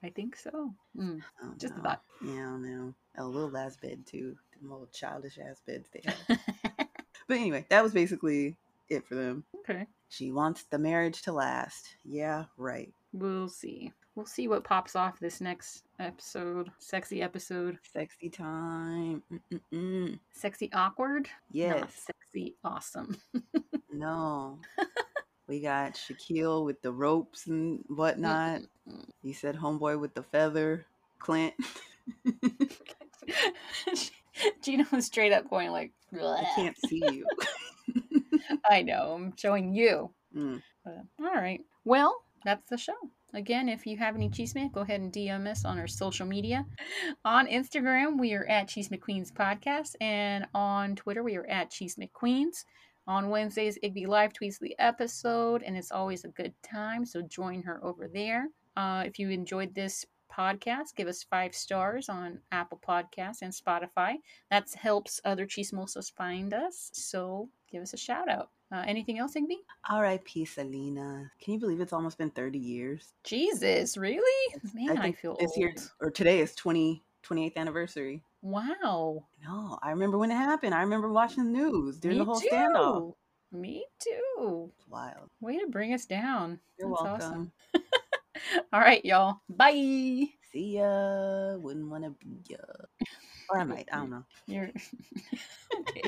I 0.03 0.09
think 0.09 0.35
so. 0.37 0.73
Mm, 0.97 1.21
don't 1.41 1.59
just 1.59 1.73
a 1.73 1.77
know. 1.77 1.83
thought. 1.83 2.01
Yeah, 2.23 2.31
I 2.31 2.35
don't 2.35 2.61
know. 2.63 2.93
A 3.17 3.25
little 3.25 3.55
ass 3.57 3.75
bed 3.75 4.05
too. 4.05 4.35
Them 4.53 4.69
little 4.71 4.87
childish 4.93 5.37
ass 5.39 5.61
beds 5.65 5.89
they 5.91 6.01
have. 6.05 6.39
but 7.27 7.37
anyway, 7.37 7.65
that 7.69 7.83
was 7.83 7.91
basically 7.91 8.55
it 8.87 9.05
for 9.07 9.15
them. 9.15 9.43
okay. 9.59 9.87
She 10.09 10.31
wants 10.31 10.63
the 10.63 10.79
marriage 10.79 11.21
to 11.23 11.33
last. 11.33 11.95
Yeah, 12.05 12.45
right. 12.57 12.91
We'll 13.13 13.49
see. 13.49 13.91
We'll 14.15 14.25
see 14.25 14.47
what 14.47 14.63
pops 14.63 14.95
off 14.95 15.19
this 15.19 15.39
next 15.41 15.83
episode. 15.99 16.71
Sexy 16.79 17.21
episode. 17.21 17.77
Sexy 17.93 18.29
time. 18.29 19.21
Mm-mm-mm. 19.31 20.19
Sexy 20.31 20.69
awkward. 20.73 21.27
Yes. 21.51 21.79
Not 21.79 21.91
sexy 21.91 22.55
awesome. 22.63 23.17
No. 23.91 24.59
We 25.49 25.59
got 25.59 25.95
Shaquille 25.95 26.63
with 26.63 26.79
the 26.83 26.91
ropes 26.91 27.47
and 27.47 27.79
mm, 27.79 27.97
whatnot. 27.97 28.61
Mm-mm-mm. 28.61 29.09
You 29.23 29.33
said 29.33 29.55
homeboy 29.55 29.99
with 29.99 30.13
the 30.13 30.21
feather. 30.21 30.85
Clint. 31.17 31.55
Gina 34.61 34.85
was 34.91 35.07
straight 35.07 35.33
up 35.33 35.49
going 35.49 35.71
like, 35.71 35.91
I 36.13 36.45
can't 36.55 36.77
see 36.87 37.01
you. 37.11 37.25
I 38.69 38.83
know. 38.83 39.15
I'm 39.15 39.33
showing 39.35 39.73
you. 39.73 40.11
Mm. 40.35 40.61
But, 40.85 41.03
all 41.19 41.33
right. 41.33 41.61
Well, 41.83 42.15
that's 42.45 42.69
the 42.69 42.77
show. 42.77 42.93
Again, 43.33 43.69
if 43.69 43.85
you 43.85 43.97
have 43.97 44.15
any 44.15 44.29
chisme, 44.29 44.71
go 44.71 44.81
ahead 44.81 45.01
and 45.01 45.11
DM 45.11 45.47
us 45.47 45.65
on 45.65 45.77
our 45.77 45.87
social 45.87 46.25
media. 46.25 46.65
On 47.25 47.47
Instagram, 47.47 48.19
we 48.19 48.33
are 48.33 48.45
at 48.45 48.67
Chisme 48.67 48.99
Queens 48.99 49.31
Podcast, 49.31 49.95
and 50.01 50.47
on 50.55 50.95
Twitter, 50.95 51.21
we 51.21 51.35
are 51.35 51.45
at 51.45 51.69
Chisme 51.69 52.11
Queens. 52.11 52.65
On 53.09 53.31
Wednesdays, 53.31 53.79
Igby 53.83 54.05
live 54.05 54.33
tweets 54.33 54.59
the 54.59 54.77
episode, 54.77 55.63
and 55.63 55.75
it's 55.75 55.91
always 55.91 56.25
a 56.25 56.27
good 56.27 56.53
time. 56.61 57.07
So 57.07 57.23
join 57.23 57.63
her 57.63 57.83
over 57.83 58.07
there. 58.07 58.49
Uh, 58.77 59.01
if 59.03 59.17
you 59.17 59.31
enjoyed 59.31 59.73
this 59.73 60.05
podcast, 60.31 60.93
give 60.95 61.07
us 61.07 61.23
five 61.23 61.55
stars 61.55 62.07
on 62.07 62.39
Apple 62.51 62.79
Podcasts 62.87 63.41
and 63.41 63.51
Spotify. 63.51 64.17
That 64.51 64.71
helps 64.75 65.19
other 65.25 65.47
Chismosos 65.47 66.13
find 66.15 66.53
us. 66.53 66.91
So 66.93 67.49
give 67.71 67.81
us 67.81 67.95
a 67.95 67.97
shout 67.97 68.29
out. 68.29 68.51
Uh, 68.71 68.83
anything 68.85 69.17
else, 69.17 69.33
Igby? 69.33 69.57
R.I.P. 69.89 70.45
Selena. 70.45 71.31
Can 71.41 71.55
you 71.55 71.59
believe 71.59 71.81
it's 71.81 71.93
almost 71.93 72.19
been 72.19 72.29
30 72.29 72.59
years? 72.59 73.13
Jesus, 73.23 73.97
really? 73.97 74.55
Man, 74.75 74.99
I, 74.99 75.01
think 75.01 75.17
feel 75.17 75.35
this 75.39 75.49
old. 75.49 75.57
year 75.57 75.73
or 75.99 76.11
today 76.11 76.41
is 76.41 76.53
20 76.53 77.01
28th 77.23 77.57
anniversary. 77.57 78.23
Wow. 78.41 79.25
No, 79.43 79.79
I 79.81 79.91
remember 79.91 80.17
when 80.17 80.31
it 80.31 80.35
happened. 80.35 80.73
I 80.73 80.81
remember 80.81 81.11
watching 81.11 81.45
the 81.45 81.49
news 81.51 81.97
during 81.99 82.17
Me 82.17 82.23
the 82.23 82.25
whole 82.25 82.39
too. 82.39 82.47
standoff. 82.51 83.13
Me 83.51 83.85
too. 83.99 84.71
It's 84.77 84.87
wild. 84.87 85.29
Way 85.41 85.59
to 85.59 85.67
bring 85.67 85.93
us 85.93 86.05
down. 86.05 86.59
You're 86.79 86.89
That's 86.89 87.01
welcome. 87.03 87.51
Awesome. 87.75 87.83
All 88.73 88.79
right, 88.79 89.03
y'all. 89.03 89.41
Bye. 89.49 90.25
See 90.51 90.77
ya. 90.77 91.57
Wouldn't 91.57 91.89
want 91.89 92.03
to 92.05 92.11
be 92.11 92.41
ya. 92.47 92.57
Or 93.49 93.59
I 93.59 93.63
might. 93.63 93.89
I 93.91 93.97
don't 93.97 94.11
know. 94.11 94.23
You're 94.47 94.69
okay. 95.79 96.03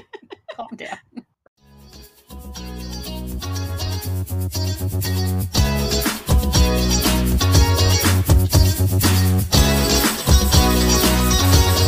Calm 0.55 0.67
down. 0.75 0.97